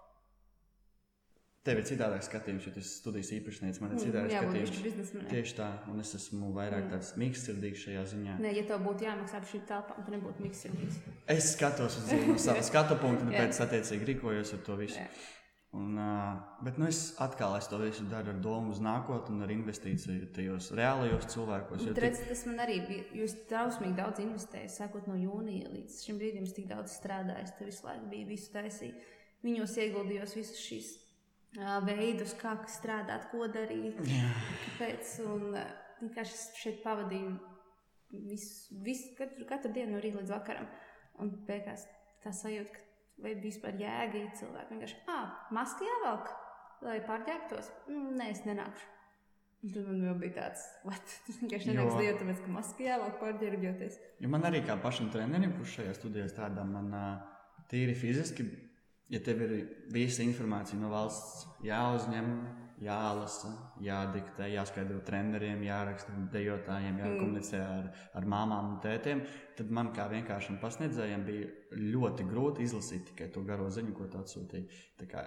Tev 1.64 1.78
ir 1.80 1.86
citādāks 1.88 2.26
skatījums, 2.28 2.66
jo 2.66 2.70
tas 2.74 2.88
studijas 2.98 3.30
īpašnieks. 3.38 3.78
Man 3.80 3.94
ir 3.94 4.00
citādāks 4.02 4.34
skatījums. 4.34 5.12
Tieši 5.30 5.54
tā, 5.56 5.68
un 5.88 6.02
es 6.02 6.10
esmu 6.18 6.50
vairāk 6.52 6.82
mm. 6.82 6.90
tāds 6.92 7.14
mīkstirdīgs 7.22 7.86
šajā 7.86 8.02
ziņā. 8.10 8.34
Nē, 8.44 8.50
ja 8.58 8.64
tev 8.68 8.82
būtu 8.84 9.06
jāmaksā 9.06 9.40
par 9.40 9.48
šīm 9.48 9.62
telpām, 9.70 10.02
tad 10.04 10.12
nebūtu 10.12 10.44
mīkstirdīgs. 10.44 10.98
Es 11.32 11.48
skatos 11.54 11.96
uz 12.02 12.12
no 12.28 12.36
sava 12.42 12.66
skatu 12.68 12.98
punkta, 13.00 13.24
tāpēc 13.30 13.62
attiecīgi 13.64 14.10
rīkojos 14.10 14.52
ar 14.58 14.62
to 14.66 14.76
visu. 14.82 15.00
Jā. 15.00 15.08
Un, 15.74 15.96
uh, 15.98 16.36
bet 16.62 16.76
nu, 16.78 16.86
es 16.86 17.16
atkal 17.18 17.56
es 17.58 17.66
to 17.66 17.80
visu 17.82 18.04
daru 18.06 18.30
ar 18.30 18.36
domu 18.42 18.70
uz 18.70 18.78
nākotni 18.84 19.34
un 19.34 19.42
ar 19.42 19.50
investīciju 19.50 20.28
tajos 20.36 20.68
reālajos 20.78 21.26
cilvēkos. 21.32 21.82
Jo 21.88 21.94
Redz. 21.98 22.20
Tas 22.28 22.44
man 22.46 22.62
arī 22.62 22.76
bija. 22.86 23.06
Jūs 23.18 23.34
trausmīgi 23.50 23.96
daudz 23.98 24.22
investējat, 24.22 24.70
sākot 24.70 25.08
no 25.10 25.16
jūnija 25.18 25.72
līdz 25.72 25.96
šim 26.06 26.20
brīdim. 26.20 26.46
Es 26.46 26.54
tik 26.54 26.68
daudz 26.70 26.94
strādāju, 26.94 27.42
es 27.48 27.56
visu 27.58 27.88
laiku 27.88 28.06
biju 28.12 28.28
visu 28.30 28.52
taisījis. 28.54 29.10
Viņos 29.44 29.74
ieguldījos 29.82 30.36
visas 30.38 30.62
šīs 30.62 30.92
uh, 31.58 31.80
veidus, 31.88 32.36
kā 32.38 32.54
strādāt, 32.70 33.26
ko 33.34 33.50
darīt, 33.50 33.98
Jā. 34.06 34.30
kāpēc. 34.62 35.16
Un 35.26 35.58
uh, 35.58 35.66
vienkārši 36.04 36.40
šeit 36.60 36.80
pavadīju 36.86 37.34
visu, 38.30 38.78
visu 38.86 39.10
katru, 39.18 39.50
katru 39.50 39.74
dienu 39.74 39.96
no 39.96 40.06
rīta 40.06 40.22
līdz 40.22 40.36
vakaram. 40.38 40.70
Un 41.18 41.34
beigās 41.50 41.88
tā 42.22 42.30
sajūta, 42.34 42.78
ka 42.78 42.83
vai 43.22 43.34
vispār 43.42 43.78
jēga 43.80 44.18
ir 44.20 44.32
cilvēki. 44.38 44.74
Vienkārši, 44.74 44.98
ah, 45.12 45.30
maska 45.54 45.86
jāvelk, 45.86 46.32
lai 46.84 46.98
pārģērbtos. 47.06 47.70
Mm, 47.90 48.10
nē, 48.18 48.28
es 48.34 48.42
nenākšu. 48.48 48.90
Tur 49.64 49.86
man 49.88 50.02
jau 50.04 50.16
bija 50.20 50.34
tāds, 50.36 50.64
tas 51.28 51.38
vienkārši 51.40 51.70
nenāks 51.70 51.96
dievu, 51.96 52.18
tāpēc, 52.20 52.42
ka 52.44 52.56
maska 52.58 52.84
jāvelk 52.84 53.16
pārģērbjoties. 53.22 54.00
Jo 54.24 54.32
man 54.34 54.44
arī 54.50 54.60
kā 54.66 54.76
pašam 54.82 55.08
trenerim, 55.14 55.54
kurš 55.56 55.78
šajā 55.78 55.94
studijā 55.96 56.26
strādā, 56.32 56.66
man 56.68 56.90
tīri 57.70 57.94
fiziski, 57.96 58.44
ja 59.12 59.22
tev 59.24 59.40
ir 59.46 59.54
visa 59.94 60.24
informācija 60.26 60.80
no 60.80 60.90
valsts 60.92 61.46
jāuzņem, 61.64 62.28
jālasa, 62.82 63.52
jādiktē, 63.82 64.48
jāskaidro 64.50 64.98
treneriem, 65.06 65.62
jāraksta 65.66 66.14
dejotājiem, 66.32 66.98
jākomunicē 67.02 67.60
mm. 67.60 67.78
ar, 67.78 68.04
ar 68.18 68.28
māmām 68.34 68.72
un 68.72 68.76
tētiem. 68.82 69.22
Tad 69.58 69.70
man 69.74 69.92
kā 69.94 70.08
vienkāršam 70.10 70.58
pasniedzējam 70.62 71.24
bija 71.26 71.50
ļoti 71.78 72.26
grūti 72.28 72.66
izlasīt 72.66 73.08
tikai 73.12 73.30
to 73.34 73.44
garo 73.46 73.70
ziņu, 73.70 73.94
ko 73.96 74.10
tu 74.10 74.20
atsūtīji. 74.20 74.68
Tā 75.00 75.08
kā 75.10 75.24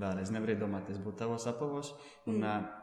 vēlreiz 0.00 0.32
nevar 0.32 0.54
iedomāties 0.56 1.00
būt 1.04 1.20
tavos 1.24 1.48
apavos. 1.50 1.94
Un, 2.26 2.44
mm. 2.44 2.76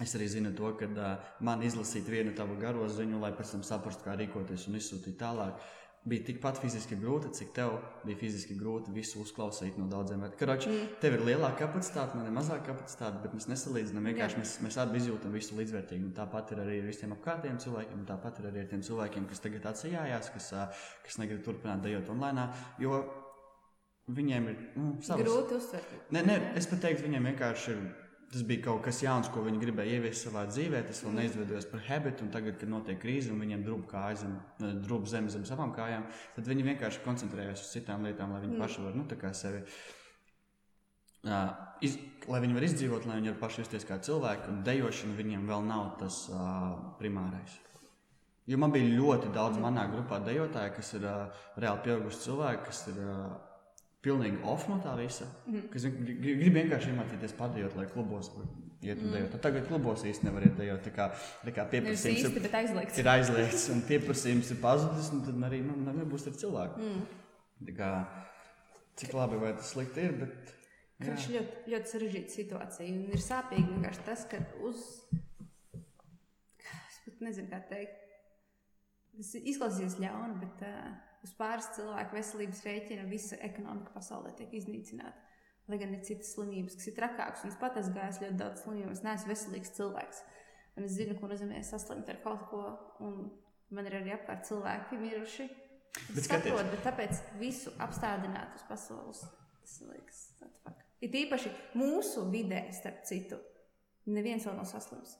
Es 0.00 0.14
arī 0.16 0.30
zinu 0.32 0.54
to, 0.56 0.70
ka 0.80 0.86
uh, 0.88 1.32
man 1.44 1.60
izlasīt 1.66 2.06
vienu 2.08 2.30
tavu 2.32 2.54
garo 2.56 2.86
ziņu, 2.88 3.18
lai 3.20 3.34
pēc 3.36 3.50
tam 3.52 3.64
saprastu, 3.66 4.06
kā 4.06 4.14
rīkoties 4.16 4.62
un 4.70 4.78
izsūtīt 4.78 5.18
tālāk. 5.20 5.58
Uh, 5.58 5.79
bija 6.08 6.24
tikpat 6.30 6.56
fiziski 6.62 6.96
grūti, 6.96 7.28
cik 7.36 7.50
tev 7.56 7.74
bija 8.06 8.16
fiziski 8.20 8.54
grūti 8.56 8.92
visu 8.94 9.20
uzklausīt 9.20 9.76
no 9.76 9.84
daudziem. 9.90 10.22
Karoči, 10.40 10.70
mm. 10.70 10.94
tev 11.02 11.18
ir 11.18 11.24
lielāka 11.28 11.66
kapacitāte, 11.66 12.16
man 12.16 12.30
ir 12.30 12.34
mazāka 12.36 12.70
kapacitāte, 12.70 13.20
bet 13.24 13.34
mēs 13.36 13.50
nesalīdzinām. 13.50 14.08
Vienkārši 14.08 14.40
mēs, 14.40 14.54
mēs 14.64 14.78
abi 14.80 15.00
izjūtam 15.02 15.36
visu 15.36 15.58
līdzvērtīgi. 15.60 16.08
Un 16.08 16.14
tāpat 16.16 16.54
ir 16.54 16.64
arī 16.64 16.80
ar 16.80 16.88
visiem 16.88 17.12
apkārtējiem 17.18 17.60
cilvēkiem, 17.66 18.00
un 18.00 18.08
tāpat 18.08 18.40
ir 18.40 18.48
arī 18.50 18.64
ar 18.64 18.70
tiem 18.72 18.84
cilvēkiem, 18.88 19.28
kas 19.28 19.44
tagad 19.44 19.68
atsijājās, 19.74 20.32
kas, 20.36 20.52
kas 21.04 21.20
negrib 21.20 21.44
turpināt 21.44 21.84
dejot 21.84 22.08
online. 22.16 22.48
Jo 22.80 23.02
viņiem 24.16 24.52
ir 24.54 24.62
nu, 24.80 24.94
savas... 25.04 25.26
grūti 25.26 25.58
uztvert. 25.60 25.98
Nē, 26.16 26.24
nē, 26.24 26.38
es 26.58 26.68
pat 26.70 26.80
teiktu, 26.86 27.04
viņiem 27.10 27.28
vienkārši 27.34 27.74
ir 27.76 27.84
tas 28.30 28.42
bija 28.46 28.62
kaut 28.68 28.84
kas 28.84 29.00
jauns, 29.02 29.28
ko 29.32 29.42
viņi 29.42 29.60
gribēja 29.62 29.98
ieviest 29.98 30.26
savā 30.28 30.44
dzīvē. 30.50 30.82
Tas 30.86 31.02
vēl 31.02 31.16
neizveidojās 31.18 31.66
par 31.70 31.82
habitu, 31.88 32.24
un 32.24 32.34
tagad, 32.34 32.58
kad 32.60 32.70
notiek 32.70 33.00
krīze 33.02 33.32
un 33.34 33.40
viņiem 33.42 33.64
kājas 33.90 34.22
zem, 34.22 34.36
zem, 35.10 35.30
zem 35.34 35.46
savām 35.48 35.72
kājām, 35.74 36.06
tad 36.36 36.50
viņi 36.50 36.68
vienkārši 36.68 37.02
koncentrējās 37.06 37.64
uz 37.64 37.72
citām 37.74 38.06
lietām, 38.06 38.34
lai 38.34 38.44
viņi 38.44 38.54
mm. 38.54 38.62
paši 38.62 38.84
var 38.86 39.00
nu, 39.00 39.08
sevi. 39.40 39.64
Uh, 41.20 41.50
iz, 41.84 41.98
lai 42.32 42.38
viņi 42.40 42.54
var 42.56 42.64
izdzīvot, 42.64 43.04
lai 43.04 43.18
viņi 43.18 43.34
var 43.34 43.40
paši 43.42 43.60
justies 43.60 43.84
kā 43.84 43.98
cilvēki, 44.00 44.46
un 44.48 44.62
dejošana 44.64 45.18
viņiem 45.18 45.50
vēl 45.50 45.66
nav 45.66 45.90
tas 46.00 46.22
uh, 46.32 46.94
primārais. 47.02 47.58
Jo 48.48 48.56
man 48.62 48.72
bija 48.72 48.88
ļoti 48.94 49.28
daudz 49.34 49.60
manā 49.60 49.84
grupā 49.90 50.22
dejotāju, 50.24 50.72
kas 50.78 50.94
ir 50.96 51.04
uh, 51.04 51.42
reāli 51.60 51.84
pieauguši 51.84 52.24
cilvēki, 52.24 52.64
kas 52.70 52.86
ir 52.94 53.02
uh, 53.04 53.34
pilnīgi 54.04 54.40
off 54.48 54.68
no 54.70 54.80
tā 54.84 54.94
visa. 54.98 55.28
Mm. 55.46 55.68
Kas 55.72 55.86
grib, 55.92 56.56
vienkārši 56.56 56.92
iemācīties 56.92 57.36
padējot, 57.38 57.76
lai 57.78 57.86
klubos 57.90 58.30
iet 58.80 59.02
un 59.04 59.12
dejot. 59.12 59.36
Tagad 59.44 59.66
klubos 59.68 60.04
īsti 60.08 60.26
nevar 60.28 60.46
iet 60.46 60.56
dejot. 60.58 60.80
Tā 60.86 60.92
kā, 60.96 61.08
tā 61.44 61.54
kā 61.56 61.66
pieprasījums 61.74 62.22
īsti, 62.24 62.44
ir, 62.48 62.56
aizliegts. 62.62 63.00
ir 63.02 63.10
aizliegts 63.12 63.66
un 63.74 63.82
pieprasījums 63.88 64.52
ir 64.54 64.60
pazudis, 64.62 65.10
un 65.14 65.24
tad 65.26 65.44
arī 65.50 65.60
nu, 65.66 65.76
nebūs 65.90 66.28
ar 66.30 66.38
cilvēku. 66.40 66.80
Mm. 66.86 67.74
Kā, 67.76 67.90
cik 69.00 69.12
labi 69.16 69.42
vai 69.42 69.52
tas 69.58 69.74
slikti 69.74 70.08
ir, 70.08 70.16
bet. 70.22 70.56
Karš 71.00 71.30
ļoti, 71.32 71.60
ļoti 71.72 71.94
sarežģīta 71.94 72.34
situācija. 72.34 72.92
Un 72.92 73.04
ir 73.16 73.22
sāpīgi 73.24 73.68
vienkārši 73.68 74.02
tas, 74.08 74.24
ka 74.28 74.40
uz. 74.68 74.82
Es 76.64 76.98
pat 77.04 77.22
nezinu, 77.24 77.48
kā 77.52 77.60
teikt. 77.68 77.96
Tas 79.16 79.32
izklausīsies 79.40 79.96
ļauni, 80.00 80.36
bet 80.40 80.64
uh, 80.64 80.90
uz 81.24 81.32
pāris 81.36 81.68
cilvēku 81.76 82.16
veselības 82.16 82.62
rēķina 82.66 83.08
visa 83.10 83.38
ekonomika 83.44 83.92
pasaulē 83.94 84.32
tiek 84.38 84.52
iznīcināta. 84.56 85.28
Lai 85.70 85.78
gan 85.78 85.92
ir 85.94 86.02
citas 86.06 86.32
slimības, 86.34 86.74
kas 86.78 86.88
ir 86.90 86.96
trakākas, 86.96 87.44
un 87.44 87.52
es 87.52 87.58
pat 87.60 87.76
esmu 87.78 87.94
gājis 87.94 88.20
ļoti 88.24 88.38
daudz 88.40 88.64
slimību. 88.64 88.94
Es 88.96 89.04
neesmu 89.06 89.30
veselīgs 89.30 89.74
cilvēks. 89.76 90.22
Un 90.78 90.86
es 90.86 90.96
zinu, 90.96 91.14
ko 91.18 91.28
nozīmē 91.30 91.60
saslimt 91.66 92.08
ar 92.10 92.18
kaut 92.24 92.46
ko, 92.50 92.62
un 93.06 93.28
man 93.74 93.86
ir 93.86 94.00
arī 94.00 94.14
apkārt 94.16 94.48
cilvēki 94.48 94.98
miruši. 94.98 95.46
Bet, 96.14 96.24
saprot, 96.24 96.66
bet 96.72 96.82
tāpēc 96.86 97.22
visu 97.38 97.72
apstādināt 97.82 98.56
uz 98.58 98.66
pasaules. 98.66 99.22
Tas 99.60 99.78
liekas, 99.86 100.20
atfak. 100.46 100.82
Ir 101.04 101.14
īpaši 101.22 101.52
mūsu 101.78 102.26
vidē, 102.32 102.64
starp 102.74 103.04
citu, 103.06 103.38
neviens 104.10 104.46
vēl 104.46 104.58
nav 104.58 104.66
saslims. 104.70 105.16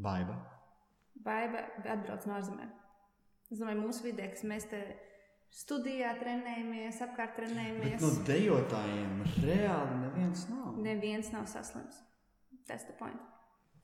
Baiba 0.00 0.38
baiba 1.24 1.64
atbrauc 1.84 2.26
no 2.28 2.36
ārzemēm. 2.38 2.74
Es 3.50 3.58
domāju, 3.58 3.82
mūsu 3.82 4.06
vidē, 4.06 4.28
kas 4.30 4.44
mēs 4.46 4.68
te 4.70 4.80
studijā 5.54 6.12
trenējamies, 6.20 7.00
apkārt 7.06 7.34
trenējamies. 7.40 7.98
Bet 7.98 8.04
no 8.04 8.12
dejotājiem 8.28 9.18
reāli 9.42 9.98
neviens 10.04 10.46
nav. 10.52 10.78
Neviens 10.84 11.32
nav 11.34 11.50
saslims. 11.50 11.98
Tas 12.68 12.86
ir 12.86 12.96
point. 13.00 13.30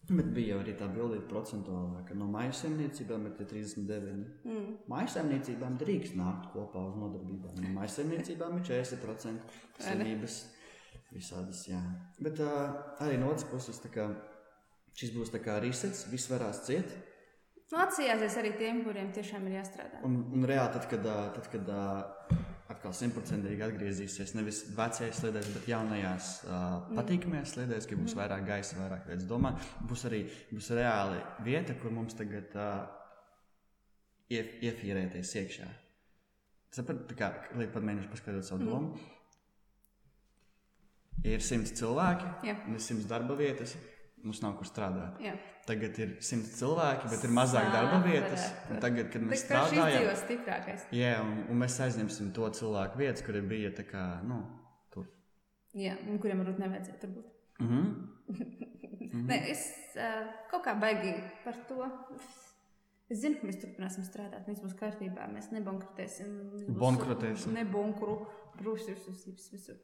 Bet 0.07 0.29
bija 0.31 0.55
jau 0.55 0.61
arī 0.63 0.77
tā 0.79 0.87
bilde 0.95 1.17
procentuālā, 1.27 2.05
ka 2.07 2.15
no 2.15 2.29
maisaimniecībām 2.31 3.25
ir 3.27 3.33
39. 3.41 4.13
Mm. 4.47 4.69
Maisaimniecībām 4.93 5.81
drīkst 5.81 6.15
nākt 6.19 6.53
kopā 6.53 6.85
uz 6.93 6.95
nodarbībām. 7.01 7.57
No 7.65 7.73
maisaimniecībām 7.81 8.61
ir 8.61 8.69
40% 8.69 9.57
slimības 9.81 10.39
visādas. 11.11 11.65
Jā. 11.67 11.83
Bet 12.23 12.39
uh, 12.45 12.79
arī 13.03 13.19
no 13.19 13.33
otras 13.33 13.49
puses, 13.51 13.83
kā, 13.91 14.07
šis 14.95 15.11
būs 15.17 15.35
kā 15.43 15.59
risets, 15.65 16.07
viss 16.13 16.31
varās 16.31 16.63
ciet. 16.69 16.95
Atsijāsies 17.75 18.37
arī 18.39 18.53
tiem, 18.61 18.85
kuriem 18.87 19.09
tiešām 19.15 19.49
ir 19.49 19.57
jāstrādā. 19.59 19.99
Un, 20.07 20.21
un 20.37 20.45
reāli, 20.47 20.71
tad, 20.77 20.85
kad, 20.91 21.09
tad, 21.35 21.49
kad 21.51 21.71
atkal 22.71 22.95
simtprocentīgi 22.95 23.65
atgriezīsies 23.67 24.35
nevis 24.39 24.61
vecajās 24.77 25.19
sliedēs, 25.19 25.49
bet 25.55 25.67
jaunajās 25.71 26.29
uh, 26.47 26.77
patīkamajās 26.95 27.57
sliedēs, 27.57 27.89
ka 27.91 27.99
būs 27.99 28.15
mm. 28.15 28.21
vairāk 28.21 28.47
gaisa, 28.47 28.79
vairāk 28.79 29.11
vietas 29.11 29.27
domā, 29.27 29.53
būs 29.87 30.07
arī 30.07 30.23
būs 30.53 30.71
reāli 30.79 31.19
vieta, 31.47 31.75
kur 31.81 31.95
mums 31.95 32.15
tagad 32.19 32.55
uh, 32.55 32.87
ief, 34.31 34.55
iefīrēties 34.63 35.35
iekšā. 35.43 35.69
Sapratu, 36.77 37.19
kā 37.19 37.33
līdz 37.57 37.75
pat 37.75 37.87
mēnešam 37.89 38.15
paskatot 38.15 38.47
savu 38.47 38.67
domu. 38.67 38.95
Mm. 38.95 39.13
Ir 41.27 41.43
simts 41.43 41.73
cilvēki, 41.75 42.27
Jā. 42.47 42.59
un 42.69 42.79
ir 42.79 42.83
simts 42.85 43.11
darba 43.11 43.35
vietas. 43.39 43.75
Mums 44.25 44.41
nav 44.43 44.57
kur 44.59 44.67
strādāt. 44.67 45.21
Jā. 45.23 45.35
Tagad 45.69 45.99
ir 46.03 46.15
simts 46.25 46.57
cilvēki, 46.59 47.11
bet 47.13 47.25
ir 47.27 47.33
mazāk 47.35 47.69
darba 47.73 48.01
vietas. 48.05 48.47
Tagad, 48.83 49.11
kad 49.13 49.23
mēs 49.23 49.45
Tas 49.47 49.69
šis 49.69 49.77
strādājam, 49.77 49.99
dzīvos 50.01 50.23
stiprākais. 50.25 50.87
jā, 50.95 51.13
un, 51.23 51.35
un 51.53 51.61
mēs 51.63 51.77
aizņemsim 51.85 52.33
to 52.35 52.49
cilvēku 52.59 53.03
vietas, 53.03 53.25
kuri 53.27 53.43
bija 53.47 53.71
tā 53.77 53.85
kā, 53.87 54.05
nu, 54.27 54.41
tur. 54.95 55.07
Jā, 55.77 55.95
un 56.09 56.19
kuriem 56.23 56.43
varbūt 56.43 56.63
nevajadzētu 56.65 57.03
tur 57.05 57.15
būt. 57.19 57.33
Mm 57.61 57.69
-hmm. 57.73 58.67
Mm. 59.17 59.27
Nē, 59.31 59.37
es 59.51 59.63
uh, 59.97 60.27
kaut 60.51 60.65
kā 60.67 60.75
baigi 60.81 61.15
par 61.45 61.55
to. 61.69 61.87
Es 63.09 63.21
zinu, 63.23 63.39
ka 63.41 63.47
mēs 63.47 63.61
turpināsim 63.63 64.05
strādāt, 64.05 64.49
viss 64.51 64.61
būs 64.65 64.75
kārtībā. 64.75 65.29
Mēs 65.31 65.53
nebankrotēsim. 65.55 66.33
Bankrotēsim. 66.81 67.55
Brūsis 68.59 69.05
visur. 69.53 69.77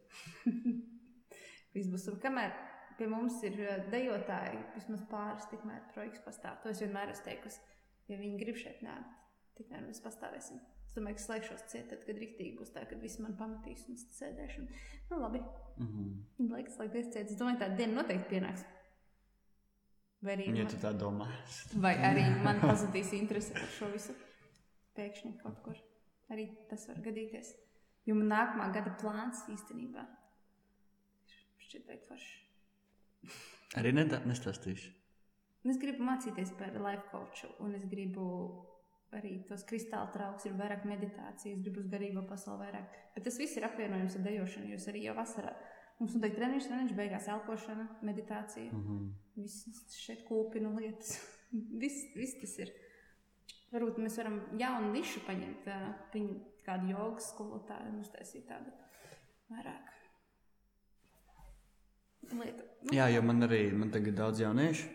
Viss 1.75 1.89
būs 1.89 2.05
super. 2.05 2.21
Kamēr 2.21 2.53
pie 2.99 3.09
mums 3.11 3.41
ir 3.47 3.59
eh, 3.61 3.81
dejotāji, 3.93 4.61
vismaz 4.77 5.03
pāris, 5.11 5.49
tikmēr 5.51 5.83
projekts 5.95 6.23
pastāv. 6.27 6.61
To 6.63 6.71
es 6.73 6.83
vienmēr 6.85 7.15
esmu 7.15 7.29
teikusi. 7.31 7.61
Ja 8.11 8.19
viņi 8.21 8.39
grib 8.41 8.59
šeit 8.59 8.83
nākt, 8.85 9.19
tikmēr 9.59 9.85
mēs 9.87 10.03
pastāvēsim. 10.05 10.61
Es 10.89 10.97
domāju, 10.99 11.17
ka 11.17 11.25
slēgšos 11.25 11.63
ciet, 11.73 11.87
tad, 11.89 12.03
kad 12.05 12.19
rīktīgi 12.21 12.59
būs 12.59 12.75
tā, 12.75 12.83
kad 12.89 13.01
visi 13.01 13.23
man 13.25 13.37
pamatīs 13.39 13.87
un 13.89 13.97
sēdēšu. 13.97 14.67
Nu, 15.11 15.21
labi, 15.23 15.41
Mm 15.79 15.87
-hmm. 15.87 16.51
laiks 16.53 16.75
slēgties 16.77 17.13
ciet. 17.13 17.31
Es 17.31 17.39
domāju, 17.39 17.59
tā 17.59 17.77
diena 17.77 18.03
noteikti 18.03 18.29
pienāks. 18.35 18.65
Vai 20.23 20.37
arī, 20.37 20.47
Ja 20.47 20.65
man, 20.65 20.67
tā 20.83 20.93
domā, 20.99 21.27
vai 21.75 21.95
arī 21.97 22.45
man 22.45 22.61
pazudīs 22.61 23.13
interese 23.13 23.53
par 23.53 23.69
šo 23.79 23.89
visu 23.93 24.13
pēkšņi 24.95 25.33
kaut 25.43 25.63
kur. 25.65 25.77
Arī 26.31 26.47
tas 26.69 26.89
var 26.89 26.97
gadīties. 26.97 27.55
Jo 28.07 28.15
man 28.15 28.29
nākamā 28.29 28.73
gada 28.73 28.95
plāns 29.01 29.43
īstenībā 29.49 30.07
šķiet 31.59 31.87
veikt 31.89 32.07
forši. 32.07 32.42
Arī 33.79 33.95
nestāstīšu. 33.97 34.91
Es 35.71 35.79
gribu 35.79 36.03
mācīties 36.03 36.55
par 36.59 36.75
life 36.75 37.07
coachu, 37.13 37.53
un 37.63 37.77
es 37.79 37.85
gribu 37.91 38.25
arī 39.15 39.37
tos 39.47 39.63
kristāla 39.69 40.11
trauks, 40.15 40.47
ir 40.49 40.57
vairāk 40.59 40.87
meditācijas, 40.89 41.61
gribu 41.63 41.83
uz 41.83 41.91
garīgo 41.93 42.25
pasauli 42.27 42.67
vairāk. 42.67 42.97
Bet 43.15 43.27
tas 43.29 43.39
viss 43.39 43.59
ir 43.59 43.67
apvienojams 43.69 44.17
ar 44.19 44.25
dejošanu, 44.27 44.73
jo 44.73 44.81
arī 44.91 45.05
jau 45.07 45.15
vasarā. 45.19 45.53
Mums 46.01 46.17
noteikti 46.17 46.41
treniņš, 46.41 46.69
treniņš, 46.69 46.95
beigās 46.99 47.29
elpošana, 47.31 47.87
meditācija. 48.09 48.73
Mm 48.73 48.83
-hmm. 48.87 49.11
Viss 49.37 49.99
šeit 50.01 50.25
kūpina 50.27 50.73
lietas. 50.79 51.21
viss, 51.83 52.09
viss 52.17 52.41
tas 52.41 52.59
ir. 52.59 52.73
Varbūt 53.73 54.03
mēs 54.03 54.17
varam 54.19 54.41
jaunu 54.59 54.93
nišu 54.93 55.21
paņemt, 55.27 55.69
viņu 56.13 56.41
kādu 56.67 56.91
jogas 56.91 57.31
skolotāju 57.33 57.93
un 57.93 58.01
uztaisīt 58.01 58.49
tādu 58.49 58.73
vairāk 59.49 60.02
lietu. 62.31 62.67
Nu, 62.83 62.97
Jā, 62.97 63.07
jo 63.13 63.23
man 63.27 63.47
arī 63.47 63.65
man 63.77 63.93
tagad 63.95 64.19
daudz 64.19 64.43
jauniešu. 64.43 64.89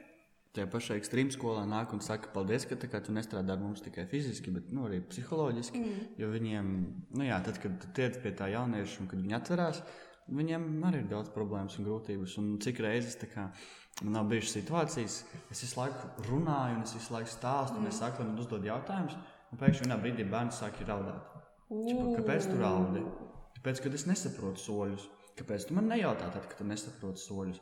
Tajā 0.57 0.67
pašā 0.73 0.95
ekstrēmā 0.97 1.35
skolā 1.35 1.67
nāk 1.69 1.91
un 1.93 2.01
saka, 2.01 2.31
paldies, 2.33 2.65
ka 2.65 2.75
kā 2.81 2.99
tu 3.03 3.13
nestrādā 3.13 3.53
ar 3.53 3.61
mums 3.61 3.83
tikai 3.85 4.07
fiziski, 4.09 4.49
bet 4.55 4.71
nu, 4.73 4.87
arī 4.87 5.03
psiholoģiski. 5.05 5.81
Mm. 5.83 6.05
Jo 6.17 6.29
viņiem, 6.33 6.71
nu 7.19 7.27
jā, 7.27 7.37
tad, 7.45 7.59
kad 7.61 7.85
tiec 7.97 8.17
pie 8.23 8.31
tā 8.33 8.47
jaunieša 8.55 9.03
un 9.03 9.09
kad 9.11 9.21
viņi 9.21 9.37
atverās, 9.37 9.83
viņiem 10.39 10.65
arī 10.89 11.03
ir 11.03 11.11
daudz 11.11 11.29
problēmas 11.35 11.77
un 11.77 11.85
grūtības. 11.85 12.37
Un 12.41 12.55
cik 12.63 12.81
reizes 12.83 13.19
kā, 13.29 13.51
man 14.01 14.17
nav 14.17 14.31
bijušas 14.31 14.57
situācijas, 14.57 15.19
es 15.53 15.63
visu 15.67 15.77
laiku 15.77 16.25
runāju, 16.31 16.79
un 16.79 16.87
es 16.87 16.95
visu 16.97 17.13
laiku 17.13 17.31
stāstu, 17.31 17.77
un 17.77 17.91
es 17.91 18.01
saku, 18.01 18.23
lai 18.23 18.31
man 18.31 18.41
uzdod 18.41 18.65
jautājumus, 18.65 19.19
un 19.51 19.61
pēkšņi 19.61 19.85
vienā 19.85 19.99
brīdī 20.01 20.25
bērns 20.31 20.63
sāk 20.63 20.81
raudāt. 20.89 21.37
Čipa, 21.67 22.09
kāpēc 22.17 22.49
tu 22.49 22.57
raudi? 22.63 23.05
Tāpēc, 23.59 23.83
kad 23.83 23.95
es 23.97 24.05
nesaprotu 24.09 24.63
soļus. 24.63 25.07
Kāpēc 25.37 25.67
tu 25.69 25.75
man 25.77 25.91
nejautā, 25.91 26.31
tad, 26.33 26.47
kad 26.49 26.61
tu 26.61 26.65
nesaproti 26.67 27.21
soļus? 27.21 27.59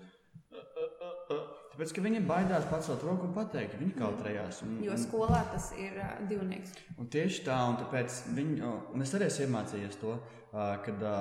Tāpēc, 1.76 1.92
ka 1.92 2.04
viņi 2.06 2.22
baidās 2.24 2.68
pacelt 2.70 3.02
roku 3.04 3.28
un 3.28 3.34
pateikt, 3.36 3.76
viņi 3.82 3.98
kautrējās. 3.98 4.62
Un, 4.64 4.78
Jo 4.86 4.96
skolā 5.00 5.42
tas 5.52 5.74
ir 5.76 5.98
uh, 6.00 6.14
divnieks. 6.30 6.72
un 6.96 7.10
tieši 7.12 7.44
tā, 7.44 7.58
un 7.68 7.76
tāpēc 7.82 8.22
viņi, 8.38 8.62
un 8.96 9.04
es 9.04 9.12
arī 9.18 9.28
esmu 9.28 9.50
iemācījies 9.50 10.00
to, 10.00 10.14
ā, 10.56 10.70
kad 10.86 11.04
ā, 11.04 11.18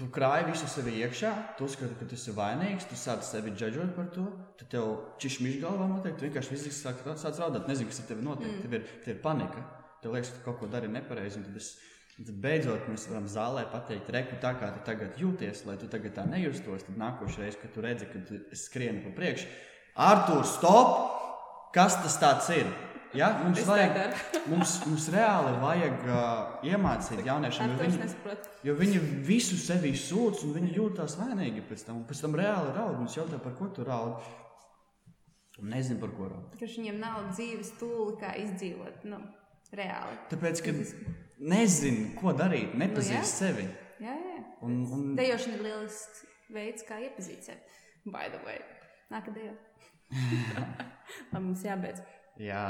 tu 0.00 0.08
krāji 0.14 0.48
visu 0.48 0.70
sevi 0.72 0.96
iekšā, 1.02 1.34
tu 1.58 1.68
uzskati, 1.68 1.98
ka 2.00 2.08
tu 2.08 2.16
esi 2.16 2.32
vainīgs, 2.32 2.88
tu 2.88 2.96
sāc 2.96 3.26
sevi 3.28 3.52
džudžot 3.52 3.92
par 3.98 4.08
to, 4.16 4.24
tad 4.62 4.72
tev 4.72 4.94
čišmiš 5.20 5.60
galvā 5.66 5.90
notiek, 5.92 6.16
tu 6.16 6.24
vienkārši 6.24 6.54
fiziski 6.54 6.78
sāk, 6.80 7.04
sāc 7.20 7.42
raudāt, 7.42 7.68
nezini, 7.68 7.92
kas 7.92 8.00
ar 8.00 8.08
tevi 8.14 8.24
notiek, 8.24 8.48
mm. 8.48 8.64
tev, 8.64 8.78
ir, 8.78 8.88
tev 9.04 9.18
ir 9.18 9.20
panika, 9.28 9.66
tev 10.00 10.16
liekas, 10.16 10.32
ka 10.32 10.40
tu 10.40 10.48
kaut 10.48 10.62
ko 10.62 10.72
dari 10.72 10.88
nepareizi, 10.88 11.42
un 11.42 11.50
tad 11.50 11.60
es 11.60 11.74
Tad 12.14 12.30
beidzot 12.38 12.84
mēs 12.86 13.08
varam 13.10 13.24
zālē 13.26 13.64
pateikt, 13.72 14.10
reku 14.14 14.36
tā 14.42 14.52
kā 14.60 14.68
tu 14.70 14.82
tagad 14.86 15.16
jūties, 15.18 15.64
lai 15.66 15.74
tu 15.80 15.88
tagad 15.90 16.14
tā 16.14 16.26
nejustos. 16.30 16.86
Tad 16.86 16.98
nākošais 17.00 17.40
reizes, 17.42 17.58
kad 17.58 17.72
tu 17.74 17.82
redzi, 17.82 18.06
ka 18.06 18.22
tu 18.28 18.38
skrieni 18.54 19.02
pa 19.02 19.10
priekšu, 19.16 19.48
Artur, 19.94 20.42
stop! 20.46 21.22
Kas 21.74 21.96
tas 22.02 22.14
tāds 22.22 22.48
ir? 22.54 22.68
Ja? 23.14 23.32
Mums, 23.42 23.58
Es 23.62 23.66
vajag, 23.66 24.14
mums, 24.50 24.76
mums 24.86 25.08
reāli 25.14 25.52
vajag 25.62 26.06
uh, 26.06 26.54
iemācīt 26.66 27.22
jauniešiem, 27.26 27.74
jo 27.74 27.82
viņi, 27.82 28.08
jo 28.66 28.74
viņi 28.78 29.02
visu 29.26 29.58
sevi 29.58 29.90
sūdz 29.98 30.42
un 30.46 30.54
viņi 30.58 30.72
jūtas 30.78 31.14
vainīgi 31.18 31.62
pēc 31.66 31.86
tam. 31.86 32.00
Un 32.02 32.08
pēc 32.10 32.22
tam 32.26 32.34
reāli 32.38 32.74
raud. 32.74 32.98
Mums 32.98 33.14
jautā, 33.18 33.38
par 33.42 33.54
ko 33.58 33.70
tu 33.74 33.86
raud. 33.86 34.22
Un 35.62 35.70
nezinu, 35.70 36.00
par 36.02 36.14
ko 36.14 36.30
raud. 36.30 36.54
Ka 36.58 36.66
viņiem 36.66 36.98
nav 37.02 37.28
dzīves 37.30 37.74
tūli, 37.78 38.16
kā 38.22 38.34
izdzīvot. 38.42 39.06
Nu, 39.10 39.22
reāli. 39.74 40.18
Tāpēc, 40.30 40.62
ka 40.62 40.74
Fiziski. 40.74 41.14
Nezinu, 41.38 42.10
ko 42.20 42.32
darīt, 42.36 42.74
nepazīst 42.78 43.14
Nu, 43.14 43.20
jā. 43.20 43.30
sevi. 43.30 43.66
Jā, 44.02 44.14
jā. 44.14 44.42
Un, 44.64 44.76
un, 44.92 45.06
Dejošana 45.18 45.58
ir 45.58 45.64
lielisks 45.68 46.24
veids, 46.54 46.84
kā 46.88 46.98
iepazīt 47.04 47.46
sevi. 47.48 47.80
By 48.04 48.28
the 48.32 48.40
way, 48.46 48.60
nākamā 49.12 49.36
dejā. 49.38 49.54
Labi, 51.32 51.42
mums 51.46 51.64
jābeidz. 51.64 52.02
jā, 52.40 52.64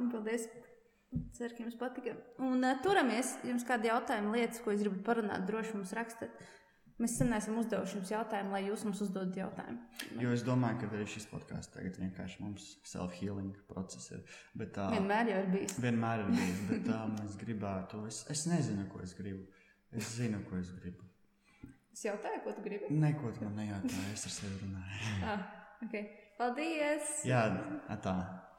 Un 0.00 0.10
Paldies! 0.12 0.48
Ceru, 1.32 1.54
ka 1.56 1.62
jums 1.64 1.76
patika. 1.80 2.12
Un 2.44 2.60
uh, 2.68 2.74
turamies, 2.84 3.30
jums 3.48 3.64
kādi 3.64 3.88
jautājumi, 3.88 4.34
lietas, 4.36 4.60
ko 4.60 4.74
jūs 4.74 4.82
gribat 4.84 5.04
parunāt, 5.06 5.46
droši 5.48 5.72
mums 5.78 5.94
rakstiet. 5.96 6.34
Mēs 6.98 7.12
sen 7.20 7.30
esam 7.36 7.58
uzdevuši 7.60 7.94
jums 8.00 8.10
jautājumu, 8.10 8.50
lai 8.56 8.64
jūs 8.66 8.82
mums 8.88 9.00
uzdodat 9.04 9.36
jautājumu. 9.38 9.78
jo 10.18 10.32
es 10.34 10.42
domāju, 10.42 10.80
ka 10.80 10.88
arī 10.96 11.04
šis 11.06 11.28
podkāsts 11.30 11.70
tagad 11.76 11.98
vienkārši 12.00 12.40
mums 12.42 12.64
self-healing 12.90 13.52
process 13.70 14.10
ir. 14.16 14.24
Bet, 14.58 14.72
tā, 14.74 14.88
Vienmēr 14.96 15.30
jau 15.30 15.36
ir 15.44 15.50
bijis. 15.52 15.76
vienmēr 15.84 16.24
ir 16.24 16.32
bijis, 16.34 16.64
bet 16.72 16.90
um, 16.96 17.14
es 17.22 17.36
gribētu, 17.44 18.02
es, 18.10 18.24
es 18.34 18.42
nezinu, 18.50 18.88
ko 18.90 19.04
es 19.04 19.14
gribu. 19.14 19.46
Es 19.94 20.10
zinu, 20.16 20.42
ko 20.50 20.58
es 20.58 20.72
gribu. 20.80 21.06
Es 21.94 22.02
jautāju, 22.04 22.42
ko 22.44 22.52
tu 22.58 22.66
gribi? 22.66 22.90
Neko 22.90 23.30
tu 23.36 23.46
man 23.46 23.54
nejautā, 23.62 24.02
es 24.12 24.26
ar 24.26 24.34
sevi 24.34 24.58
runāju. 24.64 25.14
Ah, 25.24 25.46
okay. 25.86 26.04
Paldies! 26.38 27.14
Jā, 27.26 27.46
tā. 28.02 28.18